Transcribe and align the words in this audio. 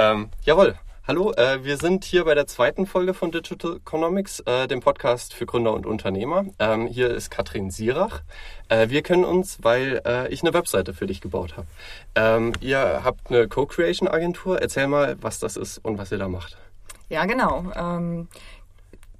Ähm, 0.00 0.28
jawohl. 0.44 0.78
Hallo, 1.08 1.32
äh, 1.32 1.64
wir 1.64 1.76
sind 1.76 2.04
hier 2.04 2.24
bei 2.24 2.36
der 2.36 2.46
zweiten 2.46 2.86
Folge 2.86 3.14
von 3.14 3.32
Digital 3.32 3.78
Economics, 3.78 4.38
äh, 4.40 4.68
dem 4.68 4.78
Podcast 4.78 5.34
für 5.34 5.44
Gründer 5.44 5.72
und 5.72 5.86
Unternehmer. 5.86 6.44
Ähm, 6.60 6.86
hier 6.86 7.10
ist 7.10 7.30
Katrin 7.30 7.72
Sierach. 7.72 8.20
Äh, 8.68 8.90
wir 8.90 9.02
kennen 9.02 9.24
uns, 9.24 9.58
weil 9.62 10.00
äh, 10.06 10.28
ich 10.28 10.42
eine 10.42 10.54
Webseite 10.54 10.94
für 10.94 11.08
dich 11.08 11.20
gebaut 11.20 11.56
habe. 11.56 11.66
Ähm, 12.14 12.52
ihr 12.60 13.00
habt 13.02 13.28
eine 13.28 13.48
Co-Creation-Agentur. 13.48 14.62
Erzähl 14.62 14.86
mal, 14.86 15.16
was 15.20 15.40
das 15.40 15.56
ist 15.56 15.78
und 15.78 15.98
was 15.98 16.12
ihr 16.12 16.18
da 16.18 16.28
macht. 16.28 16.56
Ja, 17.08 17.24
genau. 17.24 17.64
Ähm, 17.74 18.28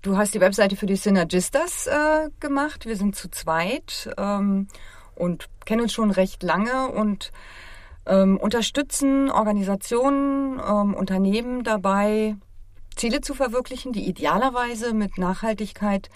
du 0.02 0.16
hast 0.16 0.32
die 0.32 0.40
Webseite 0.40 0.76
für 0.76 0.86
die 0.86 0.94
Synergistas 0.94 1.88
äh, 1.88 2.28
gemacht. 2.38 2.86
Wir 2.86 2.94
sind 2.94 3.16
zu 3.16 3.28
zweit 3.32 4.14
ähm, 4.16 4.68
und 5.16 5.48
kennen 5.64 5.82
uns 5.82 5.92
schon 5.92 6.12
recht 6.12 6.44
lange 6.44 6.86
und 6.86 7.32
ähm, 8.08 8.38
unterstützen 8.38 9.30
Organisationen, 9.30 10.58
ähm, 10.58 10.94
Unternehmen 10.94 11.62
dabei, 11.62 12.36
Ziele 12.96 13.20
zu 13.20 13.34
verwirklichen, 13.34 13.92
die 13.92 14.08
idealerweise 14.08 14.92
mit 14.92 15.18
Nachhaltigkeit 15.18 16.08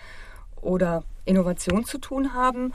oder 0.60 1.04
Innovation 1.24 1.84
zu 1.84 1.98
tun 1.98 2.34
haben. 2.34 2.72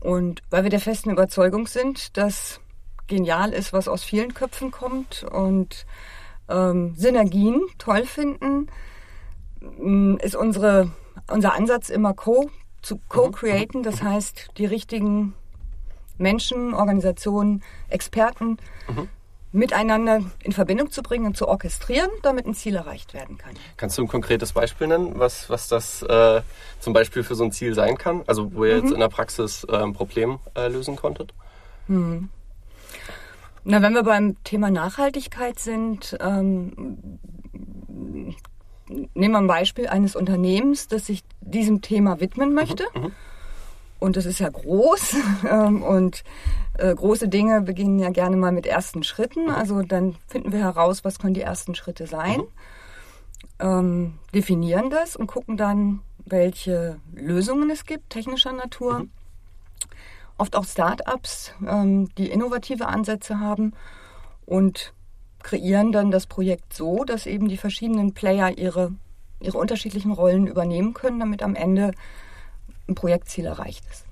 Und 0.00 0.40
weil 0.48 0.62
wir 0.62 0.70
der 0.70 0.80
festen 0.80 1.10
Überzeugung 1.10 1.66
sind, 1.66 2.16
dass 2.16 2.60
genial 3.06 3.52
ist, 3.52 3.72
was 3.72 3.88
aus 3.88 4.02
vielen 4.02 4.32
Köpfen 4.32 4.70
kommt 4.70 5.24
und 5.24 5.84
ähm, 6.48 6.94
Synergien 6.96 7.60
toll 7.76 8.06
finden, 8.06 8.68
mm, 9.60 10.16
ist 10.22 10.36
unsere, 10.36 10.90
unser 11.30 11.54
Ansatz 11.54 11.90
immer 11.90 12.14
co, 12.14 12.50
zu 12.80 12.98
co-createn. 13.08 13.82
Das 13.82 14.02
heißt, 14.02 14.52
die 14.56 14.64
richtigen 14.64 15.34
Menschen, 16.20 16.74
Organisationen, 16.74 17.62
Experten 17.88 18.58
mhm. 18.88 19.08
miteinander 19.52 20.22
in 20.42 20.52
Verbindung 20.52 20.90
zu 20.90 21.02
bringen 21.02 21.26
und 21.26 21.36
zu 21.36 21.48
orchestrieren, 21.48 22.10
damit 22.22 22.46
ein 22.46 22.54
Ziel 22.54 22.76
erreicht 22.76 23.14
werden 23.14 23.38
kann. 23.38 23.54
Kannst 23.76 23.98
du 23.98 24.02
ein 24.02 24.08
konkretes 24.08 24.52
Beispiel 24.52 24.86
nennen, 24.86 25.14
was, 25.16 25.50
was 25.50 25.68
das 25.68 26.02
äh, 26.02 26.42
zum 26.78 26.92
Beispiel 26.92 27.24
für 27.24 27.34
so 27.34 27.44
ein 27.44 27.52
Ziel 27.52 27.74
sein 27.74 27.98
kann? 27.98 28.22
Also 28.26 28.54
wo 28.54 28.64
ihr 28.64 28.76
mhm. 28.76 28.82
jetzt 28.82 28.92
in 28.92 29.00
der 29.00 29.08
Praxis 29.08 29.64
äh, 29.64 29.76
ein 29.76 29.92
Problem 29.92 30.38
äh, 30.54 30.68
lösen 30.68 30.96
konntet? 30.96 31.32
Mhm. 31.88 32.28
Na, 33.64 33.82
wenn 33.82 33.92
wir 33.92 34.02
beim 34.02 34.42
Thema 34.44 34.70
Nachhaltigkeit 34.70 35.58
sind, 35.58 36.16
ähm, 36.20 37.18
nehmen 39.14 39.32
wir 39.32 39.38
ein 39.38 39.46
Beispiel 39.46 39.86
eines 39.86 40.16
Unternehmens, 40.16 40.88
das 40.88 41.06
sich 41.06 41.22
diesem 41.40 41.82
Thema 41.82 42.20
widmen 42.20 42.54
möchte. 42.54 42.84
Mhm. 42.94 43.12
Und 44.00 44.16
das 44.16 44.26
ist 44.26 44.40
ja 44.40 44.48
groß 44.48 45.16
ähm, 45.48 45.82
und 45.82 46.24
äh, 46.78 46.94
große 46.94 47.28
Dinge 47.28 47.60
beginnen 47.60 47.98
ja 47.98 48.10
gerne 48.10 48.36
mal 48.36 48.50
mit 48.50 48.66
ersten 48.66 49.04
Schritten. 49.04 49.44
Mhm. 49.44 49.54
Also 49.54 49.82
dann 49.82 50.16
finden 50.26 50.52
wir 50.52 50.60
heraus, 50.60 51.04
was 51.04 51.18
können 51.18 51.34
die 51.34 51.42
ersten 51.42 51.74
Schritte 51.74 52.06
sein, 52.06 52.38
mhm. 52.40 52.46
ähm, 53.60 54.14
definieren 54.34 54.90
das 54.90 55.14
und 55.14 55.26
gucken 55.26 55.56
dann, 55.56 56.00
welche 56.24 56.98
Lösungen 57.12 57.70
es 57.70 57.84
gibt, 57.84 58.10
technischer 58.10 58.52
Natur. 58.52 59.00
Mhm. 59.00 59.10
Oft 60.38 60.56
auch 60.56 60.64
Start-ups, 60.64 61.52
ähm, 61.68 62.08
die 62.16 62.30
innovative 62.30 62.86
Ansätze 62.86 63.40
haben 63.40 63.74
und 64.46 64.94
kreieren 65.42 65.92
dann 65.92 66.10
das 66.10 66.26
Projekt 66.26 66.72
so, 66.72 67.04
dass 67.04 67.26
eben 67.26 67.48
die 67.48 67.58
verschiedenen 67.58 68.14
Player 68.14 68.56
ihre, 68.56 68.92
ihre 69.40 69.58
unterschiedlichen 69.58 70.12
Rollen 70.12 70.46
übernehmen 70.46 70.94
können, 70.94 71.20
damit 71.20 71.42
am 71.42 71.54
Ende 71.54 71.92
ein 72.90 72.94
Projektziel 72.94 73.46
erreicht 73.46 73.84
ist. 73.90 74.04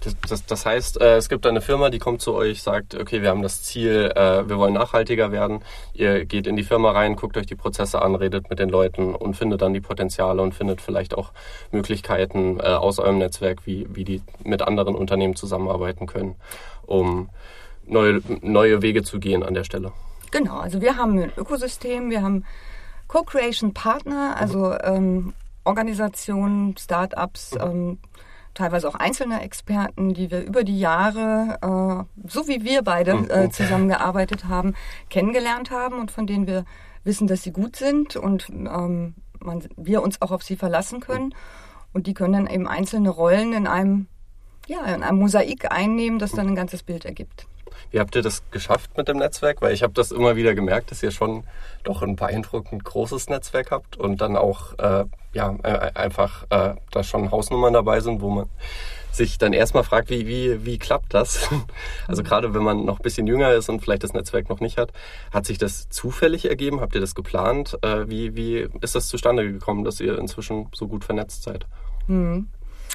Das, 0.00 0.16
das, 0.28 0.46
das 0.46 0.66
heißt, 0.66 1.00
äh, 1.00 1.16
es 1.16 1.28
gibt 1.28 1.46
eine 1.46 1.60
Firma, 1.60 1.90
die 1.90 1.98
kommt 1.98 2.22
zu 2.22 2.34
euch, 2.34 2.62
sagt, 2.62 2.94
okay, 2.94 3.20
wir 3.20 3.28
haben 3.28 3.42
das 3.42 3.62
Ziel, 3.62 4.10
äh, 4.14 4.48
wir 4.48 4.56
wollen 4.56 4.72
nachhaltiger 4.72 5.30
werden. 5.30 5.60
Ihr 5.92 6.24
geht 6.24 6.46
in 6.46 6.56
die 6.56 6.62
Firma 6.62 6.92
rein, 6.92 7.16
guckt 7.16 7.36
euch 7.36 7.46
die 7.46 7.54
Prozesse 7.54 8.00
an, 8.00 8.14
redet 8.14 8.48
mit 8.48 8.58
den 8.58 8.70
Leuten 8.70 9.14
und 9.14 9.36
findet 9.36 9.60
dann 9.60 9.74
die 9.74 9.80
Potenziale 9.80 10.40
und 10.40 10.54
findet 10.54 10.80
vielleicht 10.80 11.14
auch 11.14 11.32
Möglichkeiten 11.70 12.58
äh, 12.60 12.62
aus 12.62 12.98
eurem 12.98 13.18
Netzwerk, 13.18 13.66
wie, 13.66 13.86
wie 13.94 14.04
die 14.04 14.22
mit 14.42 14.62
anderen 14.62 14.94
Unternehmen 14.94 15.36
zusammenarbeiten 15.36 16.06
können, 16.06 16.36
um 16.86 17.28
neue, 17.86 18.22
neue 18.40 18.80
Wege 18.80 19.02
zu 19.02 19.20
gehen 19.20 19.42
an 19.42 19.52
der 19.52 19.64
Stelle. 19.64 19.92
Genau, 20.30 20.58
also 20.58 20.80
wir 20.80 20.96
haben 20.96 21.18
ein 21.18 21.32
Ökosystem, 21.36 22.08
wir 22.08 22.22
haben 22.22 22.44
Co-Creation 23.08 23.74
Partner, 23.74 24.36
also 24.38 24.72
ähm, 24.82 25.34
Organisationen, 25.64 26.76
Start-ups, 26.76 27.54
mhm. 27.54 27.60
ähm, 27.60 27.98
teilweise 28.54 28.88
auch 28.88 28.94
einzelne 28.94 29.42
Experten, 29.42 30.14
die 30.14 30.30
wir 30.30 30.42
über 30.42 30.64
die 30.64 30.78
Jahre, 30.78 31.58
äh, 31.62 32.28
so 32.28 32.48
wie 32.48 32.64
wir 32.64 32.82
beide 32.82 33.14
mhm. 33.14 33.30
äh, 33.30 33.50
zusammengearbeitet 33.50 34.46
haben, 34.48 34.74
kennengelernt 35.08 35.70
haben 35.70 35.98
und 35.98 36.10
von 36.10 36.26
denen 36.26 36.46
wir 36.46 36.64
wissen, 37.04 37.26
dass 37.26 37.42
sie 37.42 37.52
gut 37.52 37.76
sind 37.76 38.16
und 38.16 38.48
ähm, 38.50 39.14
man, 39.40 39.62
wir 39.76 40.02
uns 40.02 40.20
auch 40.20 40.30
auf 40.30 40.42
sie 40.42 40.56
verlassen 40.56 41.00
können. 41.00 41.26
Mhm. 41.26 41.34
Und 41.92 42.06
die 42.06 42.14
können 42.14 42.32
dann 42.32 42.46
eben 42.46 42.68
einzelne 42.68 43.10
Rollen 43.10 43.52
in 43.52 43.66
einem, 43.66 44.06
ja, 44.66 44.84
in 44.84 45.02
einem 45.02 45.18
Mosaik 45.18 45.72
einnehmen, 45.72 46.18
das 46.18 46.32
dann 46.32 46.46
ein 46.46 46.54
ganzes 46.54 46.82
Bild 46.82 47.04
ergibt. 47.04 47.46
Wie 47.90 47.98
habt 47.98 48.14
ihr 48.14 48.22
das 48.22 48.48
geschafft 48.50 48.96
mit 48.96 49.08
dem 49.08 49.16
Netzwerk? 49.16 49.60
Weil 49.60 49.72
ich 49.72 49.82
habe 49.82 49.92
das 49.92 50.12
immer 50.12 50.36
wieder 50.36 50.54
gemerkt, 50.54 50.92
dass 50.92 51.02
ihr 51.02 51.10
schon 51.10 51.44
doch 51.82 52.02
ein 52.02 52.14
beeindruckend 52.14 52.84
großes 52.84 53.28
Netzwerk 53.28 53.72
habt 53.72 53.96
und 53.96 54.20
dann 54.20 54.36
auch 54.36 54.78
äh, 54.78 55.04
ja 55.32 55.56
äh, 55.62 55.92
einfach 55.94 56.44
äh, 56.50 56.74
da 56.90 57.02
schon 57.02 57.30
Hausnummern 57.30 57.72
dabei 57.72 58.00
sind, 58.00 58.20
wo 58.20 58.30
man 58.30 58.48
sich 59.12 59.38
dann 59.38 59.52
erstmal 59.52 59.82
fragt, 59.82 60.10
wie, 60.10 60.26
wie, 60.26 60.64
wie 60.64 60.78
klappt 60.78 61.14
das? 61.14 61.48
Also 62.08 62.22
gerade 62.22 62.54
wenn 62.54 62.62
man 62.62 62.84
noch 62.84 62.98
ein 62.98 63.02
bisschen 63.02 63.26
jünger 63.26 63.52
ist 63.52 63.68
und 63.68 63.80
vielleicht 63.80 64.02
das 64.02 64.12
Netzwerk 64.12 64.48
noch 64.48 64.60
nicht 64.60 64.78
hat, 64.78 64.92
hat 65.32 65.46
sich 65.46 65.58
das 65.58 65.88
zufällig 65.88 66.48
ergeben? 66.48 66.80
Habt 66.80 66.94
ihr 66.94 67.00
das 67.00 67.14
geplant? 67.14 67.78
Äh, 67.82 68.08
wie, 68.08 68.34
wie 68.34 68.68
ist 68.80 68.94
das 68.94 69.08
zustande 69.08 69.50
gekommen, 69.50 69.84
dass 69.84 70.00
ihr 70.00 70.18
inzwischen 70.18 70.68
so 70.74 70.88
gut 70.88 71.04
vernetzt 71.04 71.42
seid? 71.44 71.66
Mhm. 72.06 72.48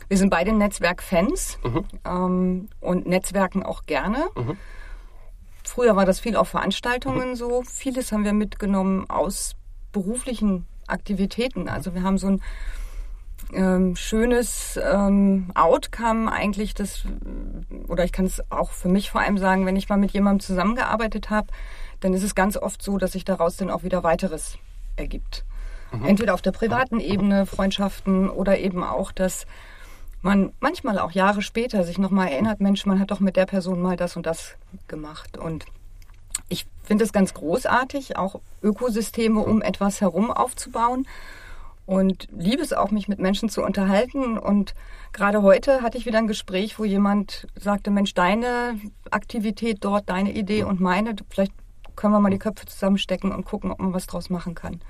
Wir 0.08 0.18
sind 0.18 0.30
beide 0.30 0.52
Netzwerk-Fans 0.52 1.60
mhm. 1.64 1.86
ähm, 2.06 2.70
und 2.82 3.08
Netzwerken 3.08 3.64
auch 3.64 3.84
gerne. 3.86 4.26
Mhm. 4.36 4.58
Früher 5.64 5.96
war 5.96 6.06
das 6.06 6.20
viel 6.20 6.36
auf 6.36 6.50
Veranstaltungen 6.50 7.36
so. 7.36 7.64
Vieles 7.64 8.12
haben 8.12 8.26
wir 8.26 8.34
mitgenommen 8.34 9.10
aus 9.10 9.56
beruflichen 9.92 10.68
Aktivitäten. 10.88 11.68
Also 11.70 11.94
wir 11.94 12.04
haben 12.04 12.18
so 12.18 12.28
ein 12.28 12.42
ähm, 13.54 13.96
schönes 13.96 14.80
ähm, 14.82 15.52
Outcome 15.54 16.32
eigentlich, 16.32 16.74
das, 16.74 17.06
oder 17.88 18.04
ich 18.04 18.12
kann 18.12 18.26
es 18.26 18.42
auch 18.52 18.72
für 18.72 18.90
mich 18.90 19.12
vor 19.12 19.22
allem 19.22 19.38
sagen, 19.38 19.66
wenn 19.66 19.76
ich 19.76 19.90
mal 19.90 19.98
mit 19.98 20.12
jemandem 20.12 20.40
zusammengearbeitet 20.40 21.30
habe, 21.30 21.48
dann 22.00 22.14
ist 22.14 22.24
es 22.24 22.36
ganz 22.36 22.58
oft 22.58 22.82
so, 22.82 22.98
dass 22.98 23.14
sich 23.14 23.26
daraus 23.26 23.58
dann 23.58 23.70
auch 23.70 23.84
wieder 23.84 24.04
weiteres 24.04 24.58
ergibt. 24.96 25.46
Mhm. 25.92 26.06
Entweder 26.06 26.34
auf 26.34 26.42
der 26.42 26.52
privaten 26.52 27.00
Ebene, 27.00 27.46
Freundschaften 27.46 28.30
oder 28.30 28.58
eben 28.60 28.84
auch, 28.84 29.12
dass 29.12 29.46
man 30.22 30.54
manchmal 30.60 30.98
auch 30.98 31.12
Jahre 31.12 31.42
später 31.42 31.84
sich 31.84 32.00
nochmal 32.00 32.30
erinnert, 32.30 32.60
Mensch, 32.60 32.86
man 32.86 33.00
hat 33.00 33.12
doch 33.12 33.20
mit 33.20 33.36
der 33.36 33.46
Person 33.46 33.82
mal 33.82 33.96
das 33.96 34.16
und 34.16 34.26
das 34.26 34.56
gemacht. 34.88 35.38
Und 35.38 35.66
ich 36.50 36.68
finde 36.84 37.04
es 37.04 37.14
ganz 37.14 37.34
großartig, 37.34 38.18
auch 38.18 38.40
Ökosysteme 38.62 39.40
um 39.42 39.62
etwas 39.62 40.02
herum 40.02 40.32
aufzubauen. 40.32 41.08
Und 41.86 42.28
liebe 42.36 42.64
es 42.64 42.74
auch, 42.74 42.90
mich 42.90 43.08
mit 43.08 43.20
Menschen 43.20 43.50
zu 43.50 43.64
unterhalten. 43.64 44.38
Und 44.40 44.74
gerade 45.14 45.44
heute 45.44 45.82
hatte 45.82 45.98
ich 45.98 46.06
wieder 46.06 46.18
ein 46.18 46.28
Gespräch, 46.28 46.80
wo 46.80 46.86
jemand 46.86 47.48
sagte, 47.56 47.92
Mensch, 47.92 48.14
deine 48.16 48.80
Aktivität 49.12 49.78
dort, 49.82 50.10
deine 50.10 50.34
Idee 50.34 50.64
und 50.64 50.80
meine, 50.80 51.16
vielleicht 51.30 51.54
können 51.96 52.14
wir 52.14 52.20
mal 52.20 52.32
die 52.32 52.40
Köpfe 52.40 52.66
zusammenstecken 52.66 53.32
und 53.32 53.46
gucken, 53.46 53.72
ob 53.72 53.80
man 53.80 53.94
was 53.94 54.08
draus 54.08 54.30
machen 54.30 54.56
kann. 54.56 54.82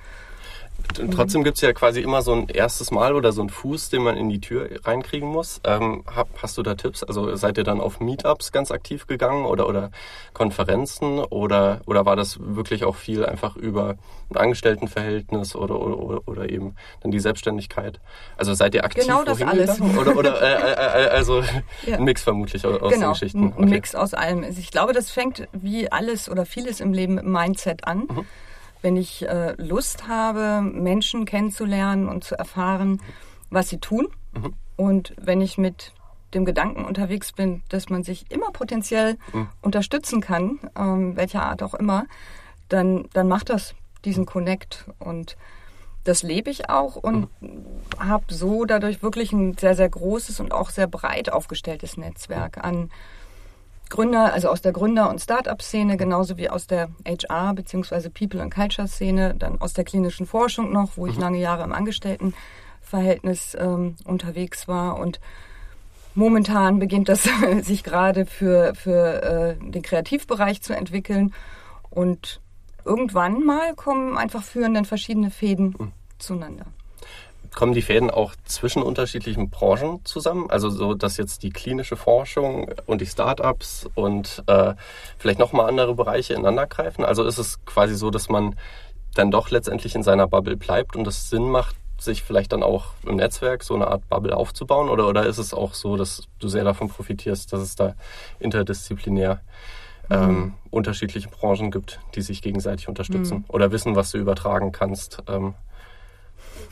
Und 1.00 1.12
trotzdem 1.12 1.44
gibt 1.44 1.57
es 1.57 1.62
ja 1.62 1.73
quasi 1.73 2.01
immer 2.01 2.22
so 2.22 2.34
ein 2.34 2.47
erstes 2.47 2.91
Mal 2.91 3.16
oder 3.16 3.31
so 3.31 3.41
ein 3.41 3.50
Fuß, 3.50 3.90
den 3.90 4.03
man 4.03 4.18
in 4.18 4.29
die 4.29 4.40
Tür 4.40 4.69
reinkriegen 4.84 5.28
muss. 5.28 5.62
Ähm, 5.63 6.03
hast 6.41 6.57
du 6.57 6.63
da 6.63 6.75
Tipps? 6.75 7.03
Also 7.03 7.35
seid 7.35 7.57
ihr 7.57 7.63
dann 7.63 7.81
auf 7.81 8.00
Meetups 8.00 8.51
ganz 8.51 8.72
aktiv 8.72 9.07
gegangen 9.07 9.45
oder, 9.45 9.68
oder 9.68 9.91
Konferenzen 10.34 11.19
oder, 11.19 11.81
oder 11.85 12.06
war 12.06 12.16
das 12.16 12.40
wirklich 12.40 12.85
auch 12.85 12.95
viel 12.95 13.25
einfach 13.25 13.56
über 13.56 13.95
ein 14.30 14.38
Angestelltenverhältnis 14.38 15.56
oder, 15.56 15.80
oder, 15.80 16.27
oder 16.27 16.50
eben 16.50 16.75
dann 17.01 17.12
die 17.12 17.19
Selbstständigkeit? 17.19 18.00
Also 18.38 18.54
seid 18.54 18.74
ihr 18.75 18.83
aktiv 18.83 19.04
Genau 19.06 19.24
das 19.24 19.42
alles. 19.42 19.81
Oder, 19.81 20.15
oder 20.15 20.42
äh, 20.42 20.71
äh, 20.71 21.06
äh, 21.06 21.10
also 21.10 21.44
ja. 21.86 21.98
ein 21.98 22.04
Mix 22.04 22.24
vermutlich 22.24 22.65
aus, 22.65 22.80
genau, 22.80 22.89
den 22.89 23.10
Geschichten. 23.12 23.48
Okay. 23.48 23.63
Ein 23.63 23.69
Mix 23.69 23.95
aus 23.95 24.13
allem. 24.13 24.44
Ich 24.44 24.71
glaube, 24.71 24.94
das 24.94 25.12
fängt 25.12 25.48
wie 25.51 25.92
alles 25.92 26.30
oder 26.30 26.45
vieles 26.45 26.80
im 26.80 26.94
Leben 26.94 27.15
mit 27.15 27.25
Mindset 27.25 27.88
an. 27.88 28.07
Mhm 28.10 28.25
wenn 28.86 28.98
ich 28.98 29.28
äh, 29.28 29.56
Lust 29.58 30.08
habe, 30.08 30.62
Menschen 30.62 31.26
kennenzulernen 31.26 32.08
und 32.08 32.24
zu 32.24 32.38
erfahren, 32.38 33.02
was 33.50 33.68
sie 33.68 33.80
tun. 33.80 34.10
Mhm. 34.34 34.54
Und 34.76 35.16
wenn 35.20 35.42
ich 35.42 35.58
mit 35.58 35.92
dem 36.36 36.46
Gedanken 36.46 36.86
unterwegs 36.86 37.32
bin, 37.32 37.64
dass 37.70 37.90
man 37.90 38.04
sich 38.04 38.30
immer 38.30 38.52
potenziell 38.52 39.18
mhm. 39.34 39.48
unterstützen 39.64 40.22
kann, 40.22 40.60
ähm, 40.78 41.16
welcher 41.18 41.42
Art 41.42 41.64
auch 41.64 41.74
immer, 41.74 42.06
dann, 42.70 43.10
dann 43.14 43.28
macht 43.28 43.50
das 43.50 43.74
diesen 44.06 44.28
Connect. 44.28 44.86
Und 45.00 45.36
das 46.04 46.22
lebe 46.22 46.52
ich 46.52 46.70
auch 46.70 46.96
und 46.96 47.30
mhm. 47.42 47.66
habe 47.98 48.32
so 48.32 48.66
dadurch 48.66 49.02
wirklich 49.02 49.32
ein 49.32 49.58
sehr, 49.58 49.76
sehr 49.76 49.90
großes 49.90 50.40
und 50.40 50.52
auch 50.52 50.70
sehr 50.70 50.86
breit 50.86 51.34
aufgestelltes 51.34 51.98
Netzwerk 51.98 52.64
an 52.64 52.92
Gründer, 53.90 54.34
also 54.34 54.50
aus 54.50 54.62
der 54.62 54.72
Gründer- 54.72 55.10
und 55.10 55.22
Start-up-Szene, 55.22 55.98
genauso 55.98 56.38
wie 56.38 56.50
aus 56.50 56.68
der 56.68 56.90
HR- 57.06 57.54
bzw. 57.54 58.10
People- 58.10 58.42
and 58.42 58.54
Culture-Szene, 58.54 59.36
dann 59.36 59.62
aus 59.62 59.74
der 59.74 59.84
klinischen 59.84 60.26
Forschung 60.26 60.72
noch, 60.72 60.98
wo 60.98 61.08
ich 61.08 61.16
mhm. 61.16 61.22
lange 61.22 61.40
Jahre 61.40 61.64
im 61.64 61.72
Angestelltenverhältnis 61.72 63.56
ähm, 63.60 63.96
unterwegs 64.06 64.68
war 64.68 64.98
und 65.00 65.20
Momentan 66.16 66.80
beginnt 66.80 67.10
das 67.10 67.28
sich 67.62 67.84
gerade 67.84 68.26
für, 68.26 68.74
für 68.74 69.22
äh, 69.22 69.56
den 69.72 69.82
Kreativbereich 69.82 70.62
zu 70.62 70.74
entwickeln. 70.74 71.34
Und 71.90 72.40
irgendwann 72.86 73.44
mal 73.44 73.76
kommen 73.76 74.18
einfach 74.18 74.42
führenden 74.42 74.86
verschiedene 74.86 75.30
Fäden 75.30 75.76
mhm. 75.78 75.92
zueinander. 76.18 76.66
Kommen 77.56 77.74
die 77.74 77.81
Fäden 77.81 78.12
auch 78.12 78.34
zwischen 78.44 78.84
unterschiedlichen 78.84 79.50
Branchen 79.50 80.04
zusammen? 80.04 80.50
Also 80.50 80.69
so, 80.69 80.94
dass 80.94 81.16
jetzt 81.16 81.42
die 81.42 81.52
klinische 81.52 81.96
Forschung 81.96 82.69
und 82.86 83.00
die 83.00 83.06
Startups 83.06 83.90
und 83.96 84.44
äh, 84.48 84.74
vielleicht 85.18 85.40
nochmal 85.40 85.69
andere 85.69 85.96
Bereiche 85.96 86.34
ineinander 86.34 86.68
greifen? 86.68 87.06
Also 87.06 87.24
ist 87.24 87.38
es 87.38 87.63
quasi 87.63 87.96
so, 87.96 88.12
dass 88.12 88.28
man 88.28 88.56
dann 89.13 89.31
doch 89.31 89.52
letztendlich 89.52 89.96
in 89.96 90.04
seiner 90.04 90.28
Bubble 90.28 90.57
bleibt 90.57 90.98
und 90.98 91.07
es 91.07 91.30
Sinn 91.30 91.50
macht, 91.50 91.78
sich 91.98 92.24
vielleicht 92.24 92.52
dann 92.52 92.62
auch 92.62 92.88
im 93.07 93.16
Netzwerk 93.16 93.63
so 93.63 93.74
eine 93.74 93.88
Art 93.88 94.08
Bubble 94.10 94.36
aufzubauen? 94.36 94.90
Oder, 94.90 95.08
oder 95.08 95.25
ist 95.25 95.38
es 95.38 95.54
auch 95.54 95.75
so, 95.75 95.96
dass 95.96 96.28
du 96.40 96.50
sehr 96.50 96.66
davon 96.66 96.90
profitierst, 96.90 97.54
dass 97.54 97.62
es 97.62 97.78
da 97.78 97.96
interdisziplinär 98.40 99.40
ähm, 100.10 100.28
mhm. 100.28 100.54
unterschiedliche 100.72 101.30
Branchen 101.30 101.72
gibt, 101.72 102.01
die 102.16 102.22
sich 102.22 102.42
gegenseitig 102.42 102.90
unterstützen 102.90 103.38
mhm. 103.38 103.46
oder 103.48 103.72
wissen, 103.72 103.96
was 103.96 104.12
du 104.12 104.18
übertragen 104.18 104.74
kannst? 104.74 105.24
Ähm. 105.28 105.54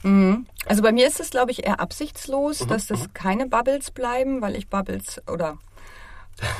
Mhm. 0.04 0.46
Also 0.66 0.82
bei 0.82 0.92
mir 0.92 1.08
ist 1.08 1.20
es, 1.20 1.30
glaube 1.30 1.52
ich, 1.52 1.66
eher 1.66 1.80
absichtslos, 1.80 2.62
mhm. 2.62 2.68
dass 2.70 2.88
das 2.88 3.04
mhm. 3.04 3.14
keine 3.14 3.48
Bubbles 3.48 3.92
bleiben, 3.92 4.42
weil 4.42 4.56
ich 4.56 4.70
Bubbles 4.70 5.22
oder 5.32 5.58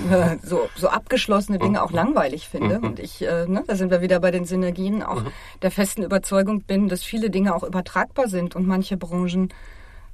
äh, 0.10 0.38
so, 0.44 0.70
so 0.76 0.90
abgeschlossene 0.90 1.60
Dinge 1.60 1.84
auch 1.84 1.92
langweilig 1.92 2.50
finde. 2.50 2.80
Mhm. 2.80 2.86
Und 2.86 3.00
ich, 3.00 3.22
äh, 3.22 3.46
ne, 3.48 3.64
da 3.68 3.76
sind 3.76 3.92
wir 3.92 4.02
wieder 4.02 4.20
bei 4.20 4.32
den 4.32 4.46
Synergien, 4.46 5.04
auch 5.04 5.22
mhm. 5.22 5.28
der 5.62 5.72
festen 5.72 6.04
Überzeugung 6.04 6.62
bin, 6.62 6.90
dass 6.90 7.04
viele 7.04 7.30
Dinge 7.30 7.56
auch 7.56 7.64
übertragbar 7.64 8.28
sind 8.28 8.56
und 8.56 8.68
manche 8.68 8.98
Branchen 8.98 9.50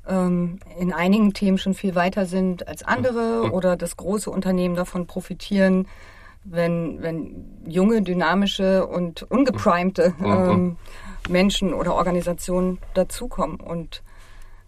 ähm, 0.07 0.59
in 0.79 0.93
einigen 0.93 1.33
Themen 1.33 1.57
schon 1.57 1.73
viel 1.73 1.95
weiter 1.95 2.25
sind 2.25 2.67
als 2.67 2.83
andere 2.83 3.47
mhm. 3.47 3.51
oder 3.51 3.75
dass 3.75 3.97
große 3.97 4.29
Unternehmen 4.29 4.75
davon 4.75 5.07
profitieren, 5.07 5.87
wenn, 6.43 7.01
wenn 7.01 7.45
junge, 7.67 8.01
dynamische 8.01 8.87
und 8.87 9.23
ungeprimte 9.23 10.13
ähm, 10.23 10.77
Menschen 11.29 11.73
oder 11.73 11.95
Organisationen 11.95 12.79
dazukommen. 12.93 13.59
Und 13.59 14.03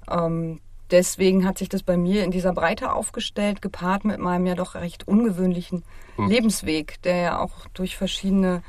ähm, 0.09 0.59
deswegen 0.91 1.45
hat 1.45 1.57
sich 1.57 1.69
das 1.69 1.83
bei 1.83 1.97
mir 1.97 2.23
in 2.23 2.31
dieser 2.31 2.53
Breite 2.53 2.93
aufgestellt, 2.93 3.61
gepaart 3.61 4.05
mit 4.05 4.19
meinem 4.19 4.45
ja 4.45 4.55
doch 4.55 4.75
recht 4.75 5.07
ungewöhnlichen 5.07 5.83
hm. 6.15 6.29
Lebensweg, 6.29 7.01
der 7.03 7.17
ja 7.17 7.39
auch 7.39 7.67
durch 7.73 7.97
verschiedene 7.97 8.63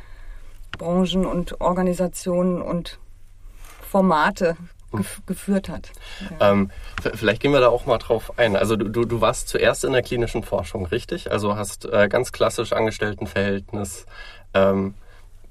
Branchen 0.79 1.27
und 1.27 1.61
Organisationen 1.61 2.63
und 2.63 2.99
Formate 3.83 4.57
hm. 4.91 4.99
gef 4.99 5.23
geführt 5.27 5.69
hat. 5.69 5.91
Ja. 6.39 6.53
Ähm, 6.53 6.71
vielleicht 7.15 7.43
gehen 7.43 7.53
wir 7.53 7.61
da 7.61 7.69
auch 7.69 7.87
mal 7.87 7.99
drauf 7.99 8.39
ein. 8.39 8.57
Also 8.57 8.77
du, 8.77 8.89
du, 8.89 9.05
du 9.05 9.21
warst 9.21 9.49
zuerst 9.49 9.85
in 9.85 9.93
der 9.93 10.03
klinischen 10.03 10.43
Forschung, 10.43 10.87
richtig? 10.87 11.31
Also 11.31 11.57
hast 11.57 11.85
äh, 11.87 12.09
ganz 12.09 12.33
klassisch 12.33 12.73
Angestelltenverhältnis. 12.73 14.07
Ähm, 14.55 14.95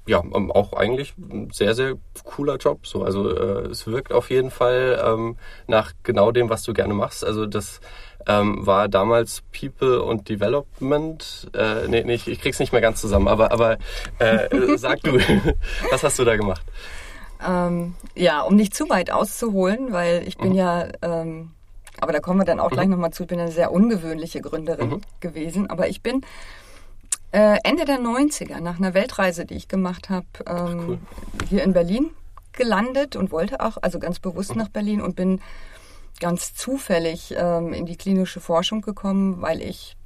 ja, 0.06 0.22
ähm, 0.34 0.50
auch 0.50 0.72
eigentlich 0.72 1.14
ein 1.16 1.50
sehr, 1.52 1.74
sehr 1.74 1.94
cooler 2.24 2.56
Job. 2.56 2.86
So, 2.86 3.04
also 3.04 3.30
äh, 3.30 3.68
es 3.68 3.86
wirkt 3.86 4.12
auf 4.12 4.30
jeden 4.30 4.50
Fall 4.50 5.00
ähm, 5.04 5.36
nach 5.66 5.92
genau 6.02 6.32
dem, 6.32 6.50
was 6.50 6.62
du 6.64 6.72
gerne 6.72 6.94
machst. 6.94 7.24
Also 7.24 7.46
das 7.46 7.80
ähm, 8.26 8.66
war 8.66 8.88
damals 8.88 9.42
People 9.58 10.02
und 10.02 10.28
Development. 10.28 11.50
Äh, 11.54 11.88
nee, 11.88 12.02
nee, 12.04 12.14
ich, 12.14 12.28
ich 12.28 12.40
krieg's 12.40 12.58
nicht 12.58 12.72
mehr 12.72 12.80
ganz 12.80 13.00
zusammen, 13.00 13.28
aber, 13.28 13.52
aber 13.52 13.78
äh, 14.18 14.48
sag 14.76 15.00
du, 15.02 15.14
was 15.90 16.02
hast 16.02 16.18
du 16.18 16.24
da 16.24 16.36
gemacht? 16.36 16.62
Ähm, 17.46 17.94
ja, 18.14 18.42
um 18.42 18.54
nicht 18.54 18.74
zu 18.74 18.88
weit 18.88 19.10
auszuholen, 19.10 19.92
weil 19.92 20.26
ich 20.26 20.36
bin 20.36 20.50
mhm. 20.50 20.56
ja, 20.56 20.88
ähm, 21.02 21.50
aber 22.00 22.12
da 22.12 22.20
kommen 22.20 22.40
wir 22.40 22.44
dann 22.44 22.60
auch 22.60 22.70
gleich 22.70 22.86
mhm. 22.86 22.92
nochmal 22.92 23.12
zu, 23.12 23.24
ich 23.24 23.28
bin 23.28 23.40
eine 23.40 23.50
sehr 23.50 23.72
ungewöhnliche 23.72 24.40
Gründerin 24.40 24.90
mhm. 24.90 25.00
gewesen, 25.20 25.70
aber 25.70 25.88
ich 25.88 26.02
bin 26.02 26.22
äh, 27.32 27.58
Ende 27.64 27.84
der 27.84 27.98
90er, 27.98 28.60
nach 28.60 28.78
einer 28.78 28.94
Weltreise, 28.94 29.46
die 29.46 29.54
ich 29.54 29.68
gemacht 29.68 30.10
habe, 30.10 30.26
ähm, 30.46 30.84
cool. 30.86 30.98
hier 31.48 31.62
in 31.62 31.72
Berlin 31.72 32.10
gelandet 32.52 33.16
und 33.16 33.32
wollte 33.32 33.60
auch, 33.60 33.78
also 33.80 33.98
ganz 33.98 34.18
bewusst 34.18 34.54
nach 34.54 34.68
Berlin 34.68 35.00
und 35.00 35.16
bin 35.16 35.40
ganz 36.20 36.54
zufällig 36.54 37.34
ähm, 37.36 37.72
in 37.72 37.86
die 37.86 37.96
klinische 37.96 38.40
Forschung 38.40 38.82
gekommen, 38.82 39.40
weil 39.40 39.62
ich 39.62 39.96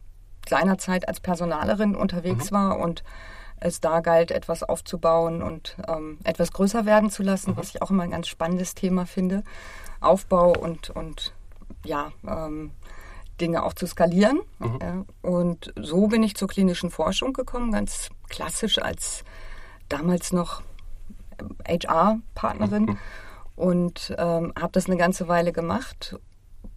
seinerzeit 0.48 1.08
als 1.08 1.20
Personalerin 1.20 1.96
unterwegs 1.96 2.50
mhm. 2.50 2.54
war 2.54 2.78
und 2.78 3.02
es 3.58 3.80
da 3.80 4.00
galt, 4.00 4.30
etwas 4.30 4.62
aufzubauen 4.62 5.42
und 5.42 5.76
ähm, 5.88 6.18
etwas 6.24 6.52
größer 6.52 6.86
werden 6.86 7.10
zu 7.10 7.22
lassen, 7.22 7.52
mhm. 7.52 7.56
was 7.56 7.70
ich 7.70 7.82
auch 7.82 7.90
immer 7.90 8.04
ein 8.04 8.10
ganz 8.10 8.28
spannendes 8.28 8.74
Thema 8.74 9.06
finde. 9.06 9.42
Aufbau 10.00 10.52
und, 10.52 10.90
und 10.90 11.32
ja, 11.84 12.12
ähm, 12.26 12.70
Dinge 13.40 13.62
auch 13.62 13.74
zu 13.74 13.86
skalieren. 13.86 14.40
Mhm. 14.58 15.06
Und 15.22 15.72
so 15.76 16.06
bin 16.06 16.22
ich 16.22 16.34
zur 16.36 16.48
klinischen 16.48 16.90
Forschung 16.90 17.32
gekommen, 17.32 17.72
ganz 17.72 18.10
klassisch 18.28 18.78
als 18.78 19.24
damals 19.88 20.32
noch 20.32 20.62
HR-Partnerin 21.68 22.84
mhm. 22.84 22.98
und 23.56 24.14
ähm, 24.18 24.52
habe 24.58 24.72
das 24.72 24.86
eine 24.86 24.96
ganze 24.96 25.28
Weile 25.28 25.52
gemacht, 25.52 26.16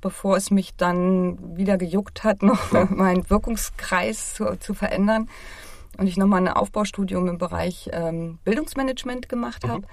bevor 0.01 0.37
es 0.37 0.51
mich 0.51 0.75
dann 0.75 1.57
wieder 1.57 1.77
gejuckt 1.77 2.23
hat, 2.23 2.43
noch 2.43 2.71
mhm. 2.71 2.97
meinen 2.97 3.29
Wirkungskreis 3.29 4.33
zu, 4.33 4.57
zu, 4.59 4.73
verändern 4.73 5.29
und 5.97 6.07
ich 6.07 6.17
nochmal 6.17 6.41
ein 6.41 6.53
Aufbaustudium 6.53 7.27
im 7.27 7.37
Bereich 7.37 7.89
ähm, 7.93 8.39
Bildungsmanagement 8.43 9.29
gemacht 9.29 9.67
habe. 9.67 9.81
Mhm 9.81 9.87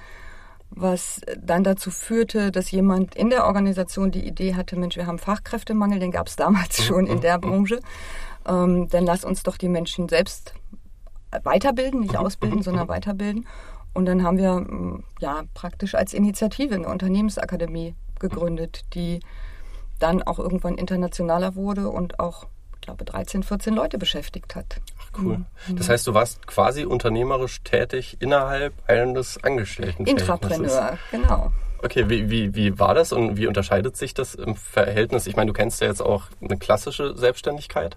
was 0.77 1.21
dann 1.41 1.65
dazu 1.65 1.91
führte, 1.91 2.53
dass 2.53 2.71
jemand 2.71 3.15
in 3.15 3.31
der 3.31 3.47
Organisation 3.47 4.11
die 4.11 4.27
Idee 4.27 4.55
hatte, 4.55 4.77
Mensch, 4.77 4.97
wir 4.97 5.07
haben 5.07 5.19
Fachkräftemangel, 5.19 5.99
den 5.99 6.13
gab 6.13 6.29
es 6.29 6.37
damals 6.37 6.85
schon 6.85 7.07
in 7.07 7.21
der 7.21 7.39
Branche, 7.39 7.81
ähm, 8.47 8.89
dann 8.89 9.07
lass 9.07 9.25
uns 9.25 9.43
doch 9.43 9.57
die 9.57 9.69
Menschen 9.69 10.09
selbst 10.09 10.55
weiterbilden, 11.43 12.01
nicht 12.01 12.17
ausbilden, 12.17 12.63
sondern 12.63 12.89
weiterbilden. 12.89 13.47
Und 13.95 14.07
dann 14.07 14.23
haben 14.23 14.39
wir 14.39 14.61
mm, 14.61 15.03
ja 15.21 15.43
praktisch 15.55 15.95
als 15.95 16.15
Initiative 16.15 16.75
eine 16.75 16.89
Unternehmensakademie 16.89 17.95
gegründet, 18.21 18.85
die 18.95 19.21
dann 19.99 20.23
auch 20.23 20.39
irgendwann 20.39 20.77
internationaler 20.77 21.57
wurde 21.57 21.89
und 21.89 22.21
auch 22.21 22.47
glaube, 22.87 23.05
13, 23.05 23.43
14 23.43 23.75
Leute 23.75 23.99
beschäftigt 23.99 24.55
hat. 24.55 24.81
Cool. 25.19 25.39
Mhm. 25.69 25.77
Das 25.77 25.89
heißt, 25.89 26.07
du 26.07 26.15
warst 26.15 26.47
quasi 26.47 26.85
unternehmerisch 26.85 27.63
tätig 27.63 28.17
innerhalb 28.21 28.75
eines 28.89 29.43
Angestellten. 29.43 30.07
Intrapreneur, 30.07 30.99
genau. 31.11 31.53
Okay, 31.83 32.09
wie, 32.09 32.31
wie, 32.31 32.55
wie 32.55 32.79
war 32.79 32.95
das 32.95 33.13
und 33.13 33.37
wie 33.37 33.47
unterscheidet 33.47 33.97
sich 33.97 34.15
das 34.15 34.35
im 34.35 34.57
Verhältnis? 34.57 35.27
Ich 35.27 35.37
meine, 35.37 35.49
du 35.49 35.53
kennst 35.53 35.81
ja 35.81 35.89
jetzt 35.89 36.01
auch 36.01 36.25
eine 36.41 36.57
klassische 36.57 37.17
Selbstständigkeit. 37.17 37.97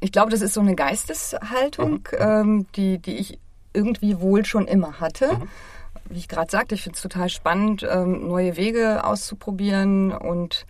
Ich 0.00 0.12
glaube, 0.12 0.30
das 0.30 0.42
ist 0.42 0.54
so 0.54 0.60
eine 0.60 0.74
Geisteshaltung, 0.74 2.08
mhm. 2.12 2.18
ähm, 2.18 2.66
die, 2.74 2.98
die 2.98 3.16
ich 3.16 3.38
irgendwie 3.72 4.20
wohl 4.20 4.44
schon 4.44 4.66
immer 4.66 5.00
hatte. 5.00 5.34
Mhm. 5.34 5.48
Wie 6.08 6.18
ich 6.18 6.28
gerade 6.28 6.50
sagte, 6.50 6.74
ich 6.74 6.82
finde 6.82 6.96
es 6.96 7.02
total 7.02 7.28
spannend, 7.28 7.86
ähm, 7.88 8.28
neue 8.28 8.56
Wege 8.56 9.04
auszuprobieren 9.04 10.12
und 10.12 10.66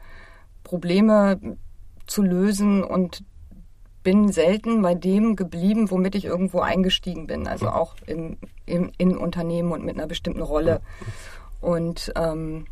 Probleme 0.64 1.38
zu 2.06 2.22
lösen 2.22 2.82
und 2.82 3.22
bin 4.06 4.30
selten 4.30 4.82
bei 4.82 4.94
dem 4.94 5.34
geblieben, 5.34 5.90
womit 5.90 6.14
ich 6.14 6.26
irgendwo 6.26 6.60
eingestiegen 6.60 7.26
bin. 7.26 7.48
Also 7.48 7.70
auch 7.70 7.96
im, 8.06 8.36
im, 8.64 8.92
in 8.98 9.16
Unternehmen 9.16 9.72
und 9.72 9.84
mit 9.84 9.96
einer 9.96 10.06
bestimmten 10.06 10.42
Rolle. 10.42 10.80
Und, 11.60 12.12
ähm, 12.14 12.68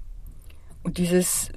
und 0.84 0.96
dieses 0.96 1.50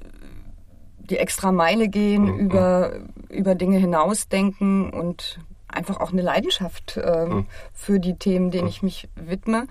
die 0.98 1.16
extra 1.16 1.52
Meile 1.52 1.88
gehen, 1.88 2.24
mhm. 2.24 2.38
über, 2.40 2.92
über 3.28 3.54
Dinge 3.54 3.78
hinausdenken 3.78 4.90
und 4.90 5.38
einfach 5.68 6.00
auch 6.00 6.10
eine 6.10 6.22
Leidenschaft 6.22 6.98
ähm, 7.00 7.28
mhm. 7.28 7.46
für 7.72 8.00
die 8.00 8.16
Themen, 8.16 8.50
denen 8.50 8.66
ich 8.66 8.82
mich 8.82 9.08
widme. 9.14 9.68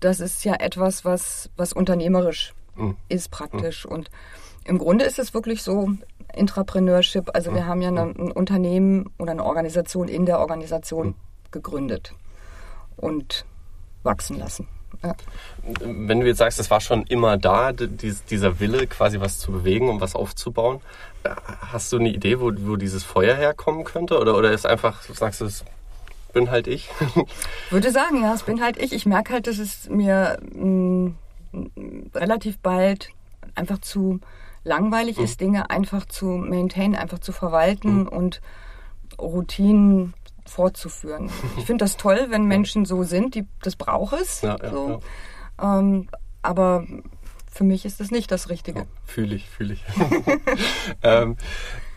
Das 0.00 0.20
ist 0.20 0.42
ja 0.46 0.54
etwas, 0.54 1.04
was, 1.04 1.50
was 1.54 1.74
unternehmerisch 1.74 2.54
mhm. 2.76 2.96
ist 3.10 3.30
praktisch. 3.30 3.84
Und 3.84 4.10
im 4.64 4.78
Grunde 4.78 5.04
ist 5.04 5.18
es 5.18 5.34
wirklich 5.34 5.62
so, 5.62 5.90
Intrapreneurship. 6.34 7.30
Also 7.34 7.54
wir 7.54 7.66
haben 7.66 7.82
ja 7.82 7.88
eine, 7.88 8.02
ein 8.02 8.32
Unternehmen 8.32 9.10
oder 9.18 9.32
eine 9.32 9.44
Organisation 9.44 10.08
in 10.08 10.26
der 10.26 10.40
Organisation 10.40 11.14
gegründet 11.50 12.14
und 12.96 13.44
wachsen 14.02 14.38
lassen. 14.38 14.68
Ja. 15.02 15.14
Wenn 15.80 16.20
du 16.20 16.26
jetzt 16.26 16.38
sagst, 16.38 16.58
es 16.58 16.70
war 16.70 16.80
schon 16.80 17.04
immer 17.04 17.36
da, 17.36 17.72
dieser 17.72 18.58
Wille, 18.58 18.86
quasi 18.86 19.20
was 19.20 19.38
zu 19.38 19.52
bewegen 19.52 19.88
und 19.88 20.00
was 20.00 20.14
aufzubauen, 20.14 20.80
äh, 21.24 21.30
hast 21.72 21.92
du 21.92 21.98
eine 21.98 22.08
Idee, 22.08 22.40
wo, 22.40 22.52
wo 22.56 22.76
dieses 22.76 23.04
Feuer 23.04 23.36
herkommen 23.36 23.84
könnte? 23.84 24.18
Oder, 24.18 24.36
oder 24.36 24.50
ist 24.50 24.66
einfach, 24.66 25.02
sagst 25.02 25.40
du, 25.40 25.44
es 25.44 25.64
bin 26.32 26.50
halt 26.50 26.66
ich? 26.66 26.88
Würde 27.70 27.90
sagen, 27.90 28.22
ja, 28.22 28.34
es 28.34 28.42
bin 28.42 28.60
halt 28.60 28.76
ich. 28.76 28.92
Ich 28.92 29.06
merke 29.06 29.34
halt, 29.34 29.46
dass 29.46 29.58
es 29.58 29.88
mir 29.88 30.38
mh, 30.52 31.12
mm, 31.52 32.10
relativ 32.14 32.58
bald 32.58 33.10
einfach 33.54 33.78
zu 33.78 34.20
langweilig 34.68 35.18
mhm. 35.18 35.24
ist, 35.24 35.40
Dinge 35.40 35.70
einfach 35.70 36.06
zu 36.06 36.26
maintain, 36.26 36.94
einfach 36.94 37.18
zu 37.18 37.32
verwalten 37.32 38.02
mhm. 38.02 38.08
und 38.08 38.40
Routinen 39.18 40.14
fortzuführen. 40.46 41.30
Ich 41.56 41.66
finde 41.66 41.84
das 41.84 41.96
toll, 41.96 42.26
wenn 42.30 42.44
Menschen 42.46 42.84
so 42.84 43.02
sind, 43.02 43.34
die 43.34 43.46
das 43.62 43.76
braucht 43.76 44.20
es. 44.20 44.42
Ja, 44.42 44.56
ja, 44.62 44.70
so. 44.70 45.00
ja. 45.60 45.78
Ähm, 45.78 46.08
aber 46.42 46.86
für 47.50 47.64
mich 47.64 47.84
ist 47.84 47.98
das 47.98 48.12
nicht 48.12 48.30
das 48.30 48.50
Richtige. 48.50 48.86
Fühle 49.04 49.34
ich, 49.34 49.48
fühle 49.48 49.74
ich. 49.74 49.82
ähm, 51.02 51.36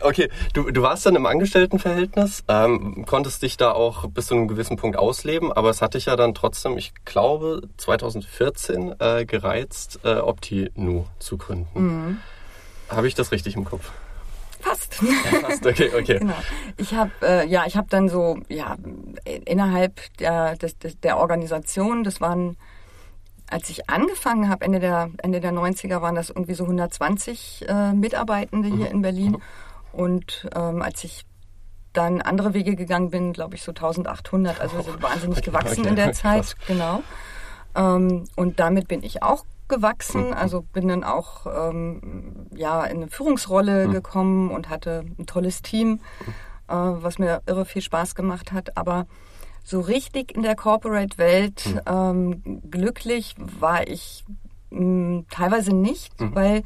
okay, 0.00 0.28
du, 0.54 0.70
du 0.72 0.82
warst 0.82 1.06
dann 1.06 1.14
im 1.14 1.24
Angestelltenverhältnis, 1.24 2.42
ähm, 2.48 3.04
konntest 3.06 3.42
dich 3.42 3.56
da 3.56 3.70
auch 3.70 4.08
bis 4.08 4.26
zu 4.26 4.34
einem 4.34 4.48
gewissen 4.48 4.76
Punkt 4.76 4.96
ausleben, 4.96 5.52
aber 5.52 5.70
es 5.70 5.80
hat 5.80 5.94
dich 5.94 6.06
ja 6.06 6.16
dann 6.16 6.34
trotzdem, 6.34 6.76
ich 6.76 6.92
glaube, 7.04 7.62
2014 7.76 8.96
äh, 8.98 9.24
gereizt, 9.24 10.00
äh, 10.02 10.16
OptiNu 10.16 11.04
zu 11.20 11.38
gründen. 11.38 11.68
Mhm. 11.80 12.18
Habe 12.94 13.08
ich 13.08 13.14
das 13.14 13.32
richtig 13.32 13.56
im 13.56 13.64
Kopf? 13.64 13.90
Fast. 14.60 15.02
Ja, 15.02 15.40
fast, 15.40 15.66
okay, 15.66 15.90
okay. 15.98 16.18
genau. 16.20 16.34
Ich 16.76 16.94
habe 16.94 17.10
äh, 17.22 17.46
ja, 17.46 17.64
ich 17.66 17.76
habe 17.76 17.88
dann 17.90 18.08
so 18.08 18.38
ja 18.48 18.76
innerhalb 19.24 20.00
der, 20.18 20.56
des, 20.56 20.76
der 21.00 21.18
Organisation, 21.18 22.04
das 22.04 22.20
waren 22.20 22.56
als 23.52 23.68
ich 23.68 23.90
angefangen 23.90 24.48
habe, 24.48 24.64
Ende 24.64 24.80
der, 24.80 25.10
Ende 25.18 25.40
der 25.40 25.52
90er, 25.52 26.00
waren 26.00 26.14
das 26.14 26.30
irgendwie 26.30 26.54
so 26.54 26.64
120 26.64 27.66
äh, 27.68 27.92
Mitarbeitende 27.92 28.68
hier 28.68 28.86
mhm. 28.86 28.92
in 28.92 29.02
Berlin. 29.02 29.36
Und 29.92 30.48
ähm, 30.54 30.80
als 30.80 31.04
ich 31.04 31.26
dann 31.92 32.22
andere 32.22 32.54
Wege 32.54 32.74
gegangen 32.76 33.10
bin, 33.10 33.34
glaube 33.34 33.54
ich 33.54 33.62
so 33.62 33.72
1800. 33.72 34.60
Also 34.60 34.78
wir 34.78 34.84
sind 34.84 35.02
wahnsinnig 35.02 35.42
gewachsen 35.42 35.80
okay, 35.80 35.88
in 35.90 35.96
der 35.96 36.12
Zeit. 36.14 36.42
Krass. 36.42 36.56
Genau. 36.66 37.02
Ähm, 37.74 38.24
und 38.36 38.58
damit 38.58 38.88
bin 38.88 39.02
ich 39.02 39.22
auch 39.22 39.44
gewachsen. 39.72 40.28
Mhm. 40.28 40.34
Also 40.34 40.62
bin 40.62 40.88
dann 40.88 41.02
auch 41.02 41.46
ähm, 41.46 42.46
ja, 42.54 42.84
in 42.84 42.98
eine 42.98 43.08
Führungsrolle 43.08 43.88
mhm. 43.88 43.92
gekommen 43.92 44.50
und 44.50 44.68
hatte 44.68 45.04
ein 45.18 45.26
tolles 45.26 45.62
Team, 45.62 46.00
äh, 46.68 46.74
was 46.74 47.18
mir 47.18 47.42
irre 47.46 47.64
viel 47.64 47.82
Spaß 47.82 48.14
gemacht 48.14 48.52
hat. 48.52 48.76
Aber 48.76 49.06
so 49.64 49.80
richtig 49.80 50.34
in 50.34 50.42
der 50.42 50.56
Corporate-Welt 50.56 51.66
mhm. 51.66 51.80
ähm, 51.86 52.60
glücklich 52.70 53.34
war 53.38 53.86
ich 53.86 54.24
mh, 54.70 54.78
hm, 54.78 55.26
teilweise 55.30 55.74
nicht, 55.74 56.20
mhm. 56.20 56.34
weil 56.34 56.62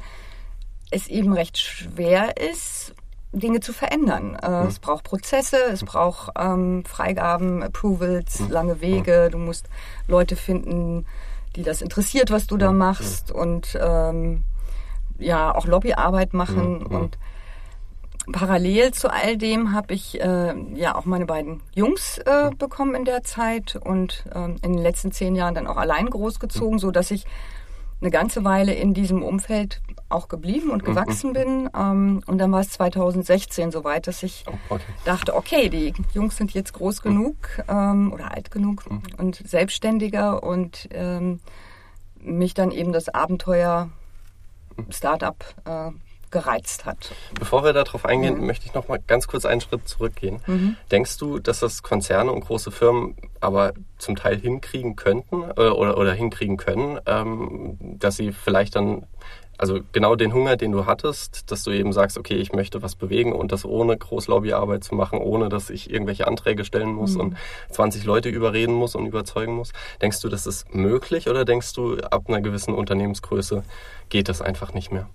es 0.91 1.07
eben 1.07 1.33
recht 1.33 1.57
schwer 1.57 2.37
ist, 2.37 2.93
Dinge 3.33 3.59
zu 3.59 3.73
verändern. 3.73 4.35
Äh, 4.41 4.63
mhm. 4.63 4.67
Es 4.67 4.79
braucht 4.79 5.03
Prozesse, 5.03 5.57
es 5.71 5.83
braucht 5.83 6.31
ähm, 6.39 6.83
Freigaben, 6.85 7.61
Approvals, 7.63 8.47
lange 8.49 8.81
Wege. 8.81 9.29
Du 9.31 9.37
musst 9.37 9.69
Leute 10.07 10.35
finden, 10.35 11.05
die 11.57 11.63
das 11.63 11.81
interessiert, 11.81 12.31
was 12.31 12.47
du 12.47 12.55
da 12.55 12.71
machst 12.71 13.31
und 13.31 13.77
ähm, 13.81 14.43
ja 15.17 15.53
auch 15.53 15.65
Lobbyarbeit 15.65 16.33
machen 16.33 16.85
und 16.85 17.17
Parallel 18.31 18.91
zu 18.91 19.11
all 19.11 19.37
dem 19.37 19.73
habe 19.73 19.93
ich 19.93 20.21
äh, 20.21 20.53
ja 20.75 20.95
auch 20.95 21.05
meine 21.05 21.25
beiden 21.25 21.61
Jungs 21.73 22.17
äh, 22.19 22.51
bekommen 22.57 22.93
in 22.93 23.05
der 23.05 23.23
Zeit 23.23 23.77
und 23.77 24.25
äh, 24.33 24.45
in 24.45 24.73
den 24.73 24.77
letzten 24.77 25.11
zehn 25.11 25.35
Jahren 25.35 25.55
dann 25.55 25.67
auch 25.67 25.77
allein 25.77 26.09
großgezogen, 26.09 26.77
so 26.77 26.91
dass 26.91 27.09
ich 27.09 27.25
eine 27.99 28.11
ganze 28.11 28.43
Weile 28.43 28.73
in 28.73 28.93
diesem 28.93 29.23
Umfeld 29.23 29.81
auch 30.09 30.27
geblieben 30.27 30.69
und 30.69 30.85
gewachsen 30.85 31.33
bin. 31.33 31.69
Ähm, 31.75 32.21
und 32.27 32.37
dann 32.37 32.51
war 32.51 32.61
es 32.61 32.69
2016 32.71 33.71
soweit, 33.71 34.07
dass 34.07 34.23
ich 34.23 34.45
oh, 34.69 34.77
dachte, 35.03 35.35
okay, 35.35 35.69
die 35.69 35.93
Jungs 36.13 36.37
sind 36.37 36.53
jetzt 36.53 36.73
groß 36.73 37.01
genug 37.01 37.35
ähm, 37.67 38.13
oder 38.13 38.31
alt 38.31 38.51
genug 38.51 38.89
mhm. 38.89 39.01
und 39.17 39.35
selbstständiger 39.35 40.43
und 40.43 40.87
ähm, 40.91 41.39
mich 42.19 42.53
dann 42.53 42.71
eben 42.71 42.93
das 42.93 43.09
Abenteuer 43.09 43.89
Startup 44.89 45.43
äh, 45.65 45.91
gereizt 46.31 46.85
hat. 46.85 47.13
Bevor 47.37 47.63
wir 47.63 47.73
darauf 47.73 48.05
eingehen, 48.05 48.39
mhm. 48.39 48.47
möchte 48.47 48.65
ich 48.65 48.73
noch 48.73 48.87
mal 48.87 48.99
ganz 49.05 49.27
kurz 49.27 49.45
einen 49.45 49.61
Schritt 49.61 49.87
zurückgehen. 49.87 50.41
Mhm. 50.45 50.75
Denkst 50.91 51.17
du, 51.17 51.39
dass 51.39 51.59
das 51.59 51.83
Konzerne 51.83 52.31
und 52.31 52.41
große 52.41 52.71
Firmen 52.71 53.15
aber 53.39 53.73
zum 53.97 54.15
Teil 54.15 54.37
hinkriegen 54.37 54.95
könnten 54.95 55.43
äh, 55.55 55.69
oder, 55.69 55.97
oder 55.97 56.13
hinkriegen 56.13 56.57
können, 56.57 56.99
ähm, 57.05 57.77
dass 57.79 58.17
sie 58.17 58.31
vielleicht 58.31 58.75
dann 58.75 59.05
also 59.57 59.79
genau 59.91 60.15
den 60.15 60.33
Hunger, 60.33 60.55
den 60.55 60.71
du 60.71 60.85
hattest, 60.85 61.51
dass 61.51 61.63
du 61.63 61.71
eben 61.71 61.91
sagst, 61.91 62.17
okay, 62.17 62.35
ich 62.35 62.53
möchte 62.53 62.83
was 62.83 62.95
bewegen 62.95 63.33
und 63.33 63.51
das 63.51 63.65
ohne 63.65 63.97
Großlobbyarbeit 63.97 64.83
zu 64.83 64.93
machen, 64.93 65.19
ohne 65.19 65.49
dass 65.49 65.69
ich 65.69 65.89
irgendwelche 65.89 66.27
Anträge 66.27 66.63
stellen 66.63 66.93
muss 66.93 67.15
mhm. 67.15 67.21
und 67.21 67.37
20 67.71 68.05
Leute 68.05 68.29
überreden 68.29 68.73
muss 68.73 68.95
und 68.95 69.07
überzeugen 69.07 69.55
muss. 69.55 69.73
Denkst 70.01 70.21
du, 70.21 70.29
das 70.29 70.45
ist 70.45 70.73
möglich 70.73 71.27
oder 71.27 71.43
denkst 71.43 71.73
du, 71.73 71.97
ab 71.97 72.25
einer 72.27 72.41
gewissen 72.41 72.73
Unternehmensgröße 72.73 73.63
geht 74.09 74.29
das 74.29 74.41
einfach 74.41 74.73
nicht 74.73 74.91
mehr? 74.91 75.09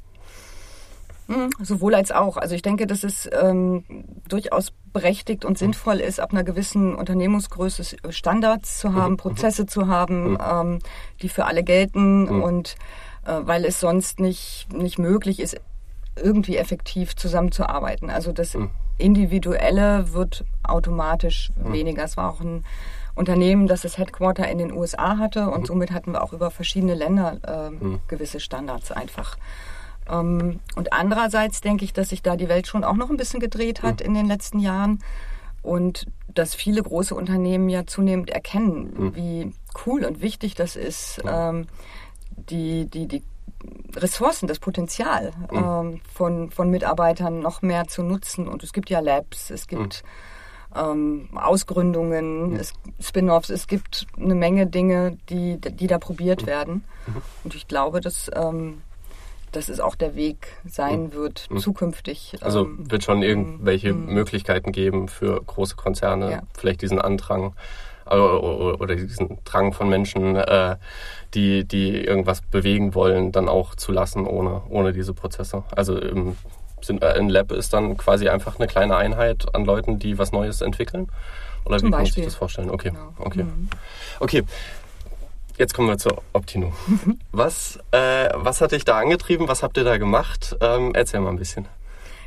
Hm, 1.32 1.50
sowohl 1.60 1.94
als 1.94 2.12
auch. 2.12 2.36
Also 2.36 2.54
ich 2.54 2.62
denke, 2.62 2.86
dass 2.86 3.04
es 3.04 3.28
ähm, 3.32 3.84
durchaus 4.28 4.72
berechtigt 4.92 5.44
und 5.44 5.58
sinnvoll 5.58 6.00
ist, 6.00 6.20
ab 6.20 6.32
einer 6.32 6.44
gewissen 6.44 6.94
Unternehmensgröße 6.94 7.96
Standards 8.10 8.78
zu 8.78 8.94
haben, 8.94 9.12
mhm. 9.12 9.16
Prozesse 9.16 9.66
zu 9.66 9.88
haben, 9.88 10.32
mhm. 10.32 10.38
ähm, 10.40 10.78
die 11.22 11.28
für 11.28 11.46
alle 11.46 11.62
gelten 11.62 12.24
mhm. 12.24 12.42
und 12.42 12.76
äh, 13.24 13.40
weil 13.40 13.64
es 13.64 13.80
sonst 13.80 14.20
nicht, 14.20 14.66
nicht 14.72 14.98
möglich 14.98 15.40
ist, 15.40 15.56
irgendwie 16.16 16.56
effektiv 16.56 17.16
zusammenzuarbeiten. 17.16 18.10
Also 18.10 18.32
das 18.32 18.56
Individuelle 18.98 20.12
wird 20.12 20.44
automatisch 20.62 21.50
weniger. 21.56 22.04
Es 22.04 22.18
war 22.18 22.30
auch 22.30 22.40
ein 22.40 22.64
Unternehmen, 23.14 23.66
das 23.66 23.82
das 23.82 23.98
Headquarter 23.98 24.48
in 24.48 24.58
den 24.58 24.72
USA 24.72 25.18
hatte 25.18 25.50
und 25.50 25.66
somit 25.66 25.90
hatten 25.90 26.12
wir 26.12 26.22
auch 26.22 26.32
über 26.32 26.50
verschiedene 26.50 26.94
Länder 26.94 27.38
äh, 27.42 27.98
gewisse 28.08 28.40
Standards 28.40 28.90
einfach. 28.92 29.36
Ähm, 30.10 30.60
und 30.76 30.92
andererseits 30.92 31.60
denke 31.60 31.84
ich, 31.84 31.92
dass 31.92 32.10
sich 32.10 32.22
da 32.22 32.36
die 32.36 32.48
Welt 32.48 32.66
schon 32.66 32.84
auch 32.84 32.96
noch 32.96 33.10
ein 33.10 33.16
bisschen 33.16 33.40
gedreht 33.40 33.82
hat 33.82 34.00
mhm. 34.00 34.06
in 34.06 34.14
den 34.14 34.26
letzten 34.26 34.58
Jahren 34.58 35.00
und 35.62 36.06
dass 36.28 36.54
viele 36.54 36.82
große 36.82 37.14
Unternehmen 37.14 37.68
ja 37.68 37.86
zunehmend 37.86 38.30
erkennen, 38.30 38.92
mhm. 38.96 39.16
wie 39.16 39.52
cool 39.86 40.04
und 40.04 40.20
wichtig 40.20 40.54
das 40.54 40.76
ist, 40.76 41.22
mhm. 41.24 41.66
die, 42.48 42.86
die, 42.86 43.06
die 43.06 43.22
Ressourcen, 43.94 44.48
das 44.48 44.58
Potenzial 44.58 45.32
mhm. 45.50 45.58
ähm, 45.58 46.00
von, 46.12 46.50
von 46.50 46.70
Mitarbeitern 46.70 47.40
noch 47.40 47.62
mehr 47.62 47.86
zu 47.86 48.02
nutzen. 48.02 48.48
Und 48.48 48.62
es 48.62 48.72
gibt 48.72 48.90
ja 48.90 49.00
Labs, 49.00 49.50
es 49.50 49.68
gibt 49.68 50.02
mhm. 50.74 50.80
ähm, 50.80 51.28
Ausgründungen, 51.34 52.54
mhm. 52.54 52.60
Spin-offs, 53.00 53.50
es 53.50 53.66
gibt 53.66 54.06
eine 54.16 54.34
Menge 54.34 54.66
Dinge, 54.66 55.16
die, 55.28 55.60
die 55.60 55.86
da 55.86 55.98
probiert 55.98 56.46
werden. 56.46 56.84
Und 57.44 57.54
ich 57.54 57.68
glaube, 57.68 58.00
dass 58.00 58.30
ähm, 58.34 58.82
dass 59.52 59.68
es 59.68 59.80
auch 59.80 59.94
der 59.94 60.14
Weg 60.14 60.48
sein 60.64 61.04
mhm. 61.04 61.12
wird 61.12 61.50
mhm. 61.50 61.58
zukünftig. 61.58 62.36
Also 62.40 62.64
ähm, 62.64 62.90
wird 62.90 63.04
schon 63.04 63.22
irgendwelche 63.22 63.92
mhm. 63.92 64.12
Möglichkeiten 64.12 64.72
geben 64.72 65.08
für 65.08 65.40
große 65.42 65.76
Konzerne, 65.76 66.30
ja. 66.30 66.42
vielleicht 66.54 66.82
diesen 66.82 67.00
Andrang 67.00 67.54
äh, 68.10 68.16
oder 68.16 68.96
diesen 68.96 69.38
Drang 69.44 69.72
von 69.72 69.88
Menschen, 69.88 70.36
äh, 70.36 70.76
die, 71.34 71.64
die 71.64 72.04
irgendwas 72.04 72.42
bewegen 72.42 72.94
wollen, 72.94 73.32
dann 73.32 73.48
auch 73.48 73.74
zu 73.74 73.92
lassen 73.92 74.26
ohne, 74.26 74.62
ohne 74.68 74.92
diese 74.92 75.14
Prozesse. 75.14 75.62
Also 75.74 75.98
im, 75.98 76.36
sind, 76.82 77.02
äh, 77.02 77.14
ein 77.14 77.28
Lab 77.28 77.52
ist 77.52 77.72
dann 77.72 77.96
quasi 77.96 78.28
einfach 78.28 78.58
eine 78.58 78.66
kleine 78.66 78.96
Einheit 78.96 79.54
an 79.54 79.64
Leuten, 79.64 79.98
die 79.98 80.18
was 80.18 80.32
Neues 80.32 80.60
entwickeln. 80.60 81.08
Oder 81.64 81.78
Zum 81.78 81.88
wie 81.88 81.90
kann 81.92 82.02
man 82.02 82.12
sich 82.12 82.24
das 82.24 82.34
vorstellen? 82.34 82.70
Okay, 82.70 82.90
genau. 82.90 83.14
okay. 83.18 83.44
Mhm. 83.44 83.68
Okay, 84.18 84.42
Jetzt 85.58 85.74
kommen 85.74 85.88
wir 85.88 85.98
zu 85.98 86.10
Optino. 86.32 86.72
was, 87.32 87.78
äh, 87.90 88.30
was 88.34 88.60
hat 88.60 88.72
dich 88.72 88.84
da 88.84 88.98
angetrieben? 88.98 89.48
Was 89.48 89.62
habt 89.62 89.76
ihr 89.76 89.84
da 89.84 89.98
gemacht? 89.98 90.56
Ähm, 90.60 90.92
erzähl 90.94 91.20
mal 91.20 91.30
ein 91.30 91.36
bisschen. 91.36 91.68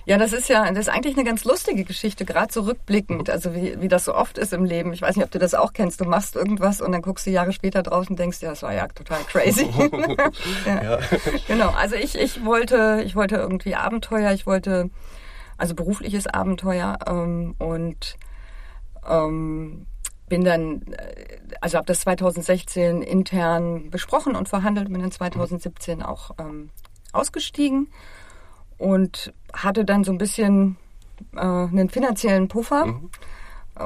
Ja, 0.08 0.20
das 0.20 0.34
ist 0.34 0.50
ja, 0.50 0.70
das 0.70 0.88
ist 0.88 0.89
eigentlich 0.89 1.15
eine 1.15 1.25
ganz 1.25 1.46
lustige 1.46 1.84
Geschichte, 1.84 2.25
gerade 2.25 2.53
so 2.53 2.62
rückblickend, 2.62 3.27
also 3.32 3.55
wie, 3.55 3.82
wie 3.82 3.88
das 3.88 4.05
so 4.05 4.13
oft 4.13 4.38
ist 4.38 4.53
im 4.53 4.63
Leben. 4.63 4.94
Ich 4.94 5.01
weiß 5.01 5.15
nicht, 5.15 5.25
ob 5.25 5.32
du 5.32 5.39
das 5.39 5.55
auch 5.55 5.74
kennst. 5.74 6.00
Du 6.00 6.05
machst 6.05 6.36
irgendwas 6.36 6.79
und 6.79 6.91
dann 6.91 7.01
guckst 7.01 7.25
du 7.25 7.32
Jahre 7.32 7.51
später 7.53 7.82
drauf 7.82 8.08
und 8.08 8.20
denkst, 8.20 8.39
ja, 8.41 8.51
das 8.51 8.62
war 8.62 8.72
ja 8.72 8.88
total 8.88 9.24
crazy. 9.24 9.67
ja. 10.65 10.84
ja. 10.84 11.00
Genau. 11.48 11.70
Also 11.72 11.96
ich, 11.96 12.15
ich 12.20 12.46
wollte, 12.46 13.01
ich 13.03 13.15
wollte 13.15 13.38
irgendwie 13.38 13.74
Abenteuer, 13.74 14.32
ich 14.32 14.46
wollte, 14.46 14.91
also 15.58 15.74
berufliches 15.74 16.27
Abenteuer 16.27 17.00
ähm, 17.08 17.55
und 17.58 18.17
ähm, 19.10 19.88
bin 20.27 20.44
dann, 20.44 20.82
äh, 20.94 21.38
also 21.62 21.77
habe 21.77 21.88
das 21.88 22.01
2016 22.01 23.01
intern 23.01 23.89
besprochen 23.89 24.36
und 24.36 24.50
verhandelt, 24.50 24.91
bin 24.91 25.01
dann 25.01 25.12
2017 25.12 26.01
auch 26.01 26.32
ähm, 26.39 26.70
ausgestiegen 27.13 27.88
und 28.77 29.34
hatte 29.53 29.86
dann 29.86 30.03
so 30.03 30.12
ein 30.12 30.17
bisschen 30.17 30.77
äh, 31.36 31.39
einen 31.39 31.89
finanziellen 31.89 32.48
Puffer 32.48 32.88
mhm. 32.88 33.10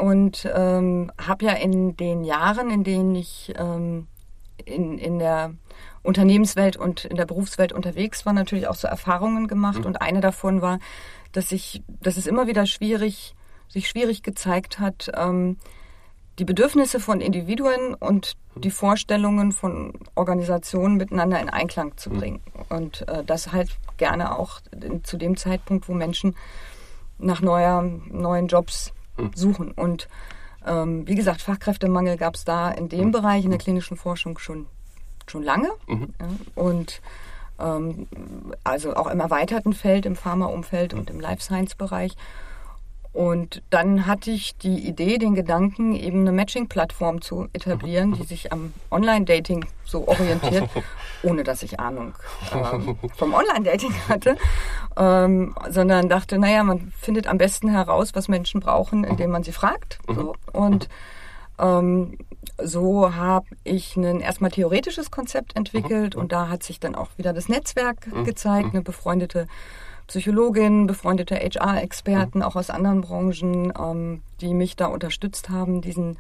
und 0.02 0.50
ähm, 0.54 1.12
habe 1.20 1.46
ja 1.46 1.54
in 1.54 1.96
den 1.96 2.24
Jahren, 2.24 2.70
in 2.70 2.84
denen 2.84 3.16
ich 3.16 3.54
ähm, 3.58 4.08
in, 4.66 4.98
in 4.98 5.20
der 5.20 5.54
Unternehmenswelt 6.02 6.78
und 6.78 7.06
in 7.06 7.18
der 7.18 7.26
Berufswelt 7.26 7.74
unterwegs 7.74 8.26
war, 8.26 8.34
natürlich 8.34 8.68
auch 8.68 8.76
so 8.76 8.88
Erfahrungen 8.88 9.48
gemacht 9.48 9.80
mhm. 9.80 9.86
und 9.86 10.02
eine 10.02 10.22
davon 10.22 10.62
war, 10.62 10.80
dass 11.32 11.52
ich, 11.52 11.84
dass 12.02 12.18
es 12.18 12.26
immer 12.26 12.48
wieder 12.48 12.66
schwierig, 12.66 13.36
sich 13.68 13.88
schwierig 13.88 14.24
gezeigt 14.24 14.80
hat, 14.80 15.12
ähm, 15.16 15.58
die 16.40 16.46
Bedürfnisse 16.46 17.02
von 17.02 17.20
Individuen 17.20 17.94
und 17.94 18.38
die 18.56 18.72
Vorstellungen 18.72 19.52
von 19.52 19.94
Organisationen 20.16 20.96
miteinander 20.96 21.40
in 21.40 21.50
Einklang 21.50 21.98
zu 21.98 22.10
mhm. 22.10 22.18
bringen. 22.18 22.42
Und 22.70 23.08
äh, 23.10 23.24
das 23.26 23.52
halt 23.52 23.78
gerne 23.98 24.38
auch 24.38 24.62
zu 25.04 25.18
dem 25.18 25.36
Zeitpunkt, 25.36 25.90
wo 25.90 25.94
Menschen 25.94 26.36
nach 27.18 27.42
neuer, 27.42 27.82
neuen 27.82 28.48
Jobs 28.48 28.94
mhm. 29.18 29.32
suchen. 29.36 29.72
Und 29.72 30.08
ähm, 30.66 31.06
wie 31.08 31.16
gesagt, 31.16 31.42
Fachkräftemangel 31.42 32.16
gab 32.16 32.36
es 32.36 32.46
da 32.46 32.72
in 32.72 32.88
dem 32.88 33.08
mhm. 33.08 33.12
Bereich 33.12 33.44
in 33.44 33.52
der 33.52 33.60
klinischen 33.60 33.98
Forschung 33.98 34.38
schon, 34.38 34.68
schon 35.28 35.44
lange. 35.44 35.70
Mhm. 35.88 36.14
Ja, 36.20 36.28
und 36.56 37.02
ähm, 37.60 38.08
also 38.64 38.96
auch 38.96 39.08
im 39.08 39.20
erweiterten 39.20 39.74
Feld, 39.74 40.06
im 40.06 40.16
Pharmaumfeld 40.16 40.94
und 40.94 41.10
im 41.10 41.20
Life 41.20 41.44
Science 41.44 41.76
Bereich. 41.76 42.16
Und 43.12 43.64
dann 43.72 44.06
hatte 44.06 44.30
ich 44.30 44.56
die 44.58 44.88
Idee, 44.88 45.18
den 45.18 45.34
Gedanken, 45.34 45.96
eben 45.96 46.22
eine 46.22 46.32
Matching-Plattform 46.32 47.22
zu 47.22 47.48
etablieren, 47.54 48.14
die 48.14 48.24
sich 48.24 48.54
am 48.54 48.72
Online-Dating 48.92 49.66
so 49.84 50.08
orientiert, 50.08 50.70
ohne 51.24 51.44
dass 51.44 51.64
ich 51.64 51.80
Ahnung 51.80 52.14
ähm, 52.54 52.98
vom 53.16 53.34
Online-Dating 53.34 53.94
hatte, 54.08 54.38
ähm, 54.96 55.56
sondern 55.70 56.08
dachte, 56.08 56.38
naja, 56.38 56.64
man 56.64 56.92
findet 56.98 57.26
am 57.26 57.40
besten 57.40 57.70
heraus, 57.70 58.12
was 58.14 58.28
Menschen 58.28 58.60
brauchen, 58.62 59.04
indem 59.04 59.32
man 59.32 59.44
sie 59.44 59.54
fragt. 59.54 59.98
So. 60.08 60.36
Und 60.54 60.88
ähm, 61.58 62.18
so 62.62 63.16
habe 63.16 63.48
ich 63.64 63.98
ein 63.98 64.22
erstmal 64.22 64.52
theoretisches 64.52 65.12
Konzept 65.12 65.56
entwickelt 65.56 66.16
und 66.16 66.32
da 66.32 66.48
hat 66.48 66.64
sich 66.64 66.80
dann 66.80 66.96
auch 66.96 67.10
wieder 67.18 67.34
das 67.34 67.50
Netzwerk 67.50 68.08
gezeigt, 68.24 68.70
eine 68.74 68.82
befreundete 68.82 69.48
Psychologin, 70.10 70.88
befreundete 70.88 71.36
HR-Experten, 71.36 72.42
auch 72.42 72.56
aus 72.56 72.72
anderen 72.72 73.02
Branchen, 73.02 73.72
ähm, 73.80 74.22
die 74.42 74.56
mich 74.56 74.76
da 74.76 74.88
unterstützt 74.88 75.50
haben, 75.50 75.82
diesen 75.82 76.18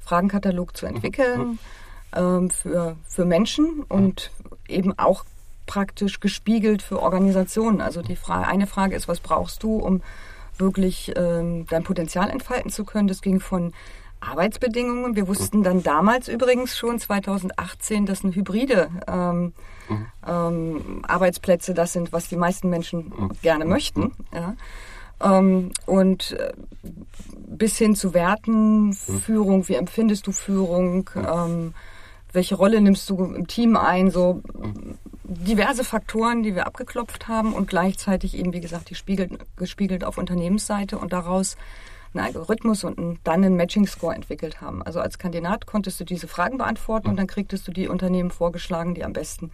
Fragenkatalog 0.00 0.76
zu 0.76 0.86
entwickeln 0.86 1.58
ähm, 2.14 2.48
für, 2.50 2.96
für 3.08 3.24
Menschen 3.24 3.82
und 3.88 4.30
eben 4.68 4.96
auch 4.96 5.24
praktisch 5.66 6.20
gespiegelt 6.20 6.80
für 6.80 7.02
Organisationen. 7.02 7.80
Also 7.80 8.02
die 8.02 8.14
Frage, 8.14 8.46
eine 8.46 8.68
Frage 8.68 8.94
ist, 8.94 9.08
was 9.08 9.18
brauchst 9.18 9.64
du, 9.64 9.78
um 9.78 10.00
wirklich 10.56 11.12
ähm, 11.16 11.66
dein 11.68 11.82
Potenzial 11.82 12.30
entfalten 12.30 12.70
zu 12.70 12.84
können? 12.84 13.08
Das 13.08 13.20
ging 13.20 13.40
von 13.40 13.72
Arbeitsbedingungen. 14.20 15.16
Wir 15.16 15.26
wussten 15.26 15.64
dann 15.64 15.82
damals 15.82 16.28
übrigens 16.28 16.78
schon 16.78 17.00
2018, 17.00 18.06
dass 18.06 18.22
eine 18.22 18.32
hybride 18.32 18.90
ähm, 19.08 19.54
mhm. 19.88 20.06
ähm, 20.26 21.02
Arbeitsplätze 21.06 21.74
das 21.74 21.92
sind, 21.92 22.12
was 22.12 22.28
die 22.28 22.36
meisten 22.36 22.70
Menschen 22.70 23.12
mhm. 23.16 23.30
gerne 23.42 23.64
möchten. 23.64 24.12
Ja. 24.32 24.54
Ähm, 25.22 25.70
und 25.86 26.32
äh, 26.32 26.52
bis 27.46 27.78
hin 27.78 27.94
zu 27.94 28.14
Werten, 28.14 28.86
mhm. 28.86 28.92
Führung, 28.92 29.68
wie 29.68 29.74
empfindest 29.74 30.26
du 30.26 30.32
Führung, 30.32 31.10
ähm, 31.16 31.74
welche 32.32 32.56
Rolle 32.56 32.80
nimmst 32.80 33.08
du 33.08 33.24
im 33.24 33.46
Team 33.46 33.76
ein, 33.76 34.10
so 34.10 34.42
diverse 35.22 35.84
Faktoren, 35.84 36.42
die 36.42 36.54
wir 36.54 36.66
abgeklopft 36.66 37.28
haben 37.28 37.52
und 37.52 37.68
gleichzeitig 37.68 38.36
eben, 38.36 38.52
wie 38.52 38.60
gesagt, 38.60 38.90
die 38.90 38.96
spiegelt, 38.96 39.38
gespiegelt 39.56 40.04
auf 40.04 40.18
Unternehmensseite 40.18 40.98
und 40.98 41.12
daraus 41.12 41.56
einen 42.12 42.26
Algorithmus 42.26 42.84
und 42.84 43.18
dann 43.24 43.44
einen 43.44 43.56
Matching-Score 43.56 44.14
entwickelt 44.14 44.60
haben. 44.60 44.82
Also 44.82 45.00
als 45.00 45.18
Kandidat 45.18 45.66
konntest 45.66 45.98
du 46.00 46.04
diese 46.04 46.28
Fragen 46.28 46.58
beantworten 46.58 47.08
und 47.08 47.16
dann 47.16 47.26
kriegtest 47.26 47.66
du 47.66 47.72
die 47.72 47.88
Unternehmen 47.88 48.30
vorgeschlagen, 48.30 48.94
die 48.94 49.04
am 49.04 49.12
besten 49.12 49.50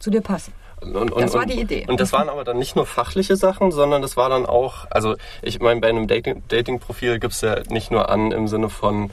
zu 0.00 0.10
dir 0.10 0.20
passen. 0.20 0.52
Und, 0.80 1.12
und, 1.12 1.22
das 1.22 1.34
war 1.34 1.46
die 1.46 1.60
Idee. 1.60 1.86
Und 1.88 2.00
das 2.00 2.12
waren 2.12 2.28
aber 2.28 2.44
dann 2.44 2.58
nicht 2.58 2.76
nur 2.76 2.86
fachliche 2.86 3.36
Sachen, 3.36 3.70
sondern 3.72 4.02
das 4.02 4.16
war 4.16 4.28
dann 4.28 4.44
auch, 4.44 4.86
also 4.90 5.16
ich 5.42 5.60
meine, 5.60 5.80
bei 5.80 5.88
einem 5.88 6.06
Dating-Profil 6.06 7.08
Dating 7.08 7.20
gibt 7.20 7.34
es 7.34 7.40
ja 7.40 7.56
nicht 7.70 7.90
nur 7.90 8.10
an 8.10 8.32
im 8.32 8.48
Sinne 8.48 8.68
von, 8.68 9.10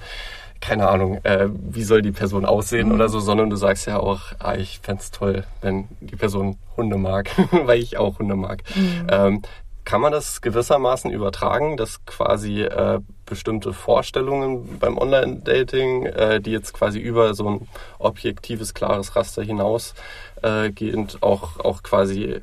keine 0.60 0.90
Ahnung, 0.90 1.20
äh, 1.24 1.48
wie 1.50 1.84
soll 1.84 2.02
die 2.02 2.12
Person 2.12 2.46
aussehen 2.46 2.90
mhm. 2.90 2.96
oder 2.96 3.10
so, 3.10 3.20
sondern 3.20 3.50
du 3.50 3.56
sagst 3.56 3.88
ja 3.88 4.00
auch, 4.00 4.22
ah, 4.40 4.56
ich 4.56 4.80
fände 4.82 5.02
es 5.02 5.12
toll, 5.12 5.44
wenn 5.62 5.88
die 6.00 6.16
Person 6.16 6.58
Hunde 6.78 6.98
mag, 6.98 7.32
weil 7.52 7.80
ich 7.80 7.98
auch 7.98 8.20
Hunde 8.20 8.36
mag. 8.36 8.64
Mhm. 8.76 9.08
Ähm, 9.10 9.42
kann 9.84 10.02
man 10.02 10.12
das 10.12 10.42
gewissermaßen 10.42 11.12
übertragen, 11.12 11.78
dass 11.78 12.06
quasi 12.06 12.62
äh, 12.62 13.00
bestimmte 13.26 13.74
Vorstellungen 13.74 14.80
beim 14.80 14.98
Online-Dating, 14.98 16.06
äh, 16.06 16.42
die 16.42 16.52
jetzt 16.52 16.74
quasi 16.74 17.00
über 17.00 17.34
so 17.34 17.50
ein 17.50 17.68
objektives, 17.98 18.74
klares 18.74 19.16
Raster 19.16 19.42
hinausgehend 19.44 21.16
äh, 21.16 21.18
auch, 21.22 21.60
auch 21.60 21.84
quasi 21.84 22.42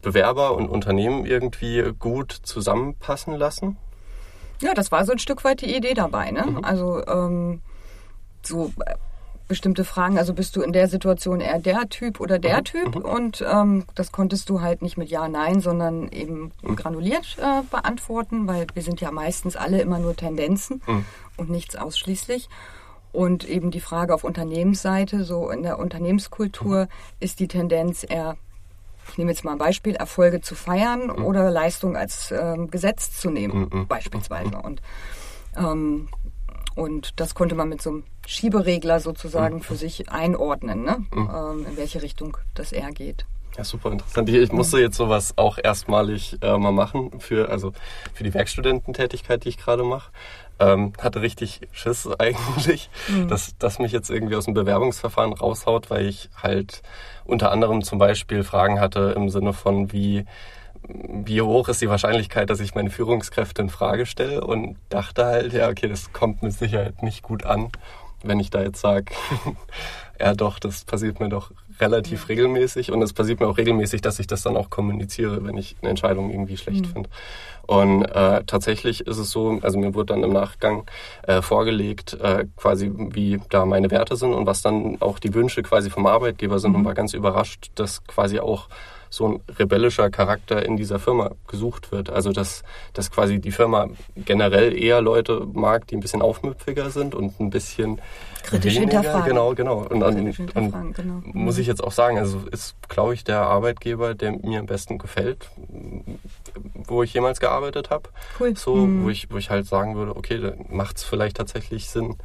Bewerber 0.00 0.54
und 0.54 0.68
Unternehmen 0.68 1.26
irgendwie 1.26 1.92
gut 1.98 2.32
zusammenpassen 2.32 3.34
lassen? 3.34 3.76
Ja, 4.60 4.74
das 4.74 4.90
war 4.90 5.04
so 5.04 5.12
ein 5.12 5.18
Stück 5.18 5.44
weit 5.44 5.60
die 5.60 5.74
Idee 5.74 5.94
dabei. 5.94 6.30
Ne? 6.30 6.44
Mhm. 6.46 6.64
Also 6.64 7.04
ähm, 7.06 7.62
so 8.42 8.72
äh, 8.84 8.94
bestimmte 9.48 9.84
Fragen. 9.84 10.18
Also 10.18 10.34
bist 10.34 10.54
du 10.54 10.62
in 10.62 10.72
der 10.72 10.88
Situation 10.88 11.40
eher 11.40 11.58
der 11.58 11.88
Typ 11.88 12.20
oder 12.20 12.38
der 12.38 12.58
mhm. 12.58 12.64
Typ? 12.64 12.94
Mhm. 12.94 13.02
Und 13.02 13.44
ähm, 13.50 13.84
das 13.94 14.12
konntest 14.12 14.48
du 14.50 14.60
halt 14.60 14.82
nicht 14.82 14.96
mit 14.96 15.08
Ja, 15.08 15.26
Nein, 15.26 15.60
sondern 15.60 16.08
eben 16.08 16.52
mhm. 16.62 16.76
granuliert 16.76 17.36
äh, 17.40 17.62
beantworten, 17.70 18.46
weil 18.46 18.66
wir 18.74 18.82
sind 18.82 19.00
ja 19.00 19.10
meistens 19.10 19.56
alle 19.56 19.80
immer 19.80 19.98
nur 19.98 20.14
Tendenzen 20.14 20.82
mhm. 20.86 21.04
und 21.36 21.50
nichts 21.50 21.74
ausschließlich. 21.74 22.48
Und 23.10 23.48
eben 23.48 23.70
die 23.70 23.80
Frage 23.80 24.14
auf 24.14 24.22
Unternehmensseite, 24.22 25.24
so 25.24 25.50
in 25.50 25.62
der 25.62 25.78
Unternehmenskultur 25.78 26.82
mhm. 26.82 26.88
ist 27.18 27.40
die 27.40 27.48
Tendenz 27.48 28.04
eher, 28.08 28.36
ich 29.10 29.16
nehme 29.16 29.30
jetzt 29.30 29.44
mal 29.44 29.52
ein 29.52 29.58
Beispiel, 29.58 29.94
Erfolge 29.94 30.42
zu 30.42 30.54
feiern 30.54 31.06
mhm. 31.06 31.24
oder 31.24 31.50
Leistung 31.50 31.96
als 31.96 32.30
ähm, 32.30 32.70
Gesetz 32.70 33.18
zu 33.18 33.30
nehmen, 33.30 33.86
beispielsweise. 33.88 34.58
Und 34.58 34.82
ähm, 35.56 36.08
und 36.78 37.18
das 37.18 37.34
konnte 37.34 37.56
man 37.56 37.68
mit 37.68 37.82
so 37.82 37.90
einem 37.90 38.04
Schieberegler 38.28 39.00
sozusagen 39.00 39.56
mhm. 39.56 39.62
für 39.62 39.74
sich 39.74 40.10
einordnen, 40.10 40.84
ne? 40.84 40.98
Mhm. 41.12 41.30
Ähm, 41.34 41.66
in 41.70 41.76
welche 41.78 42.02
Richtung 42.02 42.36
das 42.54 42.72
eher 42.72 42.90
geht. 42.90 43.24
Ja, 43.56 43.64
super 43.64 43.90
interessant. 43.90 44.28
Ich 44.28 44.52
musste 44.52 44.78
jetzt 44.78 44.98
sowas 44.98 45.32
auch 45.36 45.56
erstmalig 45.56 46.36
äh, 46.42 46.58
mal 46.58 46.70
machen 46.70 47.20
für, 47.20 47.48
also 47.48 47.72
für 48.12 48.24
die 48.24 48.34
Werkstudententätigkeit, 48.34 49.44
die 49.44 49.48
ich 49.48 49.56
gerade 49.56 49.82
mache. 49.82 50.12
Ähm, 50.60 50.92
hatte 51.00 51.22
richtig 51.22 51.62
Schiss 51.72 52.06
eigentlich, 52.18 52.90
mhm. 53.08 53.28
dass 53.28 53.56
das 53.58 53.78
mich 53.78 53.92
jetzt 53.92 54.10
irgendwie 54.10 54.36
aus 54.36 54.44
dem 54.44 54.52
Bewerbungsverfahren 54.52 55.32
raushaut, 55.32 55.88
weil 55.88 56.06
ich 56.06 56.28
halt 56.36 56.82
unter 57.24 57.50
anderem 57.50 57.82
zum 57.82 57.98
Beispiel 57.98 58.44
Fragen 58.44 58.78
hatte 58.78 59.14
im 59.16 59.30
Sinne 59.30 59.54
von 59.54 59.90
wie 59.90 60.26
wie 60.86 61.42
hoch 61.42 61.68
ist 61.68 61.80
die 61.80 61.88
Wahrscheinlichkeit, 61.88 62.50
dass 62.50 62.60
ich 62.60 62.74
meine 62.74 62.90
Führungskräfte 62.90 63.62
in 63.62 63.68
Frage 63.68 64.06
stelle 64.06 64.44
und 64.44 64.76
dachte 64.90 65.24
halt, 65.24 65.52
ja, 65.52 65.68
okay, 65.68 65.88
das 65.88 66.12
kommt 66.12 66.42
mit 66.42 66.52
Sicherheit 66.52 67.02
nicht 67.02 67.22
gut 67.22 67.44
an, 67.44 67.70
wenn 68.22 68.40
ich 68.40 68.50
da 68.50 68.62
jetzt 68.62 68.80
sage, 68.80 69.12
ja 70.20 70.34
doch, 70.34 70.58
das 70.58 70.84
passiert 70.84 71.20
mir 71.20 71.28
doch 71.28 71.52
relativ 71.80 72.24
mhm. 72.24 72.26
regelmäßig 72.26 72.90
und 72.90 73.02
es 73.02 73.12
passiert 73.12 73.40
mir 73.40 73.46
auch 73.46 73.58
regelmäßig, 73.58 74.00
dass 74.00 74.18
ich 74.18 74.26
das 74.26 74.42
dann 74.42 74.56
auch 74.56 74.70
kommuniziere, 74.70 75.44
wenn 75.44 75.56
ich 75.56 75.76
eine 75.80 75.90
Entscheidung 75.90 76.30
irgendwie 76.30 76.56
schlecht 76.56 76.86
mhm. 76.86 76.90
finde. 76.90 77.10
Und 77.66 78.04
äh, 78.04 78.44
tatsächlich 78.46 79.06
ist 79.06 79.18
es 79.18 79.30
so, 79.30 79.58
also 79.60 79.78
mir 79.78 79.94
wurde 79.94 80.14
dann 80.14 80.24
im 80.24 80.32
Nachgang 80.32 80.86
äh, 81.22 81.42
vorgelegt, 81.42 82.14
äh, 82.14 82.46
quasi 82.56 82.90
wie 82.94 83.40
da 83.50 83.66
meine 83.66 83.90
Werte 83.90 84.16
sind 84.16 84.32
und 84.32 84.46
was 84.46 84.62
dann 84.62 84.96
auch 85.00 85.18
die 85.18 85.34
Wünsche 85.34 85.62
quasi 85.62 85.90
vom 85.90 86.06
Arbeitgeber 86.06 86.58
sind 86.58 86.70
mhm. 86.70 86.76
und 86.78 86.84
war 86.86 86.94
ganz 86.94 87.12
überrascht, 87.12 87.70
dass 87.74 88.04
quasi 88.06 88.40
auch 88.40 88.68
so 89.10 89.28
ein 89.28 89.40
rebellischer 89.58 90.10
Charakter 90.10 90.64
in 90.64 90.76
dieser 90.76 90.98
Firma 90.98 91.32
gesucht 91.46 91.92
wird. 91.92 92.10
Also 92.10 92.32
dass, 92.32 92.62
dass 92.92 93.10
quasi 93.10 93.40
die 93.40 93.50
Firma 93.50 93.88
generell 94.16 94.76
eher 94.76 95.00
Leute 95.00 95.46
mag, 95.52 95.86
die 95.86 95.96
ein 95.96 96.00
bisschen 96.00 96.22
aufmüpfiger 96.22 96.90
sind 96.90 97.14
und 97.14 97.38
ein 97.40 97.50
bisschen 97.50 98.00
kritisch 98.42 98.76
weniger, 98.76 98.98
hinterfragen. 99.00 99.28
Genau, 99.28 99.54
genau. 99.54 99.78
Und, 99.78 100.02
und, 100.02 100.56
und 100.56 100.94
genau. 100.94 101.20
muss 101.24 101.58
ich 101.58 101.66
jetzt 101.66 101.82
auch 101.82 101.92
sagen, 101.92 102.18
also 102.18 102.40
ist, 102.50 102.76
glaube 102.88 103.14
ich, 103.14 103.24
der 103.24 103.40
Arbeitgeber, 103.42 104.14
der 104.14 104.32
mir 104.32 104.60
am 104.60 104.66
besten 104.66 104.98
gefällt, 104.98 105.48
wo 106.86 107.02
ich 107.02 107.12
jemals 107.14 107.40
gearbeitet 107.40 107.90
habe. 107.90 108.08
Cool. 108.38 108.56
So, 108.56 108.74
mhm. 108.76 109.04
wo 109.04 109.10
ich, 109.10 109.30
wo 109.30 109.36
ich 109.36 109.50
halt 109.50 109.66
sagen 109.66 109.96
würde, 109.96 110.16
okay, 110.16 110.52
macht 110.68 110.98
es 110.98 111.04
vielleicht 111.04 111.36
tatsächlich 111.36 111.88
Sinn, 111.88 112.16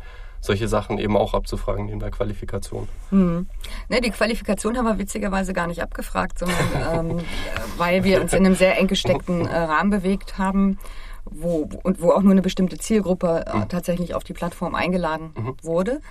solche 0.43 0.67
Sachen 0.67 0.97
eben 0.97 1.15
auch 1.15 1.33
abzufragen 1.33 1.87
in 1.87 1.99
der 1.99 2.11
Qualifikation. 2.11 2.89
Hm. 3.09 3.47
Ne, 3.87 4.01
die 4.01 4.11
Qualifikation 4.11 4.77
haben 4.77 4.85
wir 4.85 4.99
witzigerweise 4.99 5.53
gar 5.53 5.67
nicht 5.67 5.81
abgefragt, 5.81 6.37
sondern 6.37 6.57
ähm, 6.93 7.19
weil 7.77 8.03
wir 8.03 8.21
uns 8.21 8.33
in 8.33 8.45
einem 8.45 8.55
sehr 8.55 8.77
eng 8.77 8.87
gesteckten 8.87 9.47
äh, 9.47 9.57
Rahmen 9.57 9.89
bewegt 9.89 10.37
haben, 10.37 10.77
wo, 11.23 11.69
und 11.83 12.01
wo 12.01 12.11
auch 12.11 12.21
nur 12.21 12.33
eine 12.33 12.41
bestimmte 12.41 12.77
Zielgruppe 12.77 13.45
äh, 13.47 13.57
mhm. 13.57 13.69
tatsächlich 13.69 14.15
auf 14.15 14.25
die 14.25 14.33
Plattform 14.33 14.75
eingeladen 14.75 15.33
mhm. 15.35 15.55
wurde. 15.61 16.01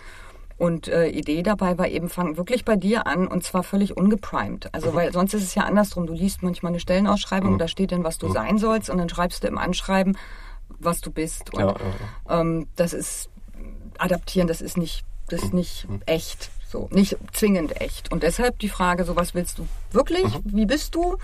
Und 0.57 0.89
äh, 0.89 1.09
Idee 1.09 1.43
dabei 1.43 1.77
war 1.77 1.89
eben, 1.89 2.09
fang 2.09 2.37
wirklich 2.37 2.65
bei 2.65 2.77
dir 2.77 3.07
an 3.07 3.27
und 3.27 3.45
zwar 3.45 3.63
völlig 3.63 3.97
ungeprimed. 3.97 4.73
Also, 4.73 4.93
mhm. 4.93 4.95
weil 4.95 5.13
sonst 5.13 5.35
ist 5.35 5.43
es 5.43 5.55
ja 5.55 5.65
andersrum. 5.65 6.07
Du 6.07 6.15
liest 6.15 6.43
manchmal 6.43 6.71
eine 6.71 6.81
Stellenausschreibung 6.81 7.49
mhm. 7.49 7.55
und 7.55 7.59
da 7.59 7.69
steht 7.69 7.93
dann, 7.93 8.05
was 8.05 8.17
du 8.17 8.29
mhm. 8.29 8.33
sein 8.33 8.59
sollst 8.59 8.89
und 8.89 8.97
dann 8.97 9.11
schreibst 9.11 9.45
du 9.45 9.49
im 9.49 9.59
Anschreiben, 9.59 10.17
was 10.79 11.03
du 11.03 11.11
bist. 11.11 11.53
Und 11.53 11.61
ja, 11.61 11.67
ja, 11.67 11.75
ja. 12.29 12.41
Ähm, 12.41 12.69
das 12.77 12.95
ist 12.95 13.29
adaptieren, 14.01 14.49
das 14.49 14.61
ist 14.61 14.77
nicht, 14.77 15.05
das 15.29 15.43
ist 15.43 15.55
nicht 15.55 15.89
mhm. 15.89 16.01
echt. 16.07 16.51
So, 16.69 16.89
nicht 16.91 17.19
zwingend 17.33 17.79
echt. 17.83 18.11
Und 18.11 18.23
deshalb 18.23 18.59
die 18.61 18.71
Frage, 18.71 19.05
so 19.05 19.15
was 19.15 19.35
willst 19.35 19.59
du 19.59 19.69
wirklich? 19.91 20.25
Mhm. 20.25 20.41
Wie 20.45 20.65
bist 20.65 20.95
du? 20.95 21.19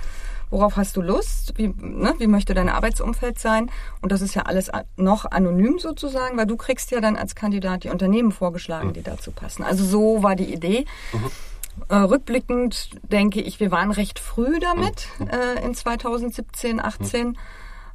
Worauf 0.51 0.77
hast 0.77 0.97
du 0.97 1.03
Lust? 1.03 1.55
Wie, 1.57 1.69
ne, 1.69 2.15
wie 2.19 2.27
möchte 2.27 2.53
dein 2.55 2.69
Arbeitsumfeld 2.69 3.39
sein? 3.39 3.71
Und 4.03 4.13
das 4.13 4.21
ist 4.21 4.35
ja 4.35 4.43
alles 4.43 4.71
noch 4.97 5.25
anonym 5.25 5.79
sozusagen, 5.79 6.37
weil 6.37 6.47
du 6.47 6.57
kriegst 6.57 6.91
ja 6.91 7.01
dann 7.01 7.17
als 7.17 7.35
Kandidat 7.35 7.85
die 7.85 7.89
Unternehmen 7.89 8.33
vorgeschlagen, 8.33 8.89
mhm. 8.89 8.93
die 8.95 9.03
dazu 9.03 9.31
passen. 9.31 9.63
Also 9.63 9.85
so 9.85 10.23
war 10.23 10.37
die 10.37 10.53
Idee. 10.53 10.85
Mhm. 11.13 11.31
Äh, 11.89 11.97
rückblickend 11.97 12.91
denke 13.11 13.41
ich, 13.41 13.61
wir 13.61 13.71
waren 13.71 13.91
recht 13.91 14.19
früh 14.19 14.59
damit 14.59 15.09
mhm. 15.19 15.29
äh, 15.29 15.65
in 15.65 15.75
2017, 15.75 16.81
18. 16.81 17.39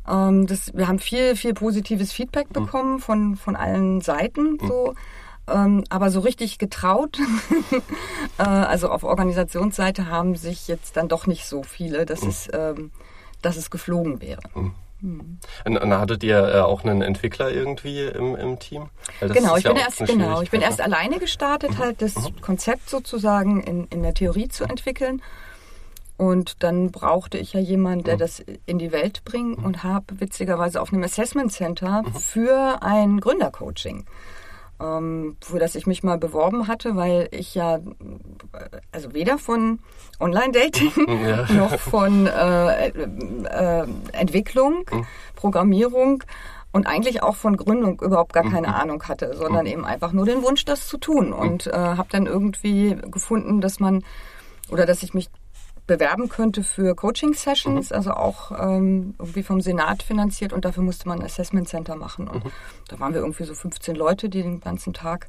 Ähm, 0.08 0.48
das, 0.48 0.74
wir 0.76 0.88
haben 0.88 1.00
viel, 1.00 1.36
viel 1.36 1.54
positives 1.54 2.12
Feedback 2.12 2.48
mhm. 2.50 2.66
bekommen 2.66 3.00
von, 3.00 3.36
von 3.36 3.56
allen 3.56 4.02
Seiten. 4.02 4.58
Mhm. 4.62 4.68
So. 4.68 4.96
Ähm, 5.48 5.84
aber 5.90 6.10
so 6.10 6.22
richtig 6.22 6.58
getraut, 6.58 7.20
äh, 8.38 8.44
also 8.44 8.90
auf 8.90 9.04
Organisationsseite 9.04 10.08
haben 10.08 10.36
sich 10.36 10.70
jetzt 10.70 10.96
dann 10.96 11.10
doch 11.10 11.28
nicht 11.28 11.46
so 11.46 11.64
viele, 11.64 12.06
dass, 12.06 12.22
mhm. 12.22 12.30
es, 12.30 12.50
ähm, 12.54 12.92
dass 13.42 13.58
es 13.58 13.70
geflogen 13.70 14.22
wäre. 14.22 14.42
Mhm. 14.56 14.74
Mhm. 15.04 15.40
Und 15.66 15.94
hattet 15.94 16.24
ihr 16.24 16.38
äh, 16.38 16.60
auch 16.62 16.86
einen 16.86 17.02
Entwickler 17.02 17.52
irgendwie 17.52 18.06
im, 18.06 18.38
im 18.38 18.58
Team? 18.58 18.90
Genau, 19.20 19.58
ich 19.58 19.66
bin 19.66 19.76
erst 19.76 20.00
genau, 20.06 20.42
ich 20.42 20.50
bin 20.50 20.62
erst 20.62 20.80
alleine 20.80 21.20
gestartet, 21.20 21.72
mhm. 21.72 21.78
halt 21.80 22.02
das 22.02 22.16
mhm. 22.16 22.40
Konzept 22.40 22.90
sozusagen 22.90 23.62
in, 23.62 23.88
in 23.88 24.02
der 24.02 24.14
Theorie 24.14 24.48
zu 24.48 24.64
entwickeln. 24.64 25.22
Und 26.18 26.64
dann 26.64 26.92
brauchte 26.92 27.38
ich 27.38 27.54
ja 27.54 27.60
jemanden, 27.60 28.04
der 28.06 28.18
das 28.18 28.44
in 28.66 28.78
die 28.78 28.92
Welt 28.92 29.24
bringt 29.26 29.58
und 29.58 29.84
habe 29.84 30.20
witzigerweise 30.20 30.82
auf 30.82 30.94
einem 30.94 31.04
Assessment 31.04 31.52
Center 31.52 32.04
für 32.14 32.82
ein 32.82 33.20
Gründercoaching 33.20 34.06
ähm, 34.84 35.38
für 35.42 35.60
das 35.60 35.76
ich 35.76 35.88
mich 35.88 36.04
mal 36.04 36.18
beworben 36.18 36.68
hatte, 36.68 36.96
weil 36.96 37.28
ich 37.32 37.56
ja, 37.56 37.80
also 38.92 39.14
weder 39.14 39.38
von 39.38 39.80
Online-Dating 40.20 40.92
ja. 41.28 41.52
noch 41.54 41.80
von 41.80 42.28
äh, 42.28 42.88
äh, 42.88 43.88
Entwicklung, 44.12 44.86
mhm. 44.92 45.06
Programmierung 45.36 46.24
und 46.72 46.88
eigentlich 46.88 47.22
auch 47.22 47.36
von 47.36 47.56
Gründung 47.56 48.02
überhaupt 48.02 48.34
gar 48.34 48.44
keine 48.44 48.70
mhm. 48.70 48.74
Ahnung 48.74 49.04
hatte, 49.04 49.36
sondern 49.36 49.66
mhm. 49.66 49.72
eben 49.72 49.86
einfach 49.86 50.12
nur 50.12 50.26
den 50.26 50.44
Wunsch, 50.44 50.66
das 50.66 50.88
zu 50.88 50.98
tun. 50.98 51.32
Und 51.34 51.68
äh, 51.68 51.72
habe 51.74 52.10
dann 52.12 52.26
irgendwie 52.26 52.98
gefunden, 53.10 53.62
dass 53.62 53.80
man 53.80 54.04
oder 54.70 54.86
dass 54.86 55.04
ich 55.04 55.14
mich 55.14 55.30
bewerben 55.86 56.30
könnte 56.30 56.64
für 56.64 56.96
Coaching-Sessions, 56.96 57.90
mhm. 57.90 57.96
also 57.96 58.12
auch 58.12 58.52
ähm, 58.52 59.16
irgendwie 59.20 59.44
vom 59.44 59.62
Senat 59.62 60.04
finanziert 60.04 60.54
und 60.54 60.66
dafür 60.66 60.84
musste 60.84 61.08
man 61.08 61.20
ein 61.20 61.26
Assessment 61.26 61.68
Center 61.68 61.96
machen. 61.96 62.28
Und 62.28 62.46
mhm. 62.46 62.52
da 62.88 63.00
waren 63.00 63.14
wir 63.14 63.22
irgendwie 63.22 63.44
so 63.44 63.54
15 63.54 63.96
Leute, 63.96 64.30
die 64.30 64.44
den 64.44 64.62
ganzen 64.62 64.94
Tag 64.94 65.28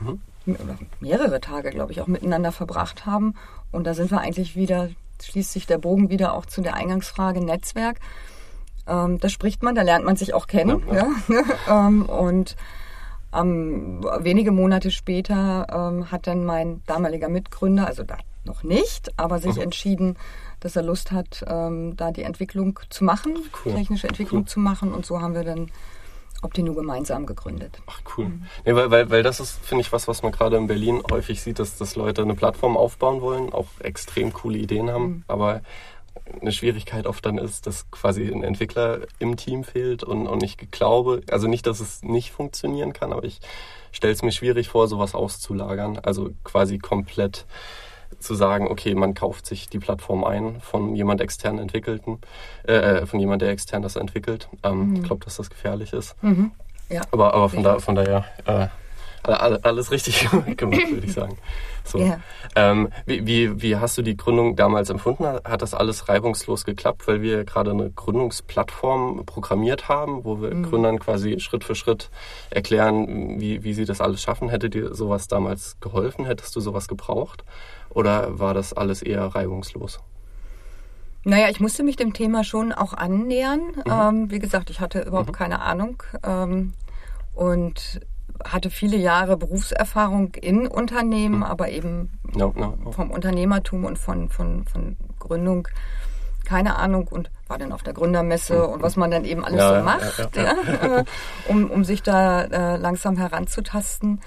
mhm. 0.00 0.20
oder 0.46 0.78
mehrere 1.00 1.40
Tage, 1.40 1.70
glaube 1.70 1.92
ich, 1.92 2.00
auch 2.00 2.06
miteinander 2.06 2.52
verbracht 2.52 3.04
haben. 3.04 3.34
Und 3.72 3.84
da 3.84 3.94
sind 3.94 4.10
wir 4.10 4.20
eigentlich 4.20 4.54
wieder, 4.54 4.90
schließt 5.22 5.52
sich 5.52 5.66
der 5.66 5.78
Bogen 5.78 6.08
wieder 6.08 6.34
auch 6.34 6.46
zu 6.46 6.60
der 6.60 6.74
Eingangsfrage 6.74 7.44
Netzwerk. 7.44 7.98
Ähm, 8.86 9.18
da 9.18 9.28
spricht 9.28 9.64
man, 9.64 9.74
da 9.74 9.82
lernt 9.82 10.04
man 10.04 10.14
sich 10.14 10.34
auch 10.34 10.46
kennen. 10.46 10.82
Ja, 10.92 11.08
ja. 11.28 11.42
ähm, 11.88 12.06
und 12.06 12.54
ähm, 13.34 14.04
wenige 14.20 14.52
Monate 14.52 14.92
später 14.92 15.66
ähm, 15.68 16.12
hat 16.12 16.28
dann 16.28 16.44
mein 16.44 16.82
damaliger 16.86 17.28
Mitgründer, 17.28 17.88
also 17.88 18.04
da 18.04 18.16
noch 18.46 18.62
nicht, 18.62 19.12
aber 19.18 19.38
sich 19.38 19.56
mhm. 19.56 19.62
entschieden, 19.62 20.16
dass 20.60 20.76
er 20.76 20.82
Lust 20.82 21.12
hat, 21.12 21.44
ähm, 21.46 21.96
da 21.96 22.10
die 22.10 22.22
Entwicklung 22.22 22.78
zu 22.88 23.04
machen, 23.04 23.36
cool. 23.64 23.74
technische 23.74 24.08
Entwicklung 24.08 24.42
cool. 24.42 24.48
zu 24.48 24.60
machen. 24.60 24.94
Und 24.94 25.04
so 25.04 25.20
haben 25.20 25.34
wir 25.34 25.44
dann 25.44 25.70
Optinu 26.42 26.74
gemeinsam 26.74 27.26
gegründet. 27.26 27.80
Ach 27.86 28.00
cool. 28.16 28.26
Mhm. 28.26 28.46
Nee, 28.64 28.74
weil, 28.74 28.90
weil, 28.90 29.10
weil 29.10 29.22
das 29.22 29.40
ist, 29.40 29.58
finde 29.64 29.82
ich, 29.82 29.92
was, 29.92 30.08
was 30.08 30.22
man 30.22 30.32
gerade 30.32 30.56
in 30.56 30.66
Berlin 30.66 31.02
häufig 31.10 31.42
sieht, 31.42 31.58
dass, 31.58 31.76
dass 31.76 31.96
Leute 31.96 32.22
eine 32.22 32.34
Plattform 32.34 32.76
aufbauen 32.76 33.20
wollen, 33.20 33.52
auch 33.52 33.66
extrem 33.80 34.32
coole 34.32 34.58
Ideen 34.58 34.90
haben, 34.90 35.04
mhm. 35.04 35.24
aber 35.28 35.62
eine 36.40 36.52
Schwierigkeit 36.52 37.06
oft 37.06 37.24
dann 37.24 37.38
ist, 37.38 37.66
dass 37.66 37.90
quasi 37.90 38.26
ein 38.26 38.42
Entwickler 38.42 39.00
im 39.18 39.36
Team 39.36 39.64
fehlt 39.64 40.02
und, 40.02 40.26
und 40.26 40.42
ich 40.42 40.56
glaube, 40.70 41.22
also 41.30 41.46
nicht, 41.46 41.66
dass 41.66 41.80
es 41.80 42.02
nicht 42.02 42.32
funktionieren 42.32 42.92
kann, 42.92 43.12
aber 43.12 43.24
ich 43.24 43.40
stelle 43.92 44.12
es 44.12 44.22
mir 44.22 44.32
schwierig 44.32 44.68
vor, 44.68 44.88
sowas 44.88 45.14
auszulagern, 45.14 45.98
also 45.98 46.30
quasi 46.42 46.78
komplett 46.78 47.46
zu 48.18 48.34
sagen, 48.34 48.68
okay, 48.68 48.94
man 48.94 49.14
kauft 49.14 49.46
sich 49.46 49.68
die 49.68 49.78
Plattform 49.78 50.24
ein 50.24 50.60
von 50.60 50.94
jemand 50.94 51.20
extern 51.20 51.58
entwickelten, 51.58 52.18
äh, 52.64 53.06
von 53.06 53.20
jemand, 53.20 53.42
der 53.42 53.50
extern 53.50 53.82
das 53.82 53.96
entwickelt. 53.96 54.48
Ähm, 54.62 54.90
mhm. 54.90 54.96
Ich 54.96 55.02
glaube, 55.02 55.24
dass 55.24 55.36
das 55.36 55.50
gefährlich 55.50 55.92
ist. 55.92 56.20
Mhm. 56.22 56.52
Ja. 56.88 57.02
Aber, 57.10 57.34
aber 57.34 57.48
von, 57.48 57.62
da, 57.62 57.78
von 57.78 57.94
daher 57.94 58.24
äh, 58.46 58.68
alles 59.26 59.90
richtig 59.90 60.28
gemacht, 60.56 60.90
würde 60.90 61.06
ich 61.06 61.12
sagen. 61.12 61.36
So. 61.84 61.98
Yeah. 61.98 62.20
Ähm, 62.56 62.88
wie, 63.06 63.26
wie, 63.26 63.62
wie 63.62 63.76
hast 63.76 63.96
du 63.96 64.02
die 64.02 64.16
Gründung 64.16 64.56
damals 64.56 64.90
empfunden? 64.90 65.24
Hat 65.24 65.62
das 65.62 65.74
alles 65.74 66.08
reibungslos 66.08 66.64
geklappt, 66.64 67.06
weil 67.06 67.22
wir 67.22 67.44
gerade 67.44 67.70
eine 67.70 67.90
Gründungsplattform 67.90 69.24
programmiert 69.24 69.88
haben, 69.88 70.24
wo 70.24 70.40
wir 70.40 70.52
mhm. 70.52 70.64
Gründern 70.64 70.98
quasi 70.98 71.38
Schritt 71.38 71.64
für 71.64 71.74
Schritt 71.74 72.10
erklären, 72.50 73.40
wie, 73.40 73.62
wie 73.62 73.74
sie 73.74 73.84
das 73.84 74.00
alles 74.00 74.20
schaffen? 74.22 74.48
Hätte 74.48 74.70
dir 74.70 74.94
sowas 74.94 75.28
damals 75.28 75.76
geholfen? 75.80 76.24
Hättest 76.24 76.56
du 76.56 76.60
sowas 76.60 76.88
gebraucht? 76.88 77.44
Oder 77.90 78.38
war 78.38 78.54
das 78.54 78.72
alles 78.72 79.02
eher 79.02 79.24
reibungslos? 79.26 80.00
Naja, 81.24 81.48
ich 81.50 81.60
musste 81.60 81.82
mich 81.82 81.96
dem 81.96 82.12
Thema 82.12 82.44
schon 82.44 82.72
auch 82.72 82.94
annähern. 82.94 83.60
Mhm. 83.84 83.92
Ähm, 83.92 84.30
wie 84.30 84.38
gesagt, 84.38 84.70
ich 84.70 84.80
hatte 84.80 85.00
überhaupt 85.02 85.30
mhm. 85.30 85.34
keine 85.34 85.60
Ahnung. 85.60 86.02
Ähm, 86.24 86.72
und 87.34 88.00
hatte 88.44 88.70
viele 88.70 88.96
Jahre 88.96 89.36
Berufserfahrung 89.36 90.34
in 90.34 90.66
Unternehmen, 90.66 91.36
mhm. 91.36 91.42
aber 91.42 91.70
eben 91.70 92.18
no, 92.34 92.52
no, 92.56 92.76
no. 92.82 92.92
vom 92.92 93.10
Unternehmertum 93.10 93.84
und 93.84 93.98
von, 93.98 94.28
von, 94.28 94.64
von 94.64 94.96
Gründung 95.18 95.68
keine 96.44 96.76
Ahnung 96.76 97.08
und 97.08 97.30
war 97.48 97.58
dann 97.58 97.72
auf 97.72 97.82
der 97.82 97.92
Gründermesse 97.92 98.54
mhm. 98.54 98.74
und 98.74 98.82
was 98.82 98.96
man 98.96 99.10
dann 99.10 99.24
eben 99.24 99.44
alles 99.44 99.58
ja, 99.58 99.78
so 99.78 99.84
macht, 99.84 100.36
ja, 100.36 100.42
ja, 100.42 101.04
um, 101.48 101.70
um 101.70 101.84
sich 101.84 102.02
da 102.02 102.44
äh, 102.44 102.76
langsam 102.76 103.16
heranzutasten. 103.16 104.20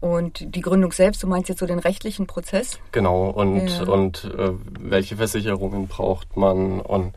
Und 0.00 0.54
die 0.54 0.62
Gründung 0.62 0.92
selbst, 0.92 1.22
du 1.22 1.26
meinst 1.26 1.50
jetzt 1.50 1.58
so 1.58 1.66
den 1.66 1.78
rechtlichen 1.78 2.26
Prozess? 2.26 2.78
Genau, 2.90 3.28
und, 3.28 3.86
und 3.86 4.24
äh, 4.24 4.52
welche 4.80 5.16
Versicherungen 5.16 5.88
braucht 5.88 6.38
man 6.38 6.80
und 6.80 7.12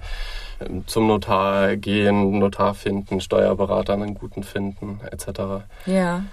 zum 0.86 1.08
Notar 1.08 1.76
gehen, 1.78 2.40
Notar 2.40 2.74
finden, 2.74 3.22
Steuerberater 3.22 3.94
einen 3.94 4.16
guten 4.16 4.44
finden, 4.44 5.00
etc. 5.12 5.66
Ja. 5.86 6.24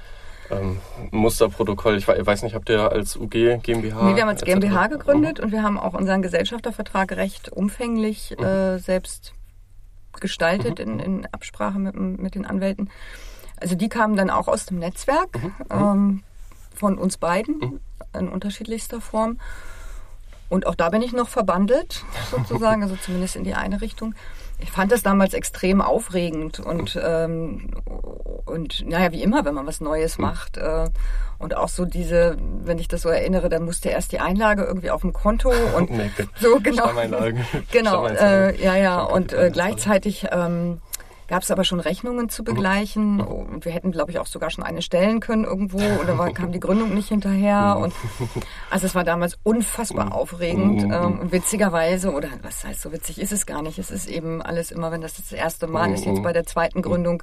Ähm, 0.50 0.78
Musterprotokoll, 1.10 1.96
ich 1.96 2.08
weiß 2.08 2.42
nicht, 2.42 2.54
habt 2.54 2.68
ihr 2.68 2.90
als 2.90 3.16
UG, 3.16 3.60
GmbH? 3.62 4.02
Nee, 4.02 4.16
wir 4.16 4.22
haben 4.22 4.28
als 4.28 4.42
GmbH 4.42 4.88
gegründet 4.88 5.38
mhm. 5.38 5.44
und 5.44 5.52
wir 5.52 5.62
haben 5.62 5.78
auch 5.78 5.94
unseren 5.94 6.22
Gesellschaftervertrag 6.22 7.12
recht 7.12 7.50
umfänglich 7.50 8.34
mhm. 8.36 8.44
äh, 8.44 8.78
selbst 8.78 9.32
gestaltet 10.18 10.78
mhm. 10.78 10.84
in, 10.84 11.00
in, 11.00 11.26
Absprache 11.32 11.78
mit, 11.78 11.94
mit, 11.94 12.34
den 12.34 12.46
Anwälten. 12.46 12.90
Also 13.60 13.76
die 13.76 13.88
kamen 13.88 14.16
dann 14.16 14.30
auch 14.30 14.48
aus 14.48 14.66
dem 14.66 14.78
Netzwerk 14.78 15.40
mhm. 15.42 15.52
ähm, 15.70 16.22
von 16.74 16.98
uns 16.98 17.16
beiden 17.16 17.58
mhm. 17.58 17.80
in 18.18 18.28
unterschiedlichster 18.28 19.00
Form. 19.00 19.38
Und 20.50 20.66
auch 20.66 20.74
da 20.74 20.90
bin 20.90 21.00
ich 21.00 21.12
noch 21.12 21.28
verbandelt, 21.28 22.04
sozusagen, 22.30 22.82
also 22.82 22.96
zumindest 22.96 23.36
in 23.36 23.44
die 23.44 23.54
eine 23.54 23.80
Richtung. 23.80 24.14
Ich 24.58 24.70
fand 24.70 24.92
das 24.92 25.02
damals 25.02 25.32
extrem 25.32 25.80
aufregend 25.80 26.60
und, 26.60 27.00
ähm, 27.02 27.70
und 28.44 28.86
naja, 28.86 29.10
wie 29.10 29.22
immer, 29.22 29.46
wenn 29.46 29.54
man 29.54 29.66
was 29.66 29.80
Neues 29.80 30.18
hm. 30.18 30.24
macht. 30.24 30.58
Äh, 30.58 30.90
und 31.38 31.56
auch 31.56 31.68
so 31.68 31.86
diese, 31.86 32.36
wenn 32.64 32.78
ich 32.78 32.86
das 32.86 33.00
so 33.00 33.08
erinnere, 33.08 33.48
dann 33.48 33.64
musste 33.64 33.88
erst 33.88 34.12
die 34.12 34.20
Einlage 34.20 34.62
irgendwie 34.62 34.90
auf 34.90 35.00
dem 35.00 35.14
Konto 35.14 35.50
und 35.76 35.90
nee, 35.90 36.10
so 36.38 36.60
genau. 36.60 36.90
genau, 37.72 38.06
äh, 38.06 38.62
ja, 38.62 38.76
ja. 38.76 39.02
Und 39.02 39.32
äh, 39.32 39.50
gleichzeitig 39.50 40.26
ähm, 40.30 40.82
gab 41.30 41.44
es 41.44 41.50
aber 41.52 41.62
schon 41.62 41.78
Rechnungen 41.78 42.28
zu 42.28 42.42
begleichen 42.42 43.14
mhm. 43.14 43.20
und 43.20 43.64
wir 43.64 43.70
hätten, 43.70 43.92
glaube 43.92 44.10
ich, 44.10 44.18
auch 44.18 44.26
sogar 44.26 44.50
schon 44.50 44.64
eine 44.64 44.82
stellen 44.82 45.20
können 45.20 45.44
irgendwo 45.44 45.78
oder 45.78 46.18
war, 46.18 46.32
kam 46.32 46.50
die 46.50 46.58
Gründung 46.58 46.92
nicht 46.92 47.08
hinterher 47.08 47.76
mhm. 47.76 47.84
und 47.84 47.94
also 48.70 48.86
es 48.86 48.96
war 48.96 49.04
damals 49.04 49.38
unfassbar 49.44 50.06
mhm. 50.06 50.12
aufregend 50.12 50.82
ähm, 50.82 51.20
und 51.20 51.32
witzigerweise 51.32 52.12
oder 52.12 52.28
was 52.42 52.64
heißt 52.64 52.82
so 52.82 52.92
witzig 52.92 53.20
ist 53.20 53.30
es 53.30 53.46
gar 53.46 53.62
nicht, 53.62 53.78
es 53.78 53.92
ist 53.92 54.08
eben 54.08 54.42
alles 54.42 54.72
immer, 54.72 54.90
wenn 54.90 55.02
das 55.02 55.14
das 55.14 55.30
erste 55.30 55.68
Mal 55.68 55.92
ist, 55.92 56.04
jetzt 56.04 56.22
bei 56.22 56.32
der 56.32 56.46
zweiten 56.46 56.82
Gründung 56.82 57.22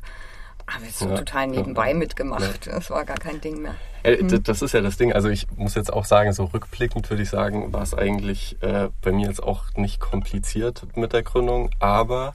aber 0.65 0.85
es 0.85 0.99
so 0.99 1.09
ja, 1.09 1.15
total 1.15 1.47
nebenbei 1.47 1.89
ja, 1.89 1.95
mitgemacht. 1.95 2.65
Ja. 2.65 2.73
Das 2.73 2.89
war 2.89 3.05
gar 3.05 3.15
kein 3.15 3.39
Ding 3.39 3.61
mehr. 3.61 3.75
Hm. 4.03 4.43
Das 4.43 4.61
ist 4.61 4.73
ja 4.73 4.81
das 4.81 4.97
Ding. 4.97 5.13
Also 5.13 5.29
ich 5.29 5.47
muss 5.55 5.75
jetzt 5.75 5.93
auch 5.93 6.03
sagen, 6.03 6.33
so 6.33 6.43
rückblickend 6.43 7.09
würde 7.09 7.23
ich 7.23 7.29
sagen, 7.29 7.71
war 7.71 7.83
es 7.83 7.93
eigentlich 7.93 8.61
äh, 8.61 8.89
bei 9.01 9.13
mir 9.13 9.27
jetzt 9.27 9.41
auch 9.41 9.63
nicht 9.75 10.01
kompliziert 10.01 10.85
mit 10.95 11.13
der 11.13 11.23
Gründung, 11.23 11.69
aber 11.79 12.33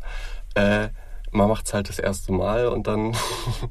äh, 0.55 0.89
man 1.33 1.49
macht 1.49 1.67
es 1.67 1.75
halt 1.75 1.89
das 1.89 1.99
erste 1.99 2.33
Mal 2.33 2.69
und 2.69 2.87
dann 2.87 3.17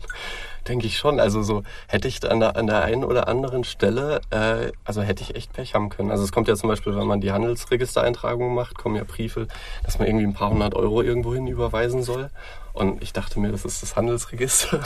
denke 0.68 0.86
ich 0.88 0.98
schon, 0.98 1.20
also 1.20 1.42
so 1.42 1.64
hätte 1.88 2.08
ich 2.08 2.30
an 2.30 2.40
der, 2.40 2.56
an 2.56 2.68
der 2.68 2.84
einen 2.84 3.04
oder 3.04 3.28
anderen 3.28 3.64
Stelle, 3.64 4.22
äh, 4.30 4.72
also 4.84 5.02
hätte 5.02 5.24
ich 5.24 5.36
echt 5.36 5.54
Pech 5.54 5.74
haben 5.74 5.90
können. 5.90 6.12
Also 6.12 6.24
es 6.24 6.32
kommt 6.32 6.48
ja 6.48 6.56
zum 6.56 6.70
Beispiel, 6.70 6.96
wenn 6.96 7.08
man 7.08 7.22
die 7.22 7.32
Handelsregistereintragung 7.32 8.54
macht, 8.54 8.78
kommen 8.78 8.96
ja 8.96 9.04
Briefe, 9.04 9.48
dass 9.84 10.00
man 10.00 10.08
irgendwie 10.08 10.26
ein 10.26 10.34
paar 10.34 10.52
hundert 10.52 10.76
Euro 10.76 11.02
irgendwo 11.02 11.34
hin 11.34 11.48
überweisen 11.48 12.04
soll. 12.04 12.30
Und 12.74 13.04
ich 13.04 13.14
dachte 13.14 13.40
mir, 13.40 13.52
das 13.52 13.66
ist 13.66 13.84
das 13.84 13.96
Handelsregister. 13.96 14.80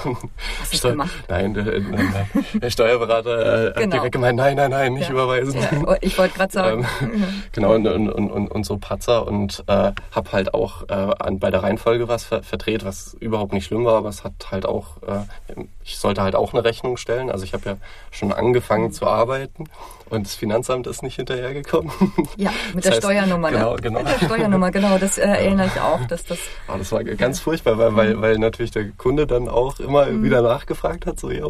Hast 0.60 0.84
du 0.84 0.90
gemacht? 0.90 1.12
Nein, 1.28 1.54
der, 1.54 1.64
nein, 1.66 2.14
nein, 2.34 2.46
der 2.56 2.70
Steuerberater 2.70 3.70
äh, 3.70 3.74
genau. 3.74 3.84
hat 3.84 3.94
direkt 3.94 4.12
gemeint, 4.14 4.38
nein, 4.38 4.56
nein, 4.56 4.72
nein, 4.72 4.94
nicht 4.94 5.10
ja. 5.10 5.14
überweisen. 5.14 5.62
Ja, 5.62 5.70
oh, 5.86 5.96
ich 6.02 6.18
wollte 6.18 6.36
gerade 6.36 6.52
sagen. 6.52 6.88
ähm, 7.02 7.44
genau, 7.52 7.76
und, 7.76 7.88
und, 7.88 8.10
und, 8.10 8.48
und, 8.48 8.66
so 8.66 8.78
Patzer 8.78 9.28
und 9.28 9.64
äh, 9.68 9.92
habe 10.12 10.32
halt 10.32 10.54
auch 10.54 10.84
äh, 10.90 10.94
an, 10.94 11.40
bei 11.40 11.52
der 11.52 11.64
Reihenfolge 11.64 12.08
was 12.08 12.24
ver 12.24 12.44
verdreht, 12.44 12.86
was 12.86 13.16
überhaupt 13.20 13.54
nicht 13.54 13.66
schlimm 13.66 13.86
war, 13.86 13.98
aber 13.98 14.10
es 14.10 14.24
hat 14.24 14.34
halt 14.52 14.66
auch, 14.66 15.02
äh, 15.04 15.64
ich 15.84 15.98
sollte 15.98 16.22
halt 16.22 16.36
auch 16.36 16.54
eine 16.54 16.64
Rechnung 16.64 16.98
stellen. 16.98 17.30
Also 17.30 17.44
ich 17.44 17.54
habe 17.54 17.64
ja 17.66 17.78
schon 18.12 18.34
angefangen 18.34 18.92
zu 18.92 19.06
arbeiten 19.06 19.66
und 20.10 20.26
das 20.26 20.36
Finanzamt 20.36 20.88
ist 20.88 21.04
nicht 21.04 21.16
hinterhergekommen. 21.16 21.92
Ja, 22.38 22.52
mit 22.74 22.78
das 22.78 22.84
der 22.84 22.92
heißt, 22.94 23.04
Steuernummer. 23.04 23.52
Genau, 23.52 23.76
ne? 23.76 23.82
genau. 23.82 24.00
Mit 24.00 24.10
der 24.10 24.26
Steuernummer, 24.26 24.72
genau. 24.72 24.98
Das 24.98 25.18
äh, 25.18 25.22
erinnere 25.22 25.68
ich 25.68 25.80
auch, 25.80 26.06
dass 26.06 26.26
das. 26.26 26.40
Oh, 26.68 26.78
das 26.78 26.92
war 26.92 27.04
ganz 27.04 27.40
furchtbar, 27.40 27.75
weil, 27.78 27.96
weil, 27.96 28.22
weil 28.22 28.38
natürlich 28.38 28.72
der 28.72 28.92
Kunde 28.92 29.28
dann 29.28 29.48
auch 29.48 29.80
immer 29.80 30.06
mhm. 30.06 30.24
wieder 30.24 30.42
nachgefragt 30.42 31.06
hat, 31.06 31.20
so, 31.20 31.32
ja. 31.32 31.46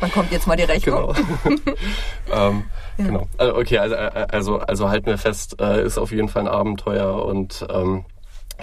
Wann 0.00 0.12
kommt 0.12 0.32
jetzt 0.32 0.46
mal 0.46 0.56
die 0.56 0.64
Rechnung? 0.64 1.14
Genau. 1.44 1.56
ähm, 2.32 2.64
ja. 2.98 3.04
genau. 3.04 3.28
Also, 3.38 3.56
okay, 3.56 3.78
also, 3.78 3.94
äh, 3.94 4.26
also, 4.30 4.58
also 4.58 4.88
halten 4.88 5.06
wir 5.06 5.18
fest, 5.18 5.60
äh, 5.60 5.84
ist 5.84 5.98
auf 5.98 6.10
jeden 6.10 6.28
Fall 6.28 6.42
ein 6.42 6.48
Abenteuer 6.48 7.24
und 7.24 7.66
ähm, 7.70 8.04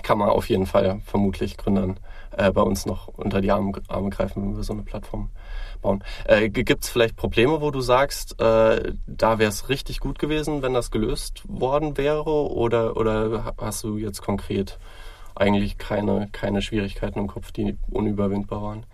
kann 0.04 0.18
man 0.18 0.30
auf 0.30 0.50
jeden 0.50 0.66
Fall 0.66 1.02
vermutlich 1.06 1.58
Gründern 1.58 2.00
äh, 2.38 2.52
bei 2.52 2.62
uns 2.62 2.86
noch 2.86 3.08
unter 3.08 3.42
die 3.42 3.52
Arme, 3.52 3.74
Arme 3.88 4.10
greifen, 4.10 4.44
wenn 4.44 4.56
wir 4.56 4.64
so 4.64 4.74
eine 4.74 4.84
Plattform 4.84 5.30
bauen. 5.82 6.04
Äh, 6.26 6.50
Gibt 6.50 6.84
es 6.84 6.90
vielleicht 6.90 7.16
Probleme, 7.16 7.62
wo 7.62 7.72
du 7.72 7.82
sagst, 7.82 8.40
äh, 8.40 8.94
da 9.08 9.40
wäre 9.40 9.50
es 9.50 9.70
richtig 9.70 10.00
gut 10.00 10.20
gewesen, 10.20 10.62
wenn 10.62 10.74
das 10.74 10.92
gelöst 10.92 11.44
worden 11.48 11.98
wäre? 11.98 12.52
Oder, 12.52 12.96
oder 12.98 13.54
hast 13.58 13.84
du 13.84 13.98
jetzt 13.98 14.22
konkret 14.22 14.80
eigentlich 15.36 15.78
keine, 15.78 16.30
keine 16.32 16.62
Schwierigkeiten 16.62 17.20
im 17.20 17.28
Kopf, 17.28 17.52
die 17.52 17.78
unüberwindbar 17.90 18.62
waren? 18.62 18.86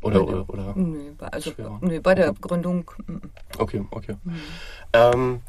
Oder, 0.00 0.22
oder, 0.22 0.48
oder 0.48 0.72
nee, 0.76 1.10
also, 1.18 1.50
nee, 1.80 1.98
bei 1.98 2.14
der 2.14 2.32
Gründung. 2.32 2.88
Okay, 3.58 3.84
okay. 3.90 4.14
Mhm. 4.22 4.40
Ähm, 4.92 5.40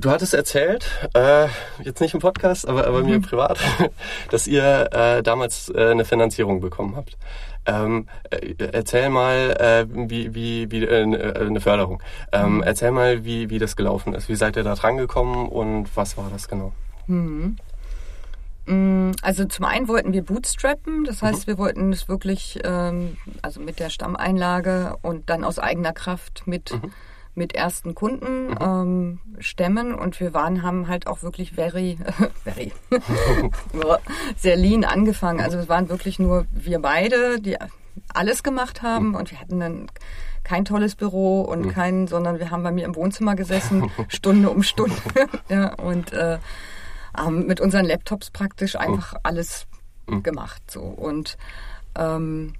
Du 0.00 0.10
hattest 0.10 0.32
erzählt, 0.32 0.86
äh, 1.12 1.46
jetzt 1.82 2.00
nicht 2.00 2.14
im 2.14 2.20
Podcast, 2.20 2.66
aber, 2.66 2.86
aber 2.86 3.00
mhm. 3.00 3.10
mir 3.10 3.20
privat, 3.20 3.58
dass 4.30 4.46
ihr 4.46 4.88
äh, 4.92 5.22
damals 5.22 5.68
äh, 5.74 5.90
eine 5.90 6.06
Finanzierung 6.06 6.60
bekommen 6.60 6.96
habt. 6.96 7.18
Ähm, 7.66 8.06
äh, 8.30 8.54
erzähl 8.72 9.10
mal, 9.10 9.50
äh, 9.60 9.86
wie, 10.08 10.34
wie, 10.34 10.70
wie 10.70 10.84
äh, 10.84 11.02
eine 11.02 11.60
Förderung. 11.60 12.02
Ähm, 12.32 12.56
mhm. 12.56 12.62
Erzähl 12.62 12.92
mal, 12.92 13.26
wie, 13.26 13.50
wie 13.50 13.58
das 13.58 13.76
gelaufen 13.76 14.14
ist. 14.14 14.30
Wie 14.30 14.36
seid 14.36 14.56
ihr 14.56 14.64
da 14.64 14.74
dran 14.74 14.96
gekommen 14.96 15.48
und 15.48 15.94
was 15.94 16.16
war 16.16 16.30
das 16.32 16.48
genau? 16.48 16.72
Mm, 18.66 19.12
also 19.22 19.44
zum 19.44 19.64
einen 19.64 19.88
wollten 19.88 20.12
wir 20.12 20.22
bootstrappen, 20.22 21.04
das 21.04 21.22
heißt, 21.22 21.46
mhm. 21.46 21.50
wir 21.52 21.58
wollten 21.58 21.92
es 21.92 22.08
wirklich 22.08 22.58
ähm, 22.64 23.16
also 23.42 23.60
mit 23.60 23.78
der 23.80 23.90
Stammeinlage 23.90 24.96
und 25.02 25.30
dann 25.30 25.44
aus 25.44 25.58
eigener 25.58 25.92
Kraft 25.92 26.46
mit 26.46 26.72
mhm 26.72 26.92
mit 27.34 27.54
ersten 27.54 27.94
Kunden 27.94 28.48
mhm. 28.48 28.58
ähm, 28.60 29.18
stemmen 29.38 29.94
und 29.94 30.18
wir 30.20 30.34
waren, 30.34 30.62
haben 30.62 30.88
halt 30.88 31.06
auch 31.06 31.22
wirklich 31.22 31.52
very, 31.52 31.96
very, 32.44 32.72
sehr 34.36 34.56
lean 34.56 34.84
angefangen. 34.84 35.40
Also 35.40 35.58
es 35.58 35.68
waren 35.68 35.88
wirklich 35.88 36.18
nur 36.18 36.46
wir 36.50 36.80
beide, 36.80 37.40
die 37.40 37.56
alles 38.12 38.42
gemacht 38.42 38.82
haben 38.82 39.08
mhm. 39.08 39.14
und 39.14 39.30
wir 39.30 39.40
hatten 39.40 39.60
dann 39.60 39.86
kein 40.42 40.64
tolles 40.64 40.96
Büro 40.96 41.42
und 41.42 41.68
kein, 41.68 42.08
sondern 42.08 42.38
wir 42.38 42.50
haben 42.50 42.62
bei 42.62 42.72
mir 42.72 42.84
im 42.84 42.96
Wohnzimmer 42.96 43.36
gesessen, 43.36 43.90
Stunde 44.08 44.50
um 44.50 44.62
Stunde, 44.62 44.96
ja, 45.48 45.74
und 45.74 46.12
äh, 46.12 46.38
haben 47.16 47.46
mit 47.46 47.60
unseren 47.60 47.86
Laptops 47.86 48.30
praktisch 48.30 48.76
einfach 48.76 49.14
alles 49.22 49.66
mhm. 50.06 50.22
gemacht, 50.22 50.62
so 50.70 50.80
und 50.80 51.36
ähm, 51.96 52.54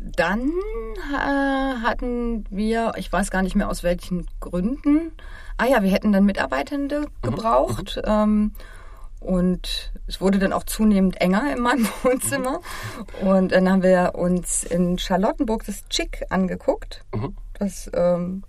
dann 0.00 0.52
äh, 1.12 1.82
hatten 1.82 2.44
wir, 2.50 2.92
ich 2.96 3.12
weiß 3.12 3.30
gar 3.30 3.42
nicht 3.42 3.56
mehr 3.56 3.68
aus 3.68 3.82
welchen 3.82 4.26
Gründen, 4.40 5.12
ah 5.56 5.66
ja, 5.66 5.82
wir 5.82 5.90
hätten 5.90 6.12
dann 6.12 6.24
Mitarbeitende 6.24 7.00
mhm. 7.00 7.06
gebraucht. 7.22 7.96
Mhm. 7.96 8.02
Ähm, 8.06 8.52
und 9.20 9.92
es 10.06 10.20
wurde 10.20 10.38
dann 10.38 10.52
auch 10.52 10.62
zunehmend 10.62 11.20
enger 11.20 11.52
in 11.52 11.60
meinem 11.60 11.88
Wohnzimmer. 12.02 12.60
Mhm. 13.20 13.28
Und 13.28 13.52
dann 13.52 13.68
haben 13.68 13.82
wir 13.82 14.12
uns 14.14 14.62
in 14.62 14.98
Charlottenburg 14.98 15.64
das 15.66 15.86
Chick 15.88 16.24
angeguckt, 16.30 17.04
mhm. 17.12 17.36
das 17.58 17.90
ähm, 17.94 18.44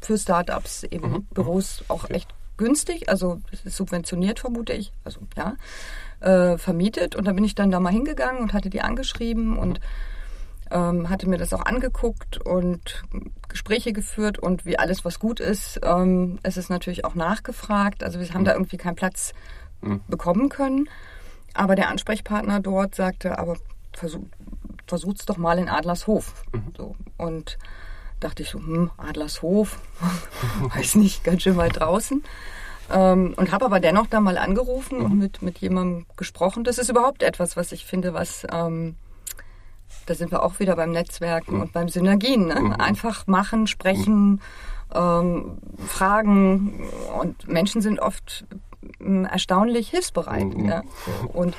für 0.00 0.16
Startups 0.16 0.84
eben 0.84 1.10
mhm. 1.10 1.26
Büros 1.34 1.84
auch 1.88 2.08
echt 2.08 2.28
günstig, 2.58 3.08
also 3.08 3.40
subventioniert 3.64 4.40
vermute 4.40 4.74
ich, 4.74 4.92
also 5.04 5.20
ja, 5.36 5.56
äh, 6.20 6.58
vermietet. 6.58 7.16
Und 7.16 7.26
da 7.26 7.32
bin 7.32 7.44
ich 7.44 7.54
dann 7.54 7.70
da 7.70 7.80
mal 7.80 7.92
hingegangen 7.92 8.42
und 8.42 8.52
hatte 8.52 8.68
die 8.68 8.82
angeschrieben 8.82 9.56
und 9.56 9.80
ähm, 10.70 11.08
hatte 11.08 11.28
mir 11.28 11.38
das 11.38 11.54
auch 11.54 11.64
angeguckt 11.64 12.38
und 12.44 13.02
Gespräche 13.48 13.92
geführt 13.92 14.38
und 14.38 14.66
wie 14.66 14.78
alles, 14.78 15.04
was 15.04 15.18
gut 15.18 15.40
ist, 15.40 15.80
ähm, 15.82 16.38
es 16.42 16.56
ist 16.56 16.68
natürlich 16.68 17.04
auch 17.04 17.14
nachgefragt. 17.14 18.04
Also 18.04 18.20
wir 18.20 18.28
haben 18.28 18.42
mhm. 18.42 18.46
da 18.46 18.52
irgendwie 18.52 18.76
keinen 18.76 18.96
Platz 18.96 19.32
mhm. 19.80 20.00
bekommen 20.08 20.48
können. 20.50 20.88
Aber 21.54 21.74
der 21.74 21.88
Ansprechpartner 21.88 22.60
dort 22.60 22.94
sagte, 22.94 23.38
aber 23.38 23.56
versuch, 23.92 24.24
versucht's 24.86 25.26
doch 25.26 25.38
mal 25.38 25.58
in 25.58 25.68
Adlershof. 25.68 26.44
Mhm. 26.52 26.72
So. 26.76 26.96
Und 27.16 27.58
dachte 28.20 28.42
ich 28.42 28.50
so, 28.50 28.58
hm, 28.58 28.90
Adlershof, 28.96 29.78
weiß 30.74 30.96
nicht, 30.96 31.24
ganz 31.24 31.42
schön 31.42 31.56
weit 31.56 31.80
draußen. 31.80 32.24
Ähm, 32.90 33.34
und 33.36 33.52
habe 33.52 33.66
aber 33.66 33.80
dennoch 33.80 34.06
da 34.06 34.20
mal 34.20 34.38
angerufen 34.38 35.00
und 35.00 35.14
mhm. 35.14 35.18
mit, 35.18 35.42
mit 35.42 35.58
jemandem 35.58 36.06
gesprochen. 36.16 36.64
Das 36.64 36.78
ist 36.78 36.88
überhaupt 36.88 37.22
etwas, 37.22 37.56
was 37.56 37.72
ich 37.72 37.84
finde, 37.84 38.14
was 38.14 38.46
ähm, 38.50 38.96
da 40.06 40.14
sind 40.14 40.30
wir 40.30 40.42
auch 40.42 40.58
wieder 40.58 40.76
beim 40.76 40.90
Netzwerken 40.90 41.56
mhm. 41.56 41.60
und 41.62 41.72
beim 41.72 41.88
Synergien. 41.88 42.46
Ne? 42.46 42.60
Mhm. 42.60 42.72
Einfach 42.72 43.26
machen, 43.26 43.66
sprechen, 43.66 44.40
ähm, 44.94 45.58
fragen. 45.86 46.88
Und 47.20 47.48
Menschen 47.48 47.82
sind 47.82 48.00
oft 48.00 48.46
ähm, 49.00 49.24
erstaunlich 49.26 49.90
hilfsbereit. 49.90 50.54
Ja? 50.56 50.82
Und 51.32 51.54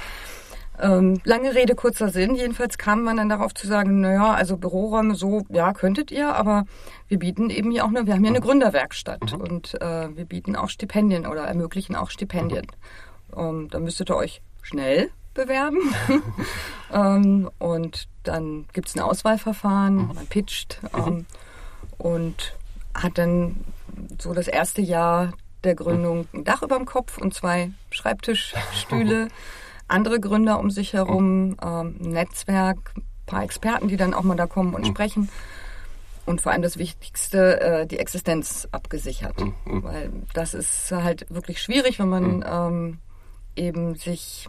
ähm, 0.79 1.19
lange 1.23 1.55
Rede, 1.55 1.75
kurzer 1.75 2.09
Sinn. 2.09 2.35
Jedenfalls 2.35 2.77
kam 2.77 3.03
man 3.03 3.17
dann 3.17 3.29
darauf 3.29 3.53
zu 3.53 3.67
sagen, 3.67 4.01
naja, 4.01 4.33
also 4.33 4.57
Büroräume 4.57 5.15
so, 5.15 5.43
ja, 5.49 5.73
könntet 5.73 6.11
ihr, 6.11 6.33
aber 6.33 6.65
wir 7.07 7.19
bieten 7.19 7.49
eben 7.49 7.71
hier 7.71 7.85
auch 7.85 7.89
eine, 7.89 8.05
wir 8.05 8.13
haben 8.13 8.21
hier 8.21 8.29
eine 8.29 8.39
mhm. 8.39 8.43
Gründerwerkstatt 8.45 9.33
mhm. 9.33 9.41
und 9.41 9.81
äh, 9.81 10.15
wir 10.15 10.25
bieten 10.25 10.55
auch 10.55 10.69
Stipendien 10.69 11.25
oder 11.25 11.43
ermöglichen 11.43 11.95
auch 11.95 12.09
Stipendien. 12.09 12.67
Mhm. 13.35 13.39
Ähm, 13.39 13.67
da 13.69 13.79
müsstet 13.79 14.09
ihr 14.09 14.15
euch 14.15 14.41
schnell 14.61 15.09
bewerben. 15.33 15.79
ähm, 16.93 17.49
und 17.59 18.07
dann 18.23 18.65
gibt 18.73 18.89
es 18.89 18.95
ein 18.95 19.01
Auswahlverfahren, 19.01 19.95
mhm. 19.95 20.11
man 20.15 20.27
pitcht 20.27 20.79
mhm. 20.93 20.99
ähm, 21.07 21.25
und 21.97 22.55
hat 22.93 23.17
dann 23.17 23.63
so 24.19 24.33
das 24.33 24.47
erste 24.47 24.81
Jahr 24.81 25.33
der 25.63 25.75
Gründung 25.75 26.27
ein 26.33 26.43
Dach 26.43 26.61
über 26.61 26.77
dem 26.77 26.85
Kopf 26.85 27.17
und 27.17 27.33
zwei 27.33 27.71
Schreibtischstühle, 27.91 29.27
andere 29.89 30.19
Gründer 30.19 30.59
um 30.59 30.71
sich 30.71 30.93
herum, 30.93 31.57
ähm, 31.63 31.95
Netzwerk, 31.99 32.93
ein 32.95 33.03
paar 33.25 33.43
Experten, 33.43 33.87
die 33.87 33.97
dann 33.97 34.13
auch 34.13 34.23
mal 34.23 34.37
da 34.37 34.47
kommen 34.47 34.73
und 34.73 34.83
mhm. 34.83 34.89
sprechen. 34.89 35.29
Und 36.25 36.41
vor 36.41 36.51
allem 36.51 36.61
das 36.61 36.77
Wichtigste, 36.77 37.59
äh, 37.59 37.87
die 37.87 37.97
Existenz 37.97 38.67
abgesichert. 38.71 39.35
Weil 39.65 40.11
das 40.33 40.53
ist 40.53 40.91
halt 40.91 41.25
wirklich 41.29 41.61
schwierig, 41.61 41.97
wenn 41.99 42.09
man 42.09 42.45
ähm, 42.47 42.97
eben 43.55 43.95
sich 43.95 44.47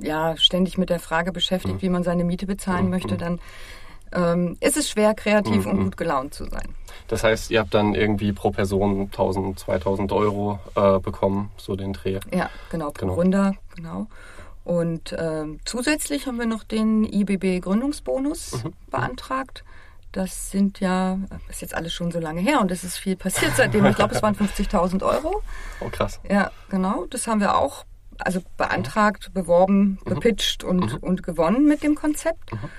ja, 0.00 0.36
ständig 0.36 0.78
mit 0.78 0.90
der 0.90 1.00
Frage 1.00 1.32
beschäftigt, 1.32 1.76
mhm. 1.76 1.82
wie 1.82 1.88
man 1.88 2.02
seine 2.02 2.24
Miete 2.24 2.46
bezahlen 2.46 2.86
mhm. 2.86 2.90
möchte, 2.90 3.16
dann 3.16 3.40
ähm, 4.14 4.56
ist 4.60 4.76
es 4.76 4.88
schwer, 4.90 5.14
kreativ 5.14 5.66
mhm. 5.66 5.70
und 5.70 5.84
gut 5.84 5.96
gelaunt 5.96 6.34
zu 6.34 6.44
sein. 6.44 6.74
Das 7.08 7.24
heißt, 7.24 7.50
ihr 7.50 7.60
habt 7.60 7.74
dann 7.74 7.94
irgendwie 7.94 8.32
pro 8.32 8.50
Person 8.50 9.02
1000, 9.02 9.58
2000 9.58 10.12
Euro 10.12 10.60
äh, 10.74 10.98
bekommen, 10.98 11.50
so 11.56 11.76
den 11.76 11.92
Dreh. 11.92 12.20
Ja, 12.32 12.48
genau, 12.70 12.90
pro 12.90 13.00
genau. 13.00 13.14
Gründer, 13.14 13.54
genau. 13.74 14.06
Und 14.64 15.14
ähm, 15.18 15.60
zusätzlich 15.64 16.26
haben 16.26 16.38
wir 16.38 16.46
noch 16.46 16.62
den 16.62 17.04
IBB 17.04 17.60
Gründungsbonus 17.62 18.64
mhm. 18.64 18.72
beantragt. 18.90 19.64
Das 20.12 20.50
sind 20.50 20.78
ja, 20.78 21.18
ist 21.48 21.62
jetzt 21.62 21.74
alles 21.74 21.92
schon 21.92 22.12
so 22.12 22.20
lange 22.20 22.40
her 22.40 22.60
und 22.60 22.70
es 22.70 22.84
ist 22.84 22.98
viel 22.98 23.16
passiert 23.16 23.52
seitdem. 23.56 23.84
Ich 23.86 23.96
glaube, 23.96 24.14
es 24.14 24.22
waren 24.22 24.34
50.000 24.36 25.02
Euro. 25.02 25.42
Oh, 25.80 25.88
krass. 25.90 26.20
Ja, 26.30 26.50
genau. 26.68 27.06
Das 27.10 27.26
haben 27.26 27.40
wir 27.40 27.56
auch 27.56 27.84
also 28.18 28.40
beantragt, 28.56 29.32
beworben, 29.34 29.98
mhm. 30.04 30.14
bepitcht 30.14 30.64
und, 30.64 30.92
mhm. 30.92 30.98
und 30.98 31.22
gewonnen 31.22 31.66
mit 31.66 31.82
dem 31.82 31.94
Konzept. 31.94 32.52
Mhm. 32.52 32.70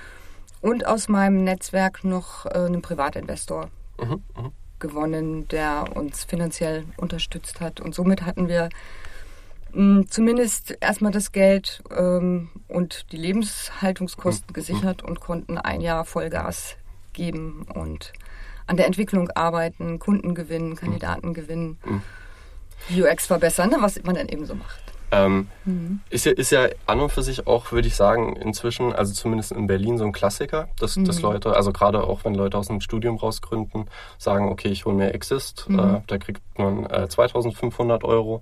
Und 0.63 0.87
aus 0.87 1.09
meinem 1.09 1.43
Netzwerk 1.43 2.05
noch 2.05 2.45
äh, 2.45 2.51
einen 2.51 2.81
Privatinvestor 2.81 3.69
mhm. 3.99 4.23
Mhm. 4.37 4.51
gewonnen, 4.79 5.47
der 5.49 5.83
uns 5.93 6.23
finanziell 6.23 6.85
unterstützt 6.95 7.59
hat. 7.59 7.81
Und 7.81 7.93
somit 7.93 8.21
hatten 8.21 8.47
wir 8.47 8.69
mh, 9.73 9.97
hm, 9.97 10.09
zumindest 10.09 10.77
erstmal 10.79 11.11
das 11.11 11.33
Geld 11.33 11.83
ähm, 11.93 12.47
und 12.69 13.11
die 13.11 13.17
Lebenshaltungskosten 13.17 14.51
mhm. 14.51 14.53
gesichert 14.53 15.03
und 15.03 15.19
konnten 15.19 15.57
ein 15.57 15.81
Jahr 15.81 16.05
Vollgas 16.05 16.77
geben 17.11 17.65
und 17.75 18.13
an 18.65 18.77
der 18.77 18.85
Entwicklung 18.85 19.29
arbeiten, 19.31 19.99
Kunden 19.99 20.33
gewinnen, 20.33 20.77
Kandidaten 20.77 21.33
gewinnen, 21.33 21.77
UX 22.89 23.25
verbessern, 23.25 23.75
was 23.79 24.01
man 24.03 24.15
dann 24.15 24.29
eben 24.29 24.45
so 24.45 24.55
macht. 24.55 24.92
Ähm, 25.13 25.47
mhm. 25.65 25.99
ist, 26.09 26.25
ja, 26.25 26.31
ist 26.31 26.51
ja 26.51 26.67
an 26.87 26.99
und 26.99 27.11
für 27.11 27.21
sich 27.21 27.45
auch, 27.45 27.71
würde 27.71 27.87
ich 27.87 27.95
sagen, 27.95 28.35
inzwischen, 28.35 28.93
also 28.93 29.13
zumindest 29.13 29.51
in 29.51 29.67
Berlin, 29.67 29.97
so 29.99 30.05
ein 30.05 30.11
Klassiker, 30.11 30.69
dass, 30.79 30.95
mhm. 30.95 31.05
dass 31.05 31.21
Leute, 31.21 31.55
also 31.55 31.71
gerade 31.71 32.03
auch 32.03 32.25
wenn 32.25 32.33
Leute 32.33 32.57
aus 32.57 32.67
dem 32.67 32.81
Studium 32.81 33.17
rausgründen, 33.17 33.85
sagen, 34.17 34.49
okay, 34.49 34.69
ich 34.69 34.85
hole 34.85 34.95
mir 34.95 35.13
Exist, 35.13 35.69
mhm. 35.69 35.79
äh, 35.79 36.01
da 36.07 36.17
kriegt 36.17 36.41
man 36.57 36.85
äh, 36.87 37.07
2500 37.07 38.03
Euro. 38.03 38.41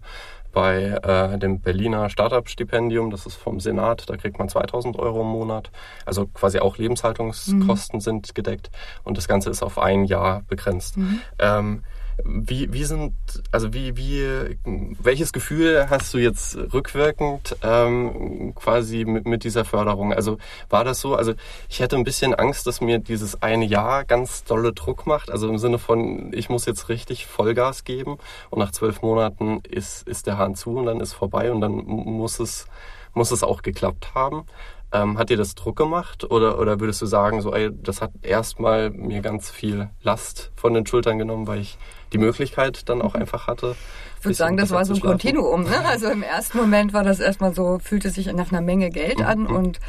Bei 0.54 0.82
äh, 0.84 1.40
dem 1.40 1.62
Berliner 1.62 2.10
Startup-Stipendium, 2.10 3.10
das 3.10 3.26
ist 3.26 3.36
vom 3.36 3.62
Senat, 3.62 4.10
da 4.10 4.18
kriegt 4.18 4.38
man 4.38 4.50
2000 4.50 5.00
Euro 5.00 5.22
im 5.22 5.28
Monat. 5.28 5.72
Also 6.06 6.28
quasi 6.28 6.60
auch 6.60 6.78
Lebenshaltungskosten 6.78 7.98
mhm. 7.98 8.02
sind 8.02 8.36
gedeckt 8.36 8.70
und 9.04 9.18
das 9.18 9.30
Ganze 9.30 9.50
ist 9.50 9.64
auf 9.64 9.80
ein 9.80 10.04
Jahr 10.04 10.44
begrenzt. 10.50 10.98
Mhm. 10.98 11.22
Ähm, 11.40 11.84
wie, 12.26 12.72
wie 12.74 12.84
sind, 12.84 13.14
also 13.52 13.74
wie, 13.74 13.98
wie, 13.98 14.58
welches 14.66 15.34
Gefühl 15.34 15.90
hast 15.90 16.14
du 16.14 16.18
jetzt 16.18 16.56
rückwirkend 16.74 17.56
ähm, 17.64 18.54
quasi 18.56 19.06
mit, 19.06 19.26
mit 19.26 19.44
dieser 19.44 19.66
Förderung? 19.66 20.14
Also 20.14 20.38
war 20.70 20.84
das 20.84 21.02
so? 21.02 21.16
Also 21.16 21.34
ich 21.70 21.80
hätte 21.80 21.96
ein 21.96 22.04
bisschen 22.04 22.34
Angst, 22.34 22.68
dass 22.68 22.82
mir 22.82 23.00
dieses 23.00 23.42
eine 23.42 23.66
Jahr 23.66 24.06
ganz 24.06 24.44
dolle 24.44 24.74
Druck 24.74 25.06
macht. 25.08 25.32
Also 25.32 25.50
im 25.50 25.58
Sinne 25.58 25.80
von, 25.80 26.32
ich 26.34 26.50
muss 26.50 26.66
jetzt 26.66 26.90
richtig 26.90 27.26
Vollgas 27.26 27.84
geben 27.84 28.18
und 28.50 28.60
nach 28.60 28.72
zwölf 28.72 29.02
Monaten 29.02 29.62
ist, 29.70 30.08
ist 30.08 30.28
der 30.28 30.38
Hahn 30.38 30.56
zu 30.56 30.72
und 30.72 30.86
dann 30.86 31.00
ist 31.00 31.14
vorbei 31.14 31.52
und 31.52 31.62
dann 31.62 31.72
muss 31.72 32.40
es, 32.40 32.68
muss 33.14 33.32
es 33.32 33.44
auch 33.44 33.62
geklappt 33.62 34.14
haben. 34.16 34.46
Ähm, 34.94 35.18
hat 35.18 35.30
dir 35.30 35.38
das 35.38 35.56
Druck 35.56 35.78
gemacht 35.78 36.30
oder, 36.30 36.60
oder 36.60 36.82
würdest 36.82 37.02
du 37.02 37.06
sagen, 37.06 37.42
so, 37.42 37.54
ey, 37.54 37.70
das 37.72 38.02
hat 38.02 38.12
erstmal 38.24 38.90
mir 38.90 39.22
ganz 39.22 39.50
viel 39.50 39.90
Last 40.02 40.52
von 40.58 40.74
den 40.74 40.86
Schultern 40.86 41.18
genommen, 41.18 41.48
weil 41.48 41.62
ich 41.62 41.78
die 42.12 42.18
Möglichkeit 42.18 42.90
dann 42.90 43.02
auch 43.02 43.16
einfach 43.16 43.48
hatte? 43.48 43.76
Ich 44.20 44.26
würde 44.26 44.36
sagen, 44.36 44.58
das 44.58 44.72
war 44.72 44.84
so 44.84 44.94
ein 44.94 45.00
Kontinuum. 45.00 45.64
Ne? 45.64 45.86
Also 45.86 46.10
im 46.10 46.24
ersten 46.24 46.58
Moment 46.58 46.94
war 46.94 47.04
das 47.04 47.20
erstmal 47.20 47.56
so, 47.56 47.80
fühlte 47.80 48.10
sich 48.10 48.32
nach 48.34 48.52
einer 48.52 48.62
Menge 48.62 48.90
Geld 48.90 49.20
mhm. 49.20 49.26
an 49.26 49.48
und 49.48 49.80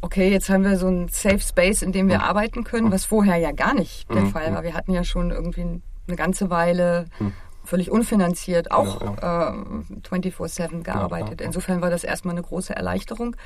okay, 0.00 0.30
jetzt 0.30 0.48
haben 0.48 0.64
wir 0.64 0.76
so 0.76 0.86
einen 0.86 1.08
Safe 1.08 1.40
Space, 1.40 1.82
in 1.82 1.92
dem 1.92 2.08
wir 2.08 2.18
mhm. 2.18 2.24
arbeiten 2.24 2.64
können, 2.64 2.90
was 2.90 3.04
vorher 3.04 3.36
ja 3.36 3.52
gar 3.52 3.74
nicht 3.74 4.08
der 4.10 4.22
mhm. 4.22 4.30
Fall 4.30 4.54
war. 4.54 4.62
Wir 4.62 4.74
hatten 4.74 4.92
ja 4.92 5.04
schon 5.04 5.30
irgendwie 5.30 5.80
eine 6.06 6.16
ganze 6.16 6.50
Weile 6.50 7.06
mhm. 7.18 7.32
völlig 7.64 7.90
unfinanziert 7.90 8.70
auch 8.70 9.00
ja, 9.00 9.16
ja. 9.20 9.50
äh, 9.50 10.08
24-7 10.08 10.82
gearbeitet. 10.82 11.40
Insofern 11.40 11.80
war 11.80 11.90
das 11.90 12.04
erstmal 12.04 12.34
eine 12.34 12.42
große 12.42 12.74
Erleichterung. 12.74 13.36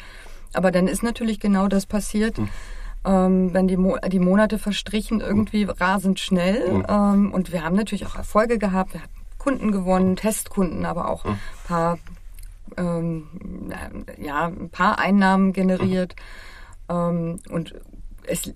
Aber 0.54 0.70
dann 0.70 0.88
ist 0.88 1.02
natürlich 1.02 1.40
genau 1.40 1.68
das 1.68 1.86
passiert. 1.86 2.38
Mhm. 2.38 2.48
Ähm, 3.04 3.52
wenn 3.52 3.66
die, 3.66 3.76
Mo 3.76 3.96
die 4.06 4.20
Monate 4.20 4.58
verstrichen, 4.58 5.20
irgendwie 5.20 5.64
mhm. 5.64 5.70
rasend 5.70 6.20
schnell. 6.20 6.72
Mhm. 6.72 6.86
Ähm, 6.88 7.32
und 7.32 7.52
wir 7.52 7.64
haben 7.64 7.76
natürlich 7.76 8.06
auch 8.06 8.14
Erfolge 8.14 8.58
gehabt. 8.58 8.94
Wir 8.94 9.02
hatten 9.02 9.12
Kunden 9.38 9.72
gewonnen, 9.72 10.14
Testkunden, 10.14 10.86
aber 10.86 11.08
auch 11.08 11.24
ein 11.24 11.40
paar, 11.66 11.98
ähm, 12.76 13.26
ja, 14.18 14.46
ein 14.46 14.70
paar 14.70 15.00
Einnahmen 15.00 15.52
generiert. 15.52 16.14
Ähm, 16.88 17.40
und 17.50 17.74
es 18.24 18.54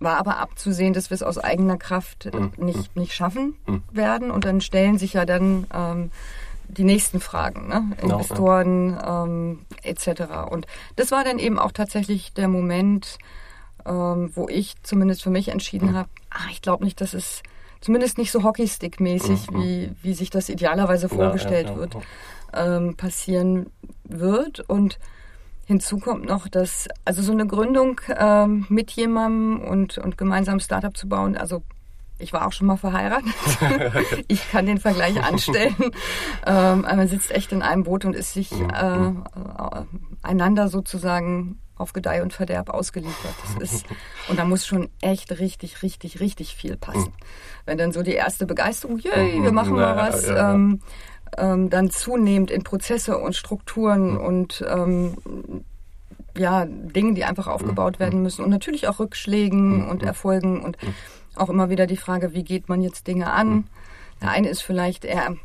war 0.00 0.16
aber 0.16 0.38
abzusehen, 0.38 0.92
dass 0.92 1.10
wir 1.10 1.14
es 1.14 1.22
aus 1.22 1.38
eigener 1.38 1.76
Kraft 1.76 2.30
nicht, 2.56 2.96
nicht 2.96 3.14
schaffen 3.14 3.54
werden. 3.92 4.30
Und 4.30 4.44
dann 4.44 4.60
stellen 4.60 4.98
sich 4.98 5.12
ja 5.12 5.24
dann 5.24 5.66
ähm, 5.72 6.10
die 6.68 6.84
nächsten 6.84 7.20
Fragen, 7.20 7.68
ne? 7.68 7.96
Investoren 8.02 8.90
ja. 8.92 9.24
ähm, 9.24 9.66
etc. 9.82 10.50
Und 10.50 10.66
das 10.96 11.10
war 11.10 11.24
dann 11.24 11.38
eben 11.38 11.58
auch 11.58 11.72
tatsächlich 11.72 12.32
der 12.34 12.48
Moment, 12.48 13.18
ähm, 13.86 14.30
wo 14.34 14.48
ich 14.48 14.74
zumindest 14.82 15.22
für 15.22 15.30
mich 15.30 15.48
entschieden 15.48 15.90
mhm. 15.90 15.96
habe, 15.96 16.08
ach, 16.30 16.50
ich 16.50 16.62
glaube 16.62 16.84
nicht, 16.84 17.00
dass 17.00 17.14
es 17.14 17.42
zumindest 17.80 18.18
nicht 18.18 18.30
so 18.30 18.42
Hockeystick-mäßig, 18.42 19.50
mhm. 19.50 19.62
wie, 19.62 19.92
wie 20.02 20.14
sich 20.14 20.30
das 20.30 20.48
idealerweise 20.48 21.08
vorgestellt 21.08 21.68
ja, 21.68 21.72
ja, 21.72 21.78
wird, 21.78 21.96
ähm, 22.52 22.96
passieren 22.96 23.66
wird. 24.04 24.60
Und 24.60 24.98
hinzu 25.66 25.98
kommt 25.98 26.26
noch, 26.26 26.48
dass 26.48 26.88
also 27.04 27.22
so 27.22 27.32
eine 27.32 27.46
Gründung 27.46 28.00
ähm, 28.16 28.66
mit 28.68 28.90
jemandem 28.92 29.60
und, 29.60 29.98
und 29.98 30.18
gemeinsam 30.18 30.60
Startup 30.60 30.96
zu 30.96 31.08
bauen, 31.08 31.36
also 31.36 31.62
ich 32.18 32.32
war 32.32 32.46
auch 32.46 32.52
schon 32.52 32.66
mal 32.66 32.76
verheiratet. 32.76 33.32
ich 34.28 34.50
kann 34.50 34.66
den 34.66 34.78
Vergleich 34.78 35.22
anstellen. 35.22 35.76
ähm, 36.46 36.82
man 36.82 37.08
sitzt 37.08 37.30
echt 37.30 37.52
in 37.52 37.62
einem 37.62 37.84
Boot 37.84 38.04
und 38.04 38.14
ist 38.14 38.32
sich 38.32 38.50
mhm, 38.50 38.70
äh, 38.70 38.98
mhm. 38.98 39.24
äh, 39.36 39.82
einander 40.22 40.68
sozusagen 40.68 41.60
auf 41.76 41.92
Gedeih 41.92 42.22
und 42.22 42.32
Verderb 42.32 42.70
ausgeliefert. 42.70 43.34
Das 43.58 43.72
ist, 43.72 43.86
und 44.28 44.38
da 44.38 44.44
muss 44.44 44.66
schon 44.66 44.88
echt 45.00 45.38
richtig, 45.38 45.82
richtig, 45.82 46.18
richtig 46.18 46.56
viel 46.56 46.76
passen. 46.76 47.12
Mhm. 47.12 47.24
Wenn 47.66 47.78
dann 47.78 47.92
so 47.92 48.02
die 48.02 48.14
erste 48.14 48.46
Begeisterung, 48.46 48.98
yay, 48.98 49.42
wir 49.42 49.52
machen 49.52 49.74
mal 49.74 49.96
was, 49.96 50.28
ähm, 50.28 50.80
ähm, 51.36 51.70
dann 51.70 51.90
zunehmend 51.90 52.50
in 52.50 52.64
Prozesse 52.64 53.18
und 53.18 53.36
Strukturen 53.36 54.16
und 54.16 54.64
ähm, 54.68 55.14
ja, 56.36 56.64
Dinge, 56.66 57.14
die 57.14 57.24
einfach 57.24 57.46
aufgebaut 57.46 57.98
werden 57.98 58.22
müssen 58.22 58.44
und 58.44 58.50
natürlich 58.50 58.88
auch 58.88 58.98
Rückschlägen 58.98 59.88
und 59.88 60.02
Erfolgen 60.02 60.62
und 60.62 60.78
auch 61.40 61.48
immer 61.48 61.70
wieder 61.70 61.86
die 61.86 61.96
Frage, 61.96 62.32
wie 62.34 62.44
geht 62.44 62.68
man 62.68 62.82
jetzt 62.82 63.06
Dinge 63.06 63.30
an? 63.30 63.48
Mhm. 63.48 63.64
Der 64.22 64.30
eine 64.30 64.48
ist 64.48 64.62
vielleicht 64.62 65.04
eher 65.04 65.36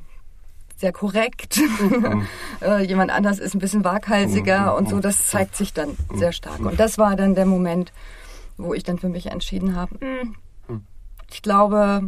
sehr 0.78 0.92
korrekt, 0.92 1.60
mhm. 1.80 2.28
äh, 2.62 2.84
jemand 2.84 3.12
anders 3.12 3.40
ist 3.40 3.54
ein 3.54 3.60
bisschen 3.60 3.84
waghalsiger 3.84 4.72
mhm. 4.72 4.78
und 4.78 4.90
so. 4.90 5.00
Das 5.00 5.28
zeigt 5.28 5.56
sich 5.56 5.74
dann 5.74 5.96
sehr 6.14 6.32
stark. 6.32 6.60
Und 6.60 6.80
das 6.80 6.98
war 6.98 7.16
dann 7.16 7.36
der 7.36 7.46
Moment, 7.46 7.94
wo 8.58 8.74
ich 8.74 8.84
dann 8.84 9.00
für 9.00 9.10
mich 9.10 9.28
entschieden 9.28 9.76
habe, 9.76 9.96
hm, 10.00 10.36
ich 11.32 11.42
glaube, 11.42 12.04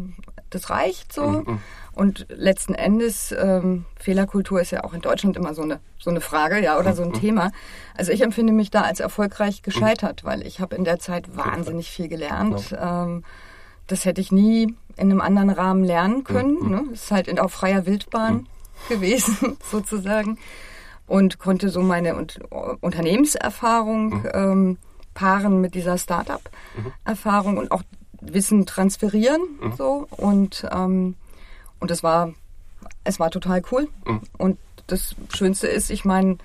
das 0.52 0.70
reicht 0.70 1.12
so. 1.12 1.44
Und 1.94 2.28
letzten 2.30 2.76
Endes, 2.76 3.34
ähm, 3.38 3.86
Fehlerkultur 3.96 4.62
ist 4.62 4.72
ja 4.72 4.84
auch 4.84 4.94
in 4.94 5.02
Deutschland 5.02 5.38
immer 5.38 5.54
so 5.54 5.62
eine, 5.62 5.80
so 5.98 6.10
eine 6.10 6.22
Frage, 6.22 6.62
ja, 6.62 6.78
oder 6.78 6.94
so 6.94 7.04
ein 7.04 7.14
Thema. 7.14 7.52
Also 7.96 8.12
ich 8.12 8.22
empfinde 8.22 8.52
mich 8.52 8.70
da 8.70 8.82
als 8.82 9.00
erfolgreich 9.00 9.62
gescheitert, 9.62 10.26
weil 10.26 10.46
ich 10.46 10.60
habe 10.60 10.76
in 10.76 10.84
der 10.84 11.00
Zeit 11.00 11.36
wahnsinnig 11.36 11.90
viel 11.90 12.10
gelernt. 12.10 12.76
Ähm, 12.78 13.24
das 13.88 14.06
hätte 14.06 14.22
ich 14.22 14.32
nie 14.32 14.74
in 14.98 15.12
einem 15.12 15.22
anderen 15.22 15.50
Rahmen 15.50 15.84
lernen 15.84 16.24
können. 16.24 16.58
Mhm. 16.60 16.70
Ne? 16.70 16.84
Ist 16.94 17.12
halt 17.12 17.28
in, 17.28 17.40
auf 17.40 17.54
freier 17.54 17.86
Wildbahn 17.86 18.34
mhm. 18.36 18.46
gewesen, 18.90 19.58
sozusagen. 19.72 20.38
Und 21.08 21.38
konnte 21.38 21.70
so 21.70 21.82
meine 21.82 22.16
und, 22.16 22.40
Unternehmenserfahrung 22.82 24.22
mhm. 24.22 24.30
ähm, 24.34 24.78
paaren 25.14 25.62
mit 25.62 25.76
dieser 25.76 25.98
Startup-Erfahrung 25.98 27.58
und 27.58 27.72
auch 27.72 27.84
Wissen 28.22 28.66
transferieren. 28.66 29.42
Mhm. 29.62 29.74
So. 29.78 30.08
Und, 30.10 30.68
ähm, 30.72 31.16
und 31.80 31.92
das 31.92 32.02
war, 32.02 32.34
es 33.04 33.20
war 33.20 33.30
total 33.30 33.62
cool. 33.72 33.88
Mhm. 34.06 34.22
Und 34.38 34.58
das 34.88 35.16
Schönste 35.34 35.68
ist, 35.68 35.90
ich 35.90 36.06
meine, 36.06 36.38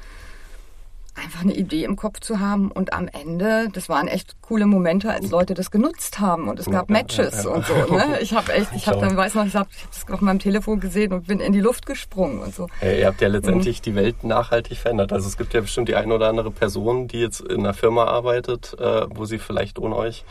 einfach 1.21 1.43
eine 1.43 1.55
Idee 1.55 1.85
im 1.85 1.97
Kopf 1.97 2.21
zu 2.21 2.41
haben 2.41 2.71
und 2.71 2.93
am 2.93 3.09
Ende, 3.09 3.69
das 3.73 3.89
waren 3.89 4.09
echt 4.09 4.41
coole 4.43 4.67
Momente, 4.67 5.11
als 5.11 5.31
Leute 5.31 5.55
das 5.55 5.71
genutzt 5.71 6.21
haben 6.21 6.49
und 6.49 6.59
es 6.59 6.67
gab 6.67 6.89
ja, 6.89 6.93
Matches 6.93 7.45
ja, 7.45 7.51
ja. 7.51 7.57
und 7.57 7.67
so. 7.67 7.75
Ne? 7.75 8.19
Ich 8.21 8.35
habe 8.35 8.53
echt, 8.53 8.69
ich 8.75 8.87
habe 8.87 9.01
dann 9.01 9.17
weiß 9.17 9.35
noch, 9.35 9.47
ich 9.47 9.55
habe 9.55 9.69
es 9.91 10.11
auf 10.13 10.21
meinem 10.21 10.39
Telefon 10.39 10.81
gesehen 10.81 11.13
und 11.13 11.27
bin 11.27 11.41
in 11.41 11.53
die 11.53 11.61
Luft 11.61 11.87
gesprungen 11.87 12.41
und 12.41 12.55
so. 12.55 12.67
Hey, 12.81 13.01
ihr 13.01 13.07
habt 13.07 13.21
ja 13.21 13.29
letztendlich 13.29 13.79
mhm. 13.79 13.83
die 13.83 13.95
Welt 13.95 14.25
nachhaltig 14.25 14.79
verändert. 14.79 15.13
Also 15.13 15.29
es 15.29 15.37
gibt 15.37 15.55
ja 15.55 15.61
bestimmt 15.61 15.89
die 15.89 15.95
eine 15.95 16.15
oder 16.15 16.29
andere 16.29 16.51
Person, 16.51 17.09
die 17.09 17.21
jetzt 17.21 17.41
in 17.41 17.61
einer 17.61 17.75
Firma 17.75 18.05
arbeitet, 18.05 18.77
äh, 18.79 19.07
wo 19.11 19.25
sie 19.25 19.39
vielleicht 19.39 19.79
ohne 19.79 19.97
euch 19.97 20.25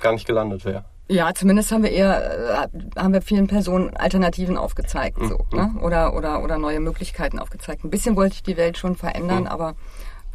gar 0.00 0.12
nicht 0.12 0.26
gelandet 0.26 0.64
wäre. 0.64 0.84
Ja, 1.10 1.34
zumindest 1.34 1.72
haben 1.72 1.82
wir 1.82 1.90
eher, 1.90 2.68
äh, 2.72 3.00
haben 3.00 3.12
wir 3.12 3.20
vielen 3.20 3.48
Personen 3.48 3.96
Alternativen 3.96 4.56
aufgezeigt, 4.56 5.18
so, 5.20 5.44
mhm. 5.50 5.58
ne? 5.58 5.74
oder, 5.82 6.14
oder, 6.14 6.44
oder 6.44 6.56
neue 6.56 6.78
Möglichkeiten 6.78 7.40
aufgezeigt. 7.40 7.82
Ein 7.82 7.90
bisschen 7.90 8.14
wollte 8.14 8.34
ich 8.34 8.42
die 8.44 8.56
Welt 8.56 8.78
schon 8.78 8.94
verändern, 8.94 9.40
mhm. 9.40 9.48
aber 9.48 9.74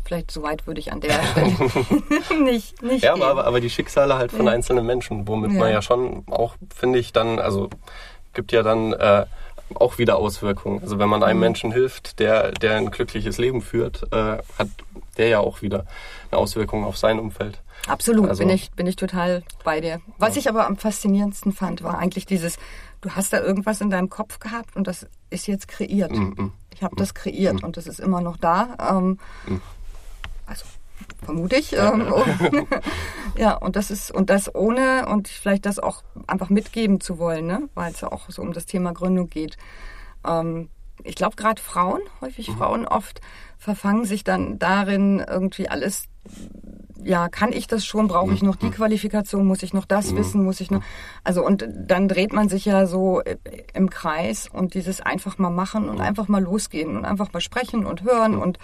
Vielleicht 0.05 0.29
so 0.29 0.43
weit 0.43 0.67
würde 0.67 0.79
ich 0.79 0.91
an 0.91 1.01
der 1.01 1.19
Stelle 1.23 1.51
nicht, 2.43 2.81
nicht 2.83 3.03
Ja, 3.03 3.13
aber, 3.13 3.45
aber 3.45 3.59
die 3.59 3.69
Schicksale 3.69 4.15
halt 4.17 4.31
von 4.31 4.45
ja. 4.45 4.51
einzelnen 4.51 4.85
Menschen, 4.85 5.27
womit 5.27 5.51
ja. 5.53 5.59
man 5.59 5.71
ja 5.71 5.81
schon 5.81 6.23
auch, 6.29 6.55
finde 6.73 6.99
ich, 6.99 7.11
dann, 7.11 7.39
also 7.39 7.69
gibt 8.33 8.51
ja 8.51 8.61
dann 8.61 8.93
äh, 8.93 9.25
auch 9.73 9.97
wieder 9.97 10.17
Auswirkungen. 10.17 10.81
Also 10.81 10.99
wenn 10.99 11.09
man 11.09 11.23
einem 11.23 11.39
mhm. 11.39 11.45
Menschen 11.45 11.71
hilft, 11.71 12.19
der, 12.19 12.51
der 12.51 12.75
ein 12.75 12.91
glückliches 12.91 13.37
Leben 13.37 13.61
führt, 13.61 14.03
äh, 14.11 14.37
hat 14.59 14.67
der 15.17 15.27
ja 15.27 15.39
auch 15.39 15.61
wieder 15.61 15.85
eine 16.29 16.39
Auswirkung 16.39 16.83
auf 16.83 16.97
sein 16.97 17.19
Umfeld. 17.19 17.61
Absolut, 17.87 18.29
also, 18.29 18.43
bin, 18.43 18.49
ich, 18.49 18.71
bin 18.71 18.87
ich 18.87 18.95
total 18.95 19.43
bei 19.63 19.81
dir. 19.81 20.01
Was 20.17 20.35
ja. 20.35 20.39
ich 20.39 20.49
aber 20.49 20.67
am 20.67 20.77
faszinierendsten 20.77 21.51
fand, 21.51 21.83
war 21.83 21.97
eigentlich 21.97 22.25
dieses, 22.25 22.57
du 23.01 23.11
hast 23.11 23.33
da 23.33 23.41
irgendwas 23.41 23.81
in 23.81 23.89
deinem 23.89 24.09
Kopf 24.09 24.39
gehabt 24.39 24.75
und 24.75 24.87
das 24.87 25.07
ist 25.29 25.47
jetzt 25.47 25.67
kreiert. 25.67 26.11
Mm 26.11 26.33
-mm. 26.33 26.51
Ich 26.73 26.83
habe 26.83 26.95
mm 26.95 26.99
das 26.99 27.13
kreiert 27.13 27.63
und 27.63 27.77
das 27.77 27.87
ist 27.87 27.99
immer 27.99 28.21
noch 28.21 28.37
da. 28.37 28.75
Ähm, 28.91 29.19
also 30.45 30.65
vermute 31.23 31.55
ich. 31.55 31.73
Ähm, 31.73 32.05
ja, 33.37 33.53
und 33.55 33.75
das 33.75 33.91
ist, 33.91 34.11
und 34.11 34.29
das 34.29 34.53
ohne 34.53 35.07
und 35.07 35.27
vielleicht 35.27 35.65
das 35.65 35.79
auch 35.79 36.03
einfach 36.27 36.49
mitgeben 36.49 37.01
zu 37.01 37.17
wollen, 37.17 37.47
ne? 37.47 37.69
weil 37.73 37.91
es 37.91 38.01
ja 38.01 38.11
auch 38.11 38.29
so 38.29 38.41
um 38.41 38.53
das 38.53 38.65
Thema 38.65 38.93
Gründung 38.93 39.29
geht. 39.29 39.57
Ähm, 40.25 40.69
ich 41.03 41.15
glaube, 41.15 41.35
gerade 41.35 41.61
Frauen, 41.61 42.01
häufig 42.21 42.49
mhm. 42.49 42.57
Frauen 42.57 42.87
oft, 42.87 43.21
verfangen 43.57 44.05
sich 44.05 44.23
dann 44.23 44.59
darin, 44.59 45.23
irgendwie 45.27 45.67
alles 45.67 46.07
ja, 47.03 47.29
kann 47.29 47.53
ich 47.53 47.67
das 47.67 47.85
schon? 47.85 48.07
Brauche 48.07 48.33
ich 48.33 48.41
noch 48.41 48.55
die 48.55 48.71
Qualifikation? 48.71 49.45
Muss 49.45 49.61
ich 49.61 49.73
noch 49.73 49.85
das 49.85 50.15
wissen? 50.15 50.43
Muss 50.43 50.59
ich 50.59 50.71
noch? 50.71 50.81
Also 51.23 51.45
und 51.45 51.67
dann 51.69 52.07
dreht 52.07 52.33
man 52.33 52.49
sich 52.49 52.65
ja 52.65 52.87
so 52.87 53.21
äh, 53.21 53.37
im 53.75 53.91
Kreis 53.91 54.49
und 54.51 54.73
dieses 54.73 55.01
einfach 55.01 55.37
mal 55.37 55.51
machen 55.51 55.87
und 55.87 56.01
einfach 56.01 56.27
mal 56.27 56.41
losgehen 56.41 56.97
und 56.97 57.05
einfach 57.05 57.31
mal 57.31 57.41
sprechen 57.41 57.85
und 57.85 58.01
hören 58.01 58.35
und 58.35 58.57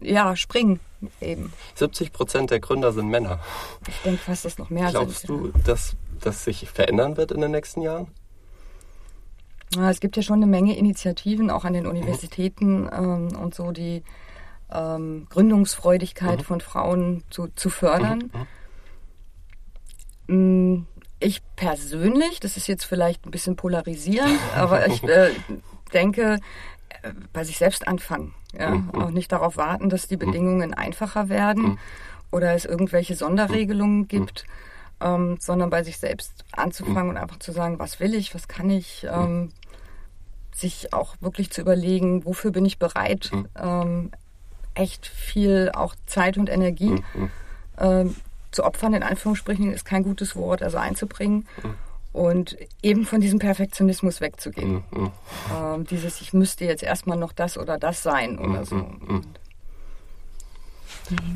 ja, 0.00 0.36
springen 0.36 0.80
eben. 1.20 1.52
70 1.74 2.12
Prozent 2.12 2.50
der 2.50 2.60
Gründer 2.60 2.92
sind 2.92 3.08
Männer. 3.08 3.40
Ich 3.88 3.96
denke 4.02 4.18
fast, 4.22 4.44
dass 4.44 4.58
noch 4.58 4.70
mehr 4.70 4.90
Glaubst 4.90 5.26
sind. 5.26 5.28
du, 5.28 5.52
dass 5.64 5.96
das 6.20 6.44
sich 6.44 6.68
verändern 6.68 7.16
wird 7.16 7.32
in 7.32 7.40
den 7.40 7.50
nächsten 7.50 7.82
Jahren? 7.82 8.08
Ja, 9.74 9.90
es 9.90 10.00
gibt 10.00 10.16
ja 10.16 10.22
schon 10.22 10.36
eine 10.36 10.46
Menge 10.46 10.76
Initiativen, 10.76 11.50
auch 11.50 11.64
an 11.64 11.72
den 11.72 11.86
Universitäten 11.86 12.88
ähm, 12.92 13.36
und 13.36 13.54
so, 13.54 13.72
die 13.72 14.02
ähm, 14.72 15.26
Gründungsfreudigkeit 15.28 16.42
von 16.42 16.60
Frauen 16.60 17.24
zu, 17.30 17.48
zu 17.54 17.68
fördern. 17.68 18.30
Mm, 20.28 20.86
Ich 21.18 21.42
persönlich, 21.56 22.40
das 22.40 22.56
ist 22.56 22.66
jetzt 22.68 22.84
vielleicht 22.84 23.26
ein 23.26 23.30
bisschen 23.30 23.56
polarisierend, 23.56 24.38
aber 24.56 24.86
ich 24.86 25.02
äh, 25.04 25.30
denke, 25.92 26.38
bei 27.32 27.44
sich 27.44 27.58
selbst 27.58 27.86
anfangen. 27.86 28.34
Ja? 28.58 28.82
Auch 28.92 29.10
nicht 29.10 29.32
darauf 29.32 29.56
warten, 29.56 29.88
dass 29.88 30.08
die 30.08 30.16
Bedingungen 30.16 30.74
einfacher 30.74 31.28
werden 31.28 31.78
oder 32.30 32.54
es 32.54 32.64
irgendwelche 32.64 33.14
Sonderregelungen 33.14 34.08
gibt, 34.08 34.44
ähm, 35.00 35.36
sondern 35.40 35.70
bei 35.70 35.82
sich 35.82 35.98
selbst 35.98 36.44
anzufangen 36.52 37.10
und 37.10 37.16
einfach 37.16 37.38
zu 37.38 37.52
sagen, 37.52 37.78
was 37.78 38.00
will 38.00 38.14
ich, 38.14 38.34
was 38.34 38.48
kann 38.48 38.70
ich, 38.70 39.06
ähm, 39.10 39.50
sich 40.54 40.92
auch 40.92 41.16
wirklich 41.20 41.50
zu 41.50 41.60
überlegen, 41.60 42.24
wofür 42.24 42.50
bin 42.50 42.64
ich 42.64 42.78
bereit, 42.78 43.30
ähm, 43.56 44.10
echt 44.74 45.06
viel 45.06 45.70
auch 45.74 45.94
Zeit 46.06 46.38
und 46.38 46.48
Energie 46.48 47.02
ähm, 47.78 48.16
zu 48.52 48.64
opfern, 48.64 48.94
in 48.94 49.02
Anführungsstrichen 49.02 49.72
ist 49.72 49.84
kein 49.84 50.02
gutes 50.02 50.34
Wort, 50.34 50.62
also 50.62 50.78
einzubringen 50.78 51.46
und 52.16 52.56
eben 52.82 53.04
von 53.04 53.20
diesem 53.20 53.38
Perfektionismus 53.38 54.22
wegzugehen. 54.22 54.82
Ähm, 55.54 55.84
dieses, 55.84 56.22
ich 56.22 56.32
müsste 56.32 56.64
jetzt 56.64 56.82
erstmal 56.82 57.18
noch 57.18 57.32
das 57.32 57.58
oder 57.58 57.78
das 57.78 58.02
sein 58.02 58.38
oder 58.38 58.64
so. 58.64 58.76
Und 58.76 59.26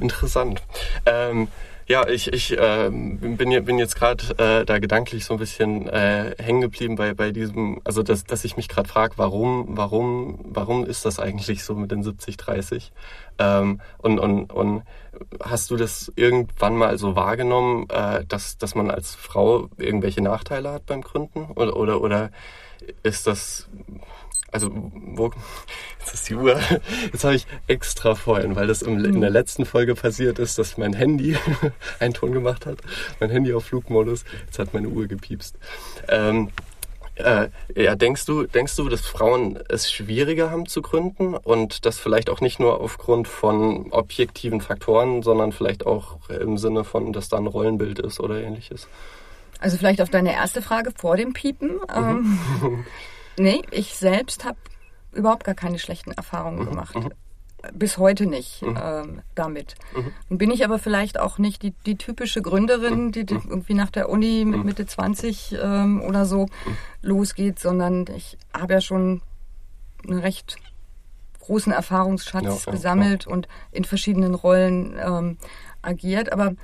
Interessant. 0.00 0.62
Ähm, 1.06 1.48
ja, 1.90 2.06
ich, 2.06 2.32
ich 2.32 2.56
ähm, 2.56 3.18
bin, 3.18 3.64
bin 3.64 3.78
jetzt 3.78 3.96
gerade 3.96 4.22
äh, 4.38 4.64
da 4.64 4.78
gedanklich 4.78 5.24
so 5.24 5.34
ein 5.34 5.40
bisschen 5.40 5.88
äh, 5.88 6.36
hängen 6.38 6.60
geblieben 6.60 6.94
bei, 6.94 7.14
bei 7.14 7.32
diesem, 7.32 7.80
also 7.82 8.04
dass, 8.04 8.22
dass 8.22 8.44
ich 8.44 8.56
mich 8.56 8.68
gerade 8.68 8.88
frage, 8.88 9.14
warum, 9.16 9.66
warum, 9.70 10.38
warum 10.44 10.86
ist 10.86 11.04
das 11.04 11.18
eigentlich 11.18 11.64
so 11.64 11.74
mit 11.74 11.90
den 11.90 12.04
70-30? 12.04 12.92
Ähm, 13.40 13.80
und, 13.98 14.20
und, 14.20 14.52
und 14.52 14.84
hast 15.42 15.72
du 15.72 15.76
das 15.76 16.12
irgendwann 16.14 16.76
mal 16.76 16.96
so 16.96 17.16
wahrgenommen, 17.16 17.90
äh, 17.90 18.24
dass, 18.24 18.56
dass 18.56 18.76
man 18.76 18.88
als 18.92 19.16
Frau 19.16 19.68
irgendwelche 19.76 20.22
Nachteile 20.22 20.70
hat 20.70 20.86
beim 20.86 21.00
Gründen? 21.00 21.46
Oder, 21.56 21.74
oder, 21.74 22.00
oder 22.02 22.30
ist 23.02 23.26
das 23.26 23.68
also 24.52 24.70
wo 24.72 25.30
jetzt 25.98 26.14
ist 26.14 26.28
die 26.28 26.34
Uhr. 26.34 26.58
Jetzt 27.12 27.24
habe 27.24 27.34
ich 27.34 27.46
extra 27.66 28.14
vorhin, 28.14 28.56
weil 28.56 28.66
das 28.66 28.82
im, 28.82 29.04
in 29.04 29.20
der 29.20 29.30
letzten 29.30 29.64
Folge 29.64 29.94
passiert 29.94 30.38
ist, 30.38 30.58
dass 30.58 30.76
mein 30.76 30.92
Handy 30.92 31.36
einen 32.00 32.14
Ton 32.14 32.32
gemacht 32.32 32.66
hat. 32.66 32.78
Mein 33.20 33.30
Handy 33.30 33.52
auf 33.52 33.66
Flugmodus. 33.66 34.24
Jetzt 34.46 34.58
hat 34.58 34.74
meine 34.74 34.88
Uhr 34.88 35.06
gepiepst. 35.06 35.56
Ähm, 36.08 36.50
äh, 37.16 37.48
ja, 37.74 37.94
denkst 37.96 38.24
du, 38.26 38.44
denkst 38.44 38.76
du, 38.76 38.88
dass 38.88 39.02
Frauen 39.02 39.58
es 39.68 39.90
schwieriger 39.92 40.50
haben 40.50 40.66
zu 40.66 40.82
gründen 40.82 41.34
und 41.34 41.84
das 41.84 41.98
vielleicht 41.98 42.30
auch 42.30 42.40
nicht 42.40 42.60
nur 42.60 42.80
aufgrund 42.80 43.28
von 43.28 43.92
objektiven 43.92 44.60
Faktoren, 44.60 45.22
sondern 45.22 45.52
vielleicht 45.52 45.86
auch 45.86 46.18
im 46.30 46.56
Sinne 46.56 46.84
von, 46.84 47.12
dass 47.12 47.28
da 47.28 47.36
ein 47.36 47.46
Rollenbild 47.46 47.98
ist 47.98 48.20
oder 48.20 48.40
ähnliches? 48.40 48.88
Also 49.60 49.76
vielleicht 49.76 50.00
auf 50.00 50.08
deine 50.08 50.32
erste 50.32 50.62
Frage 50.62 50.92
vor 50.96 51.16
dem 51.16 51.34
Piepen. 51.34 51.80
Ähm, 51.94 52.38
nee, 53.40 53.62
ich 53.70 53.96
selbst 53.96 54.44
habe 54.44 54.58
überhaupt 55.12 55.44
gar 55.44 55.54
keine 55.54 55.78
schlechten 55.78 56.12
Erfahrungen 56.12 56.64
gemacht. 56.64 56.96
Bis 57.74 57.98
heute 57.98 58.24
nicht 58.24 58.62
ähm, 58.62 59.20
damit. 59.34 59.74
Nun 60.30 60.38
bin 60.38 60.50
ich 60.50 60.64
aber 60.64 60.78
vielleicht 60.78 61.20
auch 61.20 61.36
nicht 61.36 61.62
die, 61.62 61.72
die 61.84 61.96
typische 61.96 62.40
Gründerin, 62.40 63.12
die, 63.12 63.26
die 63.26 63.34
irgendwie 63.34 63.74
nach 63.74 63.90
der 63.90 64.08
Uni 64.08 64.46
mit 64.46 64.64
Mitte 64.64 64.86
20 64.86 65.56
ähm, 65.62 66.00
oder 66.00 66.24
so 66.24 66.46
losgeht, 67.02 67.58
sondern 67.58 68.06
ich 68.16 68.38
habe 68.54 68.74
ja 68.74 68.80
schon 68.80 69.20
einen 70.08 70.20
recht 70.20 70.56
großen 71.40 71.72
Erfahrungsschatz 71.72 72.44
Ja, 72.44 72.56
ja, 72.64 72.72
gesammelt 72.72 73.26
und 73.26 73.46
in 73.72 73.84
verschiedenen 73.84 74.34
Rollen 74.34 74.96
ähm, 74.98 75.36
agiert. 75.82 76.32
Aber 76.32 76.54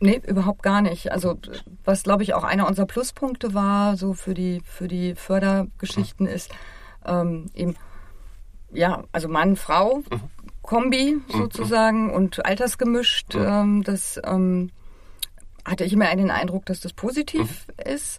Nee, 0.00 0.20
überhaupt 0.26 0.62
gar 0.62 0.82
nicht. 0.82 1.12
Also 1.12 1.38
was 1.84 2.02
glaube 2.02 2.22
ich 2.22 2.34
auch 2.34 2.44
einer 2.44 2.66
unserer 2.66 2.86
Pluspunkte 2.86 3.54
war, 3.54 3.96
so 3.96 4.12
für 4.12 4.34
die 4.34 4.60
für 4.64 4.88
die 4.88 5.14
Fördergeschichten 5.14 6.26
ist 6.26 6.50
ähm, 7.06 7.50
eben 7.54 7.76
ja, 8.72 9.04
also 9.12 9.28
Mann, 9.28 9.56
Frau, 9.56 10.02
Kombi 10.62 11.20
sozusagen 11.28 12.10
und 12.12 12.44
altersgemischt. 12.44 13.34
Ähm, 13.34 13.82
das 13.84 14.20
ähm, 14.24 14.70
hatte 15.64 15.84
ich 15.84 15.92
immer 15.92 16.14
den 16.14 16.30
Eindruck, 16.30 16.66
dass 16.66 16.80
das 16.80 16.92
positiv 16.92 17.66
ist. 17.84 18.18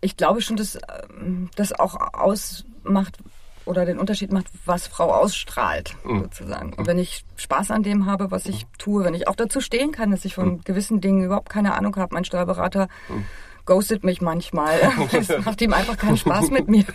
Ich 0.00 0.16
glaube 0.16 0.42
schon, 0.42 0.56
dass 0.56 0.78
ähm, 1.20 1.50
das 1.54 1.72
auch 1.72 1.96
ausmacht 2.14 3.18
oder 3.64 3.84
den 3.84 3.98
Unterschied 3.98 4.32
macht, 4.32 4.46
was 4.64 4.86
Frau 4.86 5.12
ausstrahlt, 5.12 5.96
sozusagen. 6.04 6.72
Und 6.74 6.86
wenn 6.86 6.98
ich 6.98 7.24
Spaß 7.36 7.70
an 7.70 7.82
dem 7.82 8.06
habe, 8.06 8.30
was 8.30 8.46
ich 8.46 8.66
tue, 8.78 9.04
wenn 9.04 9.14
ich 9.14 9.28
auch 9.28 9.36
dazu 9.36 9.60
stehen 9.60 9.92
kann, 9.92 10.10
dass 10.10 10.24
ich 10.24 10.34
von 10.34 10.62
gewissen 10.62 11.00
Dingen 11.00 11.24
überhaupt 11.24 11.48
keine 11.48 11.74
Ahnung 11.74 11.94
habe, 11.96 12.14
mein 12.14 12.24
Steuerberater 12.24 12.88
ghostet 13.64 14.04
mich 14.04 14.20
manchmal. 14.20 14.80
Es 15.12 15.44
macht 15.44 15.60
ihm 15.60 15.72
einfach 15.72 15.96
keinen 15.96 16.16
Spaß 16.16 16.50
mit 16.50 16.68
mir. 16.68 16.84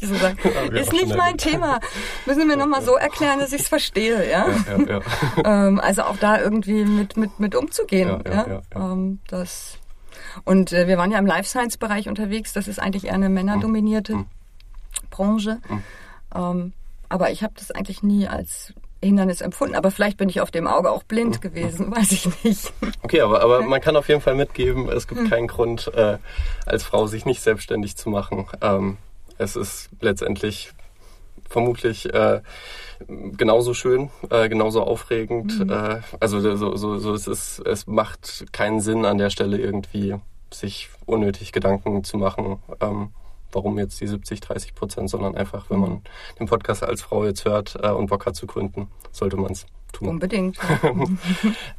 So 0.00 0.14
wir 0.14 0.80
ist 0.80 0.92
nicht 0.92 1.16
mein 1.16 1.36
Thema. 1.36 1.80
Müssen 2.26 2.48
wir 2.48 2.56
nochmal 2.56 2.82
so 2.82 2.94
erklären, 2.96 3.38
dass 3.38 3.52
ich 3.52 3.62
es 3.62 3.68
verstehe, 3.68 4.28
ja? 4.30 4.46
Ja, 4.48 5.00
ja. 5.44 5.66
ähm, 5.66 5.80
also 5.80 6.02
auch 6.02 6.16
da 6.16 6.40
irgendwie 6.40 6.84
mit, 6.84 7.16
mit, 7.16 7.38
mit 7.40 7.54
umzugehen. 7.54 8.08
Ja, 8.08 8.20
Ja, 8.24 8.32
ja, 8.32 8.46
ja, 8.46 8.62
ja. 8.74 8.92
Ähm, 8.92 9.20
das 9.28 9.78
und 10.44 10.72
äh, 10.72 10.86
wir 10.86 10.98
waren 10.98 11.10
ja 11.10 11.18
im 11.18 11.26
Life 11.26 11.48
Science 11.48 11.76
Bereich 11.76 12.08
unterwegs. 12.08 12.52
Das 12.52 12.68
ist 12.68 12.78
eigentlich 12.78 13.06
eher 13.06 13.14
eine 13.14 13.28
männerdominierte 13.28 14.24
Mhm. 15.00 15.08
Branche. 15.10 15.58
Ähm, 16.34 16.72
aber 17.08 17.30
ich 17.30 17.42
habe 17.42 17.52
das 17.56 17.70
eigentlich 17.70 18.02
nie 18.02 18.26
als 18.26 18.72
Hindernis 19.02 19.40
empfunden. 19.40 19.74
Aber 19.74 19.90
vielleicht 19.90 20.16
bin 20.16 20.28
ich 20.28 20.40
auf 20.40 20.50
dem 20.50 20.66
Auge 20.66 20.90
auch 20.90 21.02
blind 21.02 21.40
gewesen, 21.40 21.90
weiß 21.96 22.12
ich 22.12 22.44
nicht. 22.44 22.72
Okay, 23.02 23.20
aber, 23.20 23.42
aber 23.42 23.62
man 23.66 23.80
kann 23.80 23.96
auf 23.96 24.08
jeden 24.08 24.20
Fall 24.20 24.34
mitgeben, 24.34 24.88
es 24.88 25.08
gibt 25.08 25.28
keinen 25.28 25.48
Grund, 25.48 25.90
äh, 25.94 26.18
als 26.66 26.84
Frau 26.84 27.06
sich 27.06 27.26
nicht 27.26 27.42
selbstständig 27.42 27.96
zu 27.96 28.08
machen. 28.08 28.46
Ähm, 28.60 28.96
es 29.38 29.56
ist 29.56 29.90
letztendlich 30.00 30.72
vermutlich 31.48 32.12
äh, 32.14 32.40
genauso 33.08 33.74
schön, 33.74 34.10
äh, 34.30 34.48
genauso 34.48 34.82
aufregend. 34.82 35.68
Äh, 35.68 36.00
also 36.20 36.40
so, 36.40 36.76
so, 36.76 36.98
so 36.98 37.14
es 37.14 37.26
ist, 37.26 37.58
es 37.58 37.86
macht 37.86 38.46
keinen 38.52 38.80
Sinn 38.80 39.04
an 39.04 39.18
der 39.18 39.30
Stelle 39.30 39.58
irgendwie 39.58 40.14
sich 40.52 40.90
unnötig 41.06 41.52
Gedanken 41.52 42.04
zu 42.04 42.16
machen, 42.16 42.62
ähm, 42.80 43.10
warum 43.52 43.78
jetzt 43.78 44.00
die 44.00 44.06
70, 44.06 44.40
30 44.40 44.74
Prozent, 44.74 45.10
sondern 45.10 45.36
einfach, 45.36 45.70
wenn 45.70 45.80
man 45.80 46.02
den 46.38 46.46
Podcast 46.46 46.82
als 46.82 47.02
Frau 47.02 47.24
jetzt 47.24 47.44
hört 47.44 47.76
äh, 47.82 47.90
und 47.90 48.06
Bock 48.06 48.26
hat 48.26 48.36
zu 48.36 48.46
gründen, 48.46 48.88
sollte 49.12 49.36
man 49.36 49.52
es 49.52 49.66
tun. 49.92 50.08
Unbedingt. 50.08 50.58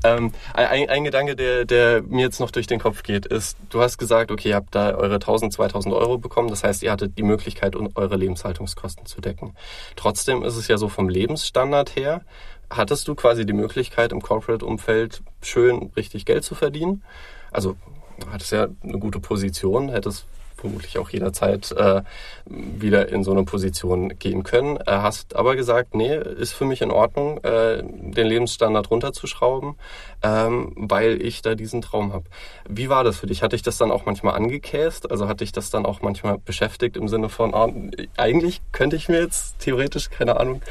Ähm, 0.06 0.34
ein, 0.54 0.90
ein 0.90 1.04
Gedanke, 1.06 1.38
der, 1.38 1.64
der 1.64 2.02
mir 2.02 2.24
jetzt 2.24 2.42
noch 2.42 2.52
durch 2.52 2.68
den 2.68 2.80
Kopf 2.80 3.04
geht, 3.04 3.26
ist, 3.26 3.58
du 3.70 3.80
hast 3.80 3.98
gesagt, 3.98 4.32
okay, 4.32 4.50
ihr 4.50 4.56
habt 4.56 4.76
da 4.76 4.96
eure 4.96 5.16
1000, 5.16 5.54
2000 5.54 5.94
Euro 5.94 6.18
bekommen. 6.18 6.50
Das 6.50 6.64
heißt, 6.64 6.84
ihr 6.84 6.92
hattet 6.92 7.18
die 7.18 7.24
Möglichkeit, 7.24 7.76
eure 7.96 8.18
Lebenshaltungskosten 8.18 9.06
zu 9.06 9.22
decken. 9.22 9.56
Trotzdem 9.96 10.44
ist 10.44 10.58
es 10.58 10.68
ja 10.68 10.78
so 10.78 10.90
vom 10.90 11.08
Lebensstandard 11.08 11.96
her, 11.96 12.22
hattest 12.70 13.08
du 13.08 13.16
quasi 13.16 13.46
die 13.46 13.54
Möglichkeit, 13.54 14.12
im 14.12 14.22
Corporate-Umfeld 14.22 15.22
schön 15.42 15.92
richtig 15.96 16.26
Geld 16.26 16.44
zu 16.44 16.54
verdienen. 16.54 17.04
Also, 17.52 17.78
du 18.20 18.30
hattest 18.30 18.52
ja 18.52 18.68
eine 18.84 19.00
gute 19.00 19.20
Position, 19.20 19.90
hättest 19.90 20.26
vermutlich 20.64 20.98
auch 20.98 21.10
jederzeit 21.10 21.74
äh, 21.74 22.04
wieder 22.46 23.10
in 23.10 23.26
so 23.26 23.32
eine 23.32 23.44
Position 23.44 24.18
gehen 24.18 24.44
können. 24.44 24.78
Äh, 24.78 24.84
hast 24.86 25.36
aber 25.36 25.58
gesagt, 25.58 25.94
nee, 25.94 26.16
ist 26.16 26.54
für 26.54 26.64
mich 26.64 26.82
in 26.82 26.90
Ordnung, 26.90 27.44
äh, 27.44 27.84
den 27.84 28.28
Lebensstandard 28.28 28.90
runterzuschrauben, 28.90 29.76
ähm, 30.22 30.72
weil 30.78 31.22
ich 31.22 31.42
da 31.42 31.56
diesen 31.56 31.82
Traum 31.82 32.14
habe. 32.14 32.24
Wie 32.70 32.88
war 32.88 33.04
das 33.04 33.18
für 33.18 33.28
dich? 33.28 33.44
Hatte 33.44 33.58
ich 33.58 33.62
das 33.62 33.78
dann 33.78 33.92
auch 33.92 34.06
manchmal 34.06 34.36
angekäst? 34.36 35.12
Also 35.12 35.28
hatte 35.28 35.44
ich 35.44 35.52
das 35.52 35.70
dann 35.70 35.86
auch 35.86 36.02
manchmal 36.02 36.38
beschäftigt 36.38 36.96
im 36.96 37.10
Sinne 37.10 37.28
von, 37.28 37.54
ah, 37.54 37.68
eigentlich 38.16 38.62
könnte 38.72 38.96
ich 38.96 39.10
mir 39.10 39.20
jetzt 39.20 39.60
theoretisch, 39.60 40.10
keine 40.10 40.40
Ahnung, 40.40 40.62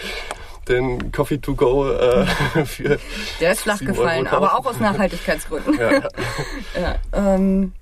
den 0.69 1.13
Coffee 1.13 1.39
to 1.39 1.55
go 1.55 1.91
äh, 1.91 2.25
für 2.65 2.99
Der 3.41 3.53
ist 3.53 3.61
flach 3.61 3.77
7 3.77 3.91
Euro 3.91 4.01
gefallen, 4.01 4.27
aber 4.27 4.59
auch 4.59 4.65
aus 4.65 4.81
Nachhaltigkeitsgründen. 4.81 5.79
ja, 5.79 5.91
Ja, 6.81 6.95
ähm, 7.13 7.75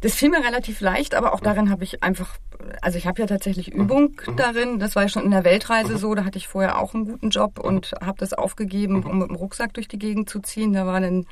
das 0.00 0.14
fiel 0.14 0.30
mir 0.30 0.44
relativ 0.44 0.80
leicht, 0.80 1.14
aber 1.14 1.32
auch 1.34 1.40
darin 1.40 1.70
habe 1.70 1.84
ich 1.84 2.02
einfach 2.02 2.36
also 2.82 2.98
ich 2.98 3.06
habe 3.06 3.20
ja 3.20 3.26
tatsächlich 3.26 3.72
Übung 3.72 4.20
Mhm. 4.26 4.36
darin. 4.36 4.78
Das 4.78 4.94
war 4.96 5.04
ja 5.04 5.08
schon 5.08 5.24
in 5.24 5.30
der 5.30 5.44
Weltreise 5.44 5.96
so. 5.96 6.14
Da 6.14 6.24
hatte 6.24 6.38
ich 6.38 6.48
vorher 6.48 6.78
auch 6.78 6.92
einen 6.94 7.04
guten 7.06 7.30
Job 7.30 7.58
und 7.58 7.92
habe 8.04 8.18
das 8.18 8.32
aufgegeben, 8.32 9.04
um 9.04 9.18
mit 9.20 9.28
dem 9.28 9.36
Rucksack 9.36 9.72
durch 9.74 9.88
die 9.88 9.98
Gegend 9.98 10.28
zu 10.28 10.40
ziehen. 10.40 10.72
Da 10.72 10.84
war 10.86 11.00
dann, 11.00 11.26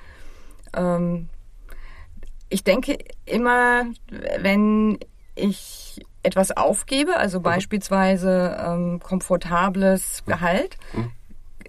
ähm, 0.75 1.29
ich 2.49 2.63
denke 2.65 2.97
immer, 3.25 3.85
wenn 4.41 4.99
ich 5.35 6.01
etwas 6.23 6.57
aufgebe, 6.57 7.17
also 7.17 7.41
beispielsweise 7.41 8.57
ähm, 8.65 9.01
komfortables 9.01 10.23
Gehalt, 10.27 10.77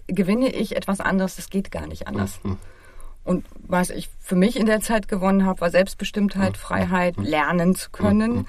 gewinne 0.07 0.49
ich 0.53 0.75
etwas 0.75 0.99
anderes. 0.99 1.35
Das 1.35 1.49
geht 1.49 1.71
gar 1.71 1.87
nicht 1.87 2.07
anders. 2.07 2.39
Und 3.27 3.45
was 3.67 3.89
ich 3.89 4.09
für 4.21 4.35
mich 4.35 4.57
in 4.57 4.65
der 4.65 4.79
Zeit 4.79 5.07
gewonnen 5.09 5.45
habe, 5.45 5.59
war 5.59 5.69
Selbstbestimmtheit, 5.69 6.55
Freiheit, 6.55 7.17
lernen 7.17 7.75
zu 7.75 7.89
können 7.91 8.47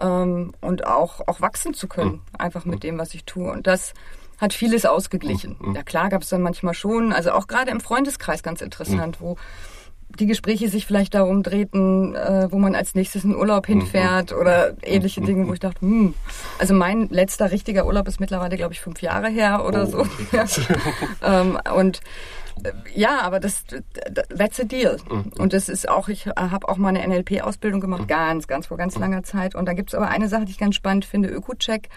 ähm, 0.00 0.54
und 0.62 0.86
auch, 0.86 1.20
auch 1.28 1.42
wachsen 1.42 1.74
zu 1.74 1.86
können, 1.86 2.22
einfach 2.38 2.64
mit 2.64 2.82
dem, 2.82 2.98
was 2.98 3.12
ich 3.12 3.24
tue. 3.24 3.50
Und 3.52 3.66
das 3.66 3.92
hat 4.38 4.54
vieles 4.54 4.86
ausgeglichen. 4.86 5.56
Ja 5.74 5.82
klar 5.82 6.08
gab 6.08 6.22
es 6.22 6.30
dann 6.30 6.40
manchmal 6.40 6.72
schon, 6.74 7.12
also 7.12 7.32
auch 7.32 7.46
gerade 7.46 7.70
im 7.70 7.80
Freundeskreis 7.80 8.42
ganz 8.42 8.62
interessant, 8.62 9.20
wo 9.20 9.36
die 10.18 10.26
Gespräche 10.26 10.68
sich 10.70 10.86
vielleicht 10.86 11.14
darum 11.14 11.42
drehten, 11.42 12.14
äh, 12.14 12.48
wo 12.50 12.58
man 12.58 12.74
als 12.74 12.94
nächstes 12.94 13.24
in 13.24 13.34
Urlaub 13.34 13.66
hinfährt 13.66 14.32
oder 14.32 14.74
ähnliche 14.82 15.20
Dinge, 15.20 15.46
wo 15.46 15.52
ich 15.52 15.60
dachte, 15.60 15.80
hm, 15.80 16.14
also 16.58 16.72
mein 16.72 17.08
letzter 17.10 17.50
richtiger 17.50 17.84
Urlaub 17.86 18.08
ist 18.08 18.20
mittlerweile, 18.20 18.56
glaube 18.56 18.72
ich, 18.72 18.80
fünf 18.80 19.02
Jahre 19.02 19.28
her 19.28 19.64
oder 19.66 19.82
Oh, 19.82 19.90
so. 19.90 19.98
okay, 20.00 20.46
ähm, 21.22 21.58
und 21.74 22.00
ja, 22.94 23.20
aber 23.20 23.40
das, 23.40 23.64
that's 24.36 24.60
a 24.60 24.64
deal. 24.64 24.96
Und 25.38 25.52
das 25.52 25.68
ist 25.68 25.88
auch, 25.88 26.08
ich 26.08 26.26
habe 26.26 26.68
auch 26.68 26.76
mal 26.76 26.88
eine 26.88 27.06
NLP-Ausbildung 27.06 27.80
gemacht, 27.80 28.08
ganz, 28.08 28.46
ganz 28.46 28.66
vor 28.66 28.76
ganz 28.76 28.96
langer 28.96 29.22
Zeit. 29.22 29.54
Und 29.54 29.66
da 29.66 29.72
gibt 29.72 29.90
es 29.90 29.94
aber 29.94 30.08
eine 30.08 30.28
Sache, 30.28 30.44
die 30.44 30.52
ich 30.52 30.58
ganz 30.58 30.74
spannend 30.74 31.04
finde, 31.04 31.28
Öko-Check 31.28 31.88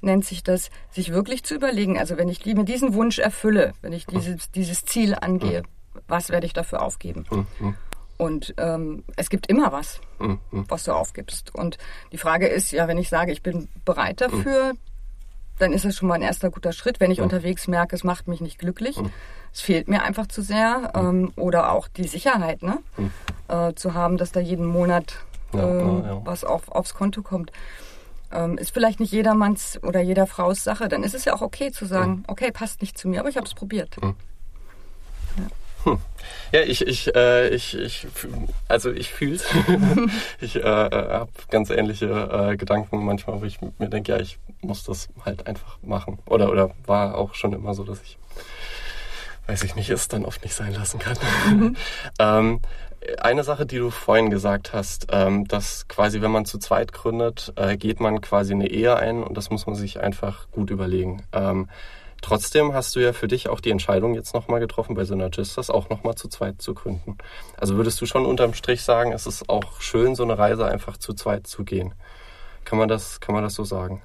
nennt 0.00 0.24
sich 0.24 0.42
das, 0.42 0.70
sich 0.90 1.12
wirklich 1.12 1.44
zu 1.44 1.54
überlegen, 1.54 1.98
also 1.98 2.16
wenn 2.18 2.28
ich 2.28 2.44
mir 2.44 2.64
diesen 2.64 2.94
Wunsch 2.94 3.18
erfülle, 3.18 3.72
wenn 3.80 3.92
ich 3.92 4.06
dieses, 4.06 4.50
dieses 4.50 4.84
Ziel 4.84 5.14
angehe, 5.14 5.62
was 6.06 6.28
werde 6.28 6.46
ich 6.46 6.52
dafür 6.52 6.82
aufgeben? 6.82 7.24
Und 8.16 8.54
ähm, 8.58 9.02
es 9.16 9.28
gibt 9.30 9.48
immer 9.48 9.72
was, 9.72 10.00
was 10.68 10.84
du 10.84 10.92
aufgibst. 10.92 11.54
Und 11.54 11.78
die 12.12 12.18
Frage 12.18 12.46
ist, 12.46 12.70
ja, 12.70 12.86
wenn 12.86 12.98
ich 12.98 13.08
sage, 13.08 13.32
ich 13.32 13.42
bin 13.42 13.68
bereit 13.84 14.20
dafür, 14.20 14.74
dann 15.58 15.72
ist 15.72 15.84
das 15.84 15.96
schon 15.96 16.08
mal 16.08 16.14
ein 16.14 16.22
erster 16.22 16.50
guter 16.50 16.72
Schritt. 16.72 17.00
Wenn 17.00 17.10
ich 17.10 17.20
unterwegs 17.20 17.68
merke, 17.68 17.94
es 17.94 18.04
macht 18.04 18.28
mich 18.28 18.40
nicht 18.40 18.58
glücklich, 18.58 18.98
es 19.52 19.60
fehlt 19.60 19.88
mir 19.88 20.02
einfach 20.02 20.26
zu 20.26 20.42
sehr, 20.42 20.92
ähm, 20.94 21.32
oder 21.36 21.72
auch 21.72 21.88
die 21.88 22.08
Sicherheit, 22.08 22.62
ne? 22.62 22.78
Äh, 23.48 23.74
zu 23.74 23.94
haben, 23.94 24.16
dass 24.16 24.32
da 24.32 24.40
jeden 24.40 24.66
Monat 24.66 25.14
Ja, 25.52 25.60
ja, 25.60 26.06
ja. 26.06 26.20
was 26.24 26.42
auf, 26.44 26.68
aufs 26.72 26.94
Konto 26.94 27.22
kommt. 27.22 27.52
Ähm, 28.32 28.58
ist 28.58 28.72
vielleicht 28.72 28.98
nicht 28.98 29.12
jedermanns 29.12 29.78
oder 29.84 30.00
jeder 30.00 30.26
Frau's 30.26 30.64
Sache. 30.64 30.88
Dann 30.88 31.04
ist 31.04 31.14
es 31.14 31.24
ja 31.24 31.34
auch 31.34 31.42
okay 31.42 31.70
zu 31.70 31.86
sagen, 31.86 32.24
okay, 32.26 32.50
passt 32.50 32.80
nicht 32.80 32.98
zu 32.98 33.06
mir, 33.06 33.20
aber 33.20 33.28
ich 33.28 33.36
habe 33.36 33.46
es 33.46 33.54
probiert. 33.54 33.96
Ja, 36.52 36.60
ich, 36.60 36.86
ich, 36.86 37.14
äh, 37.14 37.48
ich, 37.48 37.76
ich, 37.76 38.06
also 38.68 38.92
ich 38.92 39.12
fühl's. 39.12 39.44
ich 40.40 40.56
äh, 40.56 40.62
habe 40.62 41.30
ganz 41.50 41.70
ähnliche 41.70 42.06
äh, 42.06 42.56
Gedanken 42.56 43.04
manchmal, 43.04 43.40
wo 43.40 43.44
ich 43.44 43.58
mir 43.78 43.88
denke, 43.88 44.12
ja, 44.12 44.18
ich 44.20 44.38
muss 44.60 44.84
das 44.84 45.08
halt 45.24 45.46
einfach 45.46 45.78
machen. 45.82 46.18
Oder, 46.26 46.50
oder 46.50 46.70
war 46.86 47.16
auch 47.16 47.34
schon 47.34 47.52
immer 47.52 47.74
so, 47.74 47.82
dass 47.82 48.00
ich, 48.02 48.18
weiß 49.46 49.64
ich 49.64 49.74
nicht, 49.74 49.90
es 49.90 50.08
dann 50.08 50.24
oft 50.24 50.42
nicht 50.44 50.54
sein 50.54 50.74
lassen 50.74 51.00
kann. 51.00 51.76
ähm, 52.18 52.60
eine 53.18 53.44
Sache, 53.44 53.66
die 53.66 53.78
du 53.78 53.90
vorhin 53.90 54.30
gesagt 54.30 54.72
hast, 54.72 55.08
ähm, 55.10 55.46
dass 55.46 55.88
quasi, 55.88 56.20
wenn 56.20 56.30
man 56.30 56.46
zu 56.46 56.58
zweit 56.58 56.92
gründet, 56.92 57.52
äh, 57.56 57.76
geht 57.76 58.00
man 58.00 58.20
quasi 58.20 58.54
eine 58.54 58.68
Ehe 58.68 58.96
ein 58.96 59.22
und 59.22 59.36
das 59.36 59.50
muss 59.50 59.66
man 59.66 59.74
sich 59.74 60.00
einfach 60.00 60.50
gut 60.50 60.70
überlegen. 60.70 61.22
Ähm, 61.32 61.68
Trotzdem 62.24 62.72
hast 62.72 62.96
du 62.96 63.00
ja 63.00 63.12
für 63.12 63.28
dich 63.28 63.50
auch 63.50 63.60
die 63.60 63.68
Entscheidung 63.70 64.14
jetzt 64.14 64.32
nochmal 64.32 64.58
getroffen, 64.58 64.94
bei 64.94 65.04
Synergistas 65.04 65.68
auch 65.68 65.90
nochmal 65.90 66.14
zu 66.14 66.26
zweit 66.26 66.62
zu 66.62 66.72
gründen. 66.72 67.18
Also 67.58 67.76
würdest 67.76 68.00
du 68.00 68.06
schon 68.06 68.24
unterm 68.24 68.54
Strich 68.54 68.80
sagen, 68.80 69.12
es 69.12 69.26
ist 69.26 69.50
auch 69.50 69.82
schön, 69.82 70.14
so 70.14 70.22
eine 70.22 70.38
Reise 70.38 70.64
einfach 70.64 70.96
zu 70.96 71.12
zweit 71.12 71.46
zu 71.46 71.64
gehen. 71.64 71.92
Kann 72.64 72.78
man 72.78 72.88
das, 72.88 73.20
kann 73.20 73.34
man 73.34 73.44
das 73.44 73.52
so 73.52 73.64
sagen? 73.64 74.00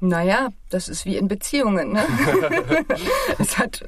Naja, 0.00 0.48
das 0.70 0.88
ist 0.88 1.04
wie 1.04 1.18
in 1.18 1.28
Beziehungen. 1.28 1.92
Ne? 1.92 2.06
es 3.38 3.58
hat 3.58 3.84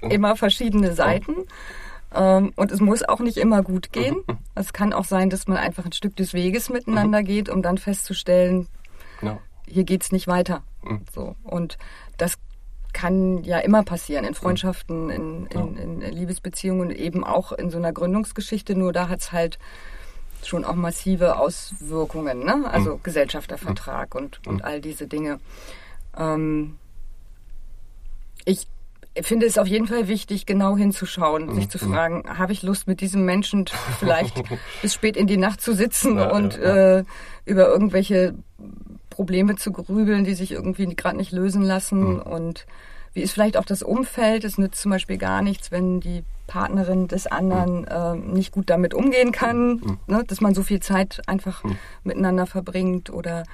immer 0.00 0.36
verschiedene 0.36 0.94
Seiten. 0.94 1.34
Ähm, 2.14 2.54
und 2.56 2.72
es 2.72 2.80
muss 2.80 3.02
auch 3.02 3.20
nicht 3.20 3.36
immer 3.36 3.62
gut 3.62 3.92
gehen. 3.92 4.24
Es 4.54 4.72
kann 4.72 4.94
auch 4.94 5.04
sein, 5.04 5.28
dass 5.28 5.48
man 5.48 5.58
einfach 5.58 5.84
ein 5.84 5.92
Stück 5.92 6.16
des 6.16 6.32
Weges 6.32 6.70
miteinander 6.70 7.22
geht, 7.22 7.50
um 7.50 7.60
dann 7.60 7.76
festzustellen, 7.76 8.68
Ja. 9.20 9.38
Hier 9.68 9.84
geht's 9.84 10.12
nicht 10.12 10.26
weiter. 10.26 10.62
So. 11.14 11.36
Und 11.44 11.78
das 12.16 12.38
kann 12.92 13.44
ja 13.44 13.58
immer 13.58 13.82
passieren 13.82 14.24
in 14.24 14.34
Freundschaften, 14.34 15.10
in, 15.10 15.46
in, 15.46 15.76
in 15.76 16.00
Liebesbeziehungen, 16.00 16.90
eben 16.90 17.24
auch 17.24 17.52
in 17.52 17.70
so 17.70 17.76
einer 17.76 17.92
Gründungsgeschichte. 17.92 18.74
Nur 18.74 18.92
da 18.92 19.08
hat's 19.08 19.32
halt 19.32 19.58
schon 20.42 20.64
auch 20.64 20.74
massive 20.74 21.38
Auswirkungen, 21.38 22.44
ne? 22.44 22.64
Also 22.70 22.98
Gesellschaftervertrag 23.02 24.14
und, 24.14 24.40
und 24.46 24.64
all 24.64 24.80
diese 24.80 25.06
Dinge. 25.06 25.40
Ähm, 26.16 26.78
ich 28.44 28.68
finde 29.22 29.46
es 29.46 29.58
auf 29.58 29.66
jeden 29.66 29.86
Fall 29.86 30.08
wichtig, 30.08 30.46
genau 30.46 30.76
hinzuschauen, 30.76 31.54
sich 31.54 31.68
zu 31.68 31.78
fragen, 31.78 32.24
habe 32.38 32.52
ich 32.52 32.62
Lust 32.62 32.86
mit 32.86 33.00
diesem 33.00 33.24
Menschen 33.24 33.66
vielleicht 33.98 34.42
bis 34.82 34.94
spät 34.94 35.16
in 35.16 35.26
die 35.26 35.38
Nacht 35.38 35.60
zu 35.60 35.74
sitzen 35.74 36.18
Ja, 36.18 36.30
und 36.30 36.56
ja, 36.56 36.98
Äh, 36.98 37.04
über 37.44 37.68
irgendwelche 37.68 38.34
Probleme 39.16 39.56
zu 39.56 39.72
grübeln, 39.72 40.24
die 40.24 40.34
sich 40.34 40.52
irgendwie 40.52 40.94
gerade 40.94 41.16
nicht 41.16 41.32
lösen 41.32 41.62
lassen. 41.62 42.20
Und 42.20 42.66
wie 43.14 43.22
ist 43.22 43.32
vielleicht 43.32 43.56
auch 43.56 43.64
das 43.64 43.82
Umfeld? 43.82 44.44
Es 44.44 44.58
nützt 44.58 44.82
zum 44.82 44.90
Beispiel 44.90 45.16
gar 45.16 45.40
nichts, 45.40 45.72
wenn 45.72 46.00
die 46.00 46.22
Partnerin 46.46 47.08
des 47.08 47.26
anderen 47.26 47.86
ähm, 47.90 48.34
nicht 48.34 48.52
gut 48.52 48.68
damit 48.68 48.92
umgehen 48.92 49.32
kann, 49.32 49.98
ne? 50.06 50.22
dass 50.26 50.42
man 50.42 50.54
so 50.54 50.62
viel 50.62 50.80
Zeit 50.80 51.22
einfach 51.26 51.64
miteinander 52.04 52.44
verbringt 52.46 53.08
oder 53.10 53.44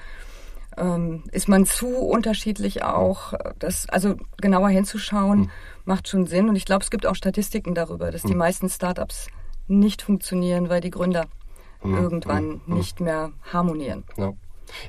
ähm, 0.77 1.23
ist 1.31 1.47
man 1.47 1.65
zu 1.65 1.87
unterschiedlich 1.87 2.83
auch. 2.83 3.33
Das, 3.57 3.87
also 3.87 4.15
genauer 4.41 4.67
hinzuschauen 4.67 5.49
macht 5.85 6.09
schon 6.09 6.27
Sinn. 6.27 6.49
Und 6.49 6.57
ich 6.57 6.65
glaube, 6.65 6.83
es 6.83 6.91
gibt 6.91 7.05
auch 7.05 7.15
Statistiken 7.15 7.73
darüber, 7.73 8.11
dass 8.11 8.23
die 8.23 8.35
meisten 8.35 8.67
Startups 8.67 9.27
nicht 9.69 10.01
funktionieren, 10.01 10.67
weil 10.67 10.81
die 10.81 10.91
Gründer 10.91 11.25
irgendwann 11.83 12.61
nicht 12.65 12.99
mehr 12.99 13.31
harmonieren. 13.51 14.03
Ja. 14.17 14.33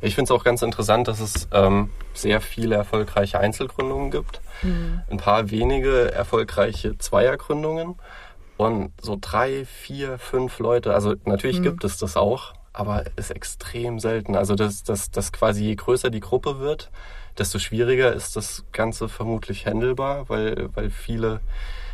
Ich 0.00 0.14
finde 0.14 0.32
es 0.32 0.38
auch 0.38 0.44
ganz 0.44 0.62
interessant, 0.62 1.08
dass 1.08 1.20
es 1.20 1.48
ähm, 1.52 1.90
sehr 2.12 2.40
viele 2.40 2.74
erfolgreiche 2.74 3.38
Einzelgründungen 3.38 4.10
gibt. 4.10 4.40
Ein 5.10 5.18
paar 5.18 5.50
wenige 5.50 6.12
erfolgreiche 6.12 6.96
Zweiergründungen 6.96 7.96
und 8.56 8.92
so 9.00 9.18
drei, 9.20 9.64
vier, 9.64 10.18
fünf 10.18 10.58
Leute. 10.58 10.94
Also 10.94 11.14
natürlich 11.24 11.62
gibt 11.62 11.84
es 11.84 11.98
das 11.98 12.16
auch, 12.16 12.54
aber 12.72 13.04
ist 13.16 13.30
extrem 13.30 13.98
selten. 13.98 14.36
Also 14.36 14.54
dass 14.54 14.82
das, 14.82 15.10
das 15.10 15.32
quasi 15.32 15.64
je 15.64 15.74
größer 15.74 16.10
die 16.10 16.20
Gruppe 16.20 16.60
wird, 16.60 16.90
desto 17.36 17.58
schwieriger 17.58 18.12
ist 18.12 18.36
das 18.36 18.64
Ganze 18.72 19.08
vermutlich 19.08 19.66
handelbar, 19.66 20.28
weil, 20.28 20.68
weil 20.74 20.90
viele, 20.90 21.40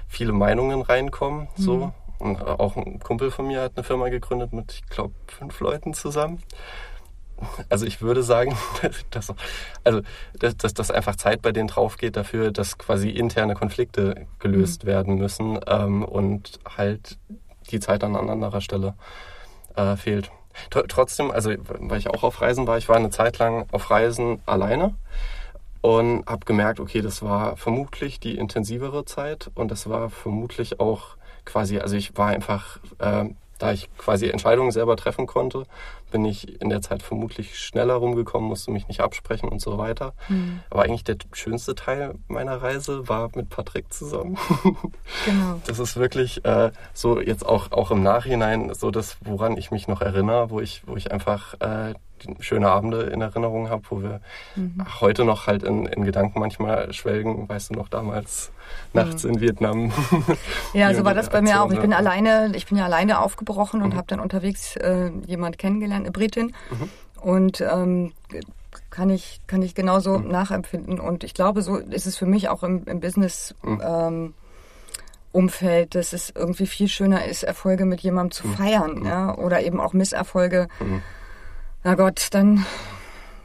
viele 0.07 0.33
Meinungen 0.33 0.83
reinkommen. 0.83 1.49
So. 1.57 1.93
Und 2.18 2.43
auch 2.43 2.76
ein 2.76 3.01
Kumpel 3.01 3.31
von 3.31 3.47
mir 3.47 3.62
hat 3.62 3.72
eine 3.76 3.85
Firma 3.85 4.11
gegründet 4.11 4.53
mit, 4.53 4.72
ich 4.72 4.87
glaube, 4.87 5.14
fünf 5.26 5.59
Leuten 5.61 5.95
zusammen. 5.95 6.43
Also 7.68 7.86
ich 7.86 8.03
würde 8.03 8.22
sagen, 8.22 8.57
dass, 9.11 9.32
also, 9.84 10.03
dass, 10.38 10.57
dass, 10.57 10.74
dass 10.74 10.91
einfach 10.91 11.16
Zeit 11.16 11.43
bei 11.43 11.53
denen 11.53 11.68
drauf 11.68 11.97
geht 11.97 12.16
dafür, 12.16 12.51
dass 12.51 12.78
quasi 12.78 13.11
interne 13.11 13.55
Konflikte 13.55 14.26
gelöst 14.38 14.84
werden 14.84 15.16
müssen 15.16 15.59
ähm, 15.66 16.05
und 16.05 16.59
halt 16.76 17.18
die 17.70 17.80
Zeit 17.80 18.05
an 18.05 18.16
anderer 18.16 18.61
Stelle 18.61 18.95
äh, 19.76 19.97
fehlt. 19.97 20.30
Tr 20.70 20.86
trotzdem, 20.88 21.30
also 21.30 21.53
weil 21.59 21.99
ich 21.99 22.09
auch 22.09 22.22
auf 22.22 22.41
Reisen 22.41 22.66
war, 22.66 22.76
ich 22.76 22.88
war 22.88 22.97
eine 22.97 23.11
Zeit 23.11 23.38
lang 23.38 23.66
auf 23.72 23.91
Reisen 23.91 24.43
alleine 24.47 24.95
und 25.80 26.26
habe 26.26 26.45
gemerkt, 26.45 26.80
okay, 26.80 27.01
das 27.01 27.22
war 27.22 27.57
vermutlich 27.57 28.20
die 28.20 28.36
intensivere 28.36 29.05
Zeit 29.05 29.51
und 29.55 29.70
das 29.70 29.88
war 29.88 30.11
vermutlich 30.11 30.80
auch 30.80 31.16
quasi, 31.45 31.78
also 31.78 31.97
ich 31.97 32.16
war 32.16 32.28
einfach, 32.28 32.78
äh, 32.99 33.26
da 33.61 33.73
ich 33.73 33.89
quasi 33.97 34.27
Entscheidungen 34.29 34.73
selber 34.73 34.97
treffen 34.97 35.27
konnte, 35.27 35.65
bin 36.11 36.25
ich 36.25 36.61
in 36.61 36.71
der 36.71 36.81
Zeit 36.81 37.03
vermutlich 37.03 37.59
schneller 37.59 37.95
rumgekommen, 37.95 38.49
musste 38.49 38.73
mich 38.73 38.89
nicht 38.89 39.01
absprechen 39.01 39.49
und 39.49 39.61
so 39.61 39.79
weiter. 39.79 40.15
Aber 40.71 40.83
eigentlich 40.83 41.05
der 41.05 41.17
schönste 41.33 41.75
Teil 41.75 42.15
meiner 42.27 42.61
Reise 42.63 43.09
war 43.09 43.31
mit 43.35 43.49
Patrick 43.49 43.93
zusammen. 43.93 44.37
Genau. 45.27 45.61
Das 45.67 45.79
ist 45.79 45.97
wirklich 45.97 46.45
äh, 46.45 46.71
so 46.95 47.21
jetzt 47.21 47.45
auch, 47.45 47.73
auch 47.73 47.91
im 47.91 48.03
Nachhinein 48.03 48.73
so 48.73 48.91
das, 48.91 49.19
woran 49.23 49.57
ich 49.57 49.71
mich 49.71 49.87
noch 49.87 50.01
erinnere, 50.01 50.51
wo 50.51 50.61
ich, 50.61 50.83
wo 50.87 50.97
ich 50.97 51.13
einfach 51.13 51.55
äh, 51.61 51.95
schöne 52.41 52.71
Abende 52.71 53.03
in 53.03 53.21
Erinnerung 53.21 53.68
habe, 53.68 53.83
wo 53.89 54.03
wir 54.03 54.21
heute 55.01 55.25
noch 55.25 55.47
halt 55.47 55.62
in, 55.62 55.87
in 55.87 56.05
Gedanken 56.05 56.41
manchmal 56.41 56.93
schwelgen, 56.93 57.49
weißt 57.49 57.71
du 57.71 57.75
noch 57.75 57.89
damals 57.89 58.53
nachts 58.93 59.25
in 59.25 59.41
Vietnam. 59.41 59.93
Ja, 60.73 60.95
so 60.95 61.05
war 61.05 61.14
das 61.14 61.31
bei 61.31 61.43
mir 61.43 61.62
auch. 61.62 61.73
Ich 61.73 61.81
bin 61.81 61.91
ja. 61.91 61.97
alleine, 61.97 62.53
ich 62.55 62.66
bin 62.66 62.79
ja 62.79 62.85
alleine 62.85 63.21
aufgebrochen 63.21 63.83
und 63.83 63.95
habe 63.95 64.07
dann 64.07 64.21
unterwegs 64.21 64.77
äh, 64.77 65.11
jemand 65.27 65.59
kennengelernt, 65.59 66.03
eine 66.03 66.12
Britin. 66.12 66.55
Und 67.21 67.61
ähm, 67.61 68.12
kann 68.91 69.11
ich, 69.11 69.41
kann 69.47 69.62
ich 69.62 69.75
genauso 69.75 70.18
mhm. 70.18 70.29
nachempfinden. 70.29 71.01
Und 71.01 71.25
ich 71.25 71.35
glaube, 71.35 71.62
so 71.62 71.77
ist 71.77 72.07
es 72.07 72.16
für 72.16 72.27
mich 72.27 72.49
auch 72.49 72.62
im, 72.62 72.85
im 72.87 73.01
Business. 73.01 73.55
Mhm. 73.62 73.83
Ähm, 73.85 74.35
Umfeld, 75.33 75.95
dass 75.95 76.12
es 76.12 76.31
irgendwie 76.35 76.66
viel 76.66 76.89
schöner 76.89 77.25
ist, 77.25 77.45
Erfolge 77.45 77.85
mit 77.85 78.01
jemandem 78.01 78.33
zu 78.33 78.49
mhm. 78.49 78.55
feiern, 78.55 78.95
mhm. 78.99 79.07
ja, 79.07 79.35
oder 79.37 79.62
eben 79.62 79.81
auch 79.81 79.93
Misserfolge. 79.93 80.66
Mhm. 80.81 81.03
Na 81.83 81.95
Gott, 81.95 82.28
dann 82.33 82.66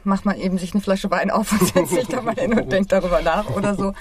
macht 0.04 0.24
man 0.24 0.36
eben 0.36 0.56
sich 0.56 0.72
eine 0.72 0.80
Flasche 0.80 1.10
Wein 1.10 1.30
auf 1.30 1.52
und 1.52 1.66
setzt 1.66 1.90
sich 1.90 2.06
da 2.06 2.22
mal 2.22 2.34
hin 2.34 2.58
und 2.58 2.70
denkt 2.70 2.92
darüber 2.92 3.20
nach 3.20 3.50
oder 3.50 3.74
so. 3.74 3.92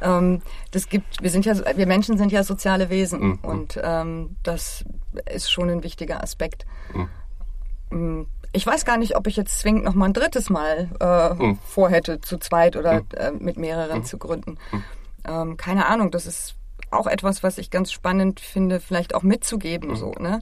Ähm, 0.00 0.40
das 0.70 0.88
gibt, 0.88 1.22
wir 1.22 1.30
sind 1.30 1.44
ja, 1.44 1.54
wir 1.76 1.86
Menschen 1.86 2.16
sind 2.16 2.30
ja 2.32 2.44
soziale 2.44 2.90
Wesen 2.90 3.20
mhm. 3.20 3.38
und 3.42 3.80
ähm, 3.82 4.36
das 4.42 4.84
ist 5.30 5.50
schon 5.50 5.68
ein 5.68 5.82
wichtiger 5.82 6.22
Aspekt. 6.22 6.64
Mhm. 6.94 7.08
Mm, 7.90 8.26
ich 8.52 8.66
weiß 8.66 8.84
gar 8.84 8.96
nicht, 8.96 9.16
ob 9.16 9.26
ich 9.26 9.36
jetzt 9.36 9.58
zwingend 9.58 9.84
noch 9.84 9.94
mal 9.94 10.06
ein 10.06 10.12
drittes 10.12 10.48
Mal 10.48 10.88
äh, 11.00 11.34
mhm. 11.34 11.58
vorhätte, 11.66 12.20
zu 12.20 12.38
zweit 12.38 12.76
oder 12.76 13.00
mhm. 13.00 13.06
äh, 13.16 13.30
mit 13.32 13.56
mehreren 13.58 13.98
mhm. 13.98 14.04
zu 14.04 14.18
gründen. 14.18 14.58
Mhm. 14.72 14.84
Ähm, 15.24 15.56
keine 15.56 15.86
Ahnung, 15.86 16.10
das 16.10 16.26
ist 16.26 16.54
auch 16.90 17.06
etwas, 17.06 17.42
was 17.42 17.58
ich 17.58 17.70
ganz 17.70 17.92
spannend 17.92 18.40
finde, 18.40 18.80
vielleicht 18.80 19.14
auch 19.14 19.22
mitzugeben, 19.22 19.94
so, 19.96 20.12
ne? 20.12 20.40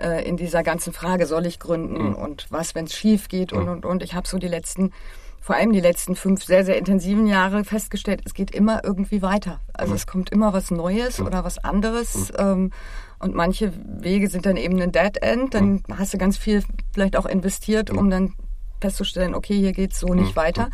Äh, 0.00 0.26
in 0.26 0.36
dieser 0.36 0.62
ganzen 0.62 0.92
Frage, 0.92 1.26
soll 1.26 1.46
ich 1.46 1.58
gründen 1.58 2.08
mhm. 2.08 2.14
und 2.14 2.46
was, 2.50 2.74
wenn 2.74 2.86
es 2.86 2.94
schief 2.94 3.28
geht 3.28 3.52
und, 3.52 3.64
mhm. 3.64 3.70
und, 3.70 3.86
und. 3.86 4.02
Ich 4.02 4.14
habe 4.14 4.28
so 4.28 4.38
die 4.38 4.48
letzten, 4.48 4.92
vor 5.40 5.56
allem 5.56 5.72
die 5.72 5.80
letzten 5.80 6.16
fünf 6.16 6.44
sehr, 6.44 6.64
sehr 6.64 6.78
intensiven 6.78 7.26
Jahre 7.26 7.64
festgestellt, 7.64 8.22
es 8.24 8.34
geht 8.34 8.50
immer 8.50 8.84
irgendwie 8.84 9.22
weiter. 9.22 9.60
Also 9.72 9.92
mhm. 9.92 9.96
es 9.96 10.06
kommt 10.06 10.30
immer 10.30 10.52
was 10.52 10.70
Neues 10.70 11.20
oder 11.20 11.44
was 11.44 11.58
anderes. 11.58 12.32
Ähm, 12.36 12.72
und 13.18 13.34
manche 13.34 13.72
Wege 14.00 14.28
sind 14.28 14.44
dann 14.44 14.56
eben 14.56 14.80
ein 14.80 14.92
Dead 14.92 15.16
End. 15.22 15.54
Dann 15.54 15.82
hast 15.96 16.12
du 16.12 16.18
ganz 16.18 16.36
viel 16.36 16.62
vielleicht 16.92 17.16
auch 17.16 17.26
investiert, 17.26 17.90
um 17.90 18.10
dann 18.10 18.34
festzustellen, 18.80 19.34
okay, 19.34 19.56
hier 19.56 19.72
geht's 19.72 20.00
so 20.00 20.12
nicht 20.12 20.36
weiter. 20.36 20.68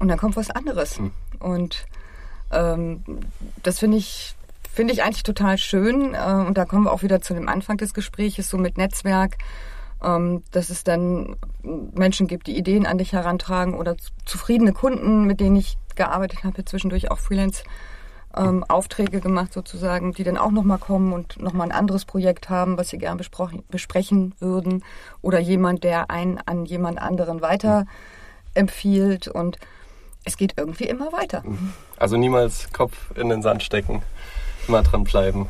Und 0.00 0.08
dann 0.08 0.18
kommt 0.18 0.34
was 0.34 0.50
anderes. 0.50 1.00
Und 1.38 1.86
ähm, 2.50 3.04
das 3.62 3.78
finde 3.78 3.98
ich 3.98 4.34
finde 4.72 4.94
ich 4.94 5.02
eigentlich 5.02 5.22
total 5.22 5.58
schön. 5.58 6.14
Äh, 6.14 6.44
und 6.46 6.56
da 6.56 6.64
kommen 6.64 6.84
wir 6.84 6.92
auch 6.92 7.02
wieder 7.02 7.20
zu 7.20 7.34
dem 7.34 7.48
Anfang 7.48 7.76
des 7.76 7.94
Gesprächs, 7.94 8.48
so 8.48 8.58
mit 8.58 8.78
Netzwerk, 8.78 9.36
ähm, 10.02 10.42
dass 10.50 10.70
es 10.70 10.82
dann 10.82 11.36
Menschen 11.62 12.26
gibt, 12.26 12.46
die 12.46 12.56
Ideen 12.56 12.86
an 12.86 12.98
dich 12.98 13.12
herantragen 13.12 13.74
oder 13.74 13.96
zufriedene 14.24 14.72
Kunden, 14.72 15.24
mit 15.24 15.40
denen 15.40 15.56
ich 15.56 15.76
gearbeitet 15.94 16.42
habe, 16.44 16.64
zwischendurch 16.64 17.10
auch 17.10 17.18
Freelance. 17.18 17.62
Ähm, 18.34 18.64
Aufträge 18.66 19.20
gemacht 19.20 19.52
sozusagen, 19.52 20.14
die 20.14 20.24
dann 20.24 20.38
auch 20.38 20.52
nochmal 20.52 20.78
kommen 20.78 21.12
und 21.12 21.38
nochmal 21.38 21.66
ein 21.66 21.76
anderes 21.76 22.06
Projekt 22.06 22.48
haben, 22.48 22.78
was 22.78 22.88
sie 22.88 22.96
gern 22.96 23.20
besprechen 23.68 24.34
würden. 24.38 24.82
Oder 25.20 25.38
jemand, 25.38 25.84
der 25.84 26.10
einen 26.10 26.38
an 26.46 26.64
jemand 26.64 26.98
anderen 26.98 27.42
weiter 27.42 27.84
empfiehlt. 28.54 29.28
Und 29.28 29.58
es 30.24 30.38
geht 30.38 30.54
irgendwie 30.56 30.84
immer 30.84 31.12
weiter. 31.12 31.44
Also 31.98 32.16
niemals 32.16 32.72
Kopf 32.72 33.10
in 33.16 33.28
den 33.28 33.42
Sand 33.42 33.62
stecken 33.62 34.02
immer 34.68 34.82
dranbleiben. 34.82 35.46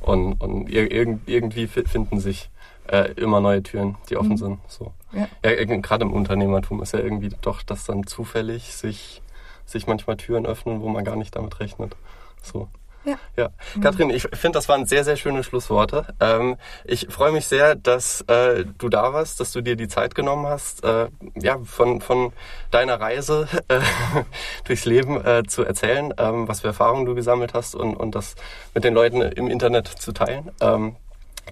Und, 0.00 0.34
und 0.40 0.68
irgendwie 0.68 1.66
finden 1.66 2.18
sich 2.18 2.50
äh, 2.88 3.12
immer 3.12 3.40
neue 3.40 3.62
Türen, 3.62 3.96
die 4.10 4.16
offen 4.16 4.30
mhm. 4.30 4.36
sind. 4.36 4.58
So. 4.68 4.92
Ja. 5.12 5.28
ja 5.44 5.64
Gerade 5.64 6.04
im 6.04 6.12
Unternehmertum 6.12 6.82
ist 6.82 6.92
ja 6.92 6.98
irgendwie 6.98 7.30
doch, 7.40 7.62
dass 7.62 7.84
dann 7.84 8.06
zufällig 8.06 8.74
sich, 8.74 9.22
sich 9.64 9.86
manchmal 9.86 10.16
Türen 10.16 10.46
öffnen, 10.46 10.80
wo 10.80 10.88
man 10.88 11.04
gar 11.04 11.16
nicht 11.16 11.36
damit 11.36 11.60
rechnet. 11.60 11.96
So. 12.42 12.68
Ja. 13.04 13.16
ja. 13.36 13.48
Kathrin, 13.80 14.10
ich 14.10 14.22
finde, 14.22 14.56
das 14.56 14.68
waren 14.68 14.86
sehr, 14.86 15.04
sehr 15.04 15.16
schöne 15.16 15.42
Schlussworte. 15.42 16.06
Ähm, 16.20 16.56
ich 16.84 17.08
freue 17.10 17.32
mich 17.32 17.46
sehr, 17.46 17.74
dass 17.74 18.20
äh, 18.22 18.64
du 18.78 18.88
da 18.88 19.12
warst, 19.12 19.40
dass 19.40 19.52
du 19.52 19.60
dir 19.60 19.76
die 19.76 19.88
Zeit 19.88 20.14
genommen 20.14 20.46
hast, 20.46 20.84
äh, 20.84 21.08
ja, 21.34 21.58
von, 21.64 22.00
von 22.00 22.32
deiner 22.70 23.00
Reise 23.00 23.48
äh, 23.68 23.80
durchs 24.64 24.84
Leben 24.84 25.24
äh, 25.24 25.42
zu 25.46 25.64
erzählen, 25.64 26.14
ähm, 26.18 26.48
was 26.48 26.60
für 26.60 26.68
Erfahrungen 26.68 27.06
du 27.06 27.14
gesammelt 27.14 27.54
hast 27.54 27.74
und, 27.74 27.94
und 27.96 28.14
das 28.14 28.34
mit 28.74 28.84
den 28.84 28.94
Leuten 28.94 29.20
im 29.20 29.48
Internet 29.48 29.88
zu 29.88 30.12
teilen. 30.12 30.50
Ähm, 30.60 30.96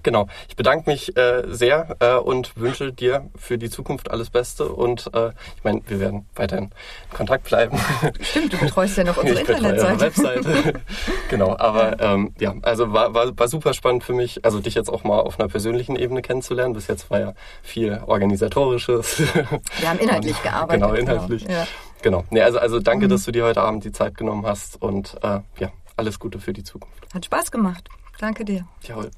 Genau. 0.03 0.27
Ich 0.47 0.55
bedanke 0.55 0.89
mich 0.89 1.15
äh, 1.15 1.43
sehr 1.47 1.95
äh, 1.99 2.15
und 2.15 2.57
wünsche 2.57 2.91
dir 2.91 3.29
für 3.35 3.57
die 3.57 3.69
Zukunft 3.69 4.09
alles 4.09 4.29
Beste. 4.29 4.67
Und 4.69 5.09
äh, 5.13 5.29
ich 5.57 5.63
meine, 5.63 5.81
wir 5.87 5.99
werden 5.99 6.25
weiterhin 6.35 6.65
in 7.11 7.17
Kontakt 7.17 7.43
bleiben. 7.45 7.77
Stimmt, 8.21 8.53
du 8.53 8.57
betreust 8.57 8.97
ja 8.97 9.03
noch 9.03 9.17
unsere 9.21 9.41
ich 9.41 9.49
Internetseite. 9.49 9.99
Webseite. 9.99 10.81
genau, 11.29 11.55
aber 11.57 11.99
ähm, 11.99 12.33
ja, 12.39 12.55
also 12.63 12.93
war, 12.93 13.13
war, 13.13 13.37
war 13.37 13.47
super 13.47 13.73
spannend 13.73 14.03
für 14.03 14.13
mich, 14.13 14.43
also 14.43 14.59
dich 14.59 14.75
jetzt 14.75 14.89
auch 14.89 15.03
mal 15.03 15.19
auf 15.19 15.39
einer 15.39 15.49
persönlichen 15.49 15.95
Ebene 15.95 16.21
kennenzulernen. 16.21 16.73
Bis 16.73 16.87
jetzt 16.87 17.09
war 17.11 17.19
ja 17.19 17.33
viel 17.61 18.01
organisatorisches. 18.05 19.19
Wir 19.19 19.89
haben 19.89 19.99
inhaltlich 19.99 20.41
gearbeitet. 20.41 20.81
Genau, 20.81 20.93
inhaltlich. 20.93 21.45
Genau. 21.45 21.59
Ja. 21.59 21.67
genau. 22.01 22.23
Nee, 22.29 22.41
also, 22.41 22.59
also 22.59 22.79
danke, 22.79 23.05
mhm. 23.05 23.09
dass 23.11 23.23
du 23.25 23.31
dir 23.31 23.45
heute 23.45 23.61
Abend 23.61 23.83
die 23.83 23.91
Zeit 23.91 24.17
genommen 24.17 24.45
hast 24.45 24.81
und 24.81 25.17
äh, 25.21 25.39
ja, 25.59 25.71
alles 25.95 26.17
Gute 26.19 26.39
für 26.39 26.53
die 26.53 26.63
Zukunft. 26.63 27.13
Hat 27.13 27.25
Spaß 27.25 27.51
gemacht. 27.51 27.87
Danke 28.19 28.45
dir. 28.45 28.65
Jawohl. 28.83 29.11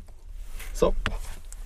So. 0.74 0.96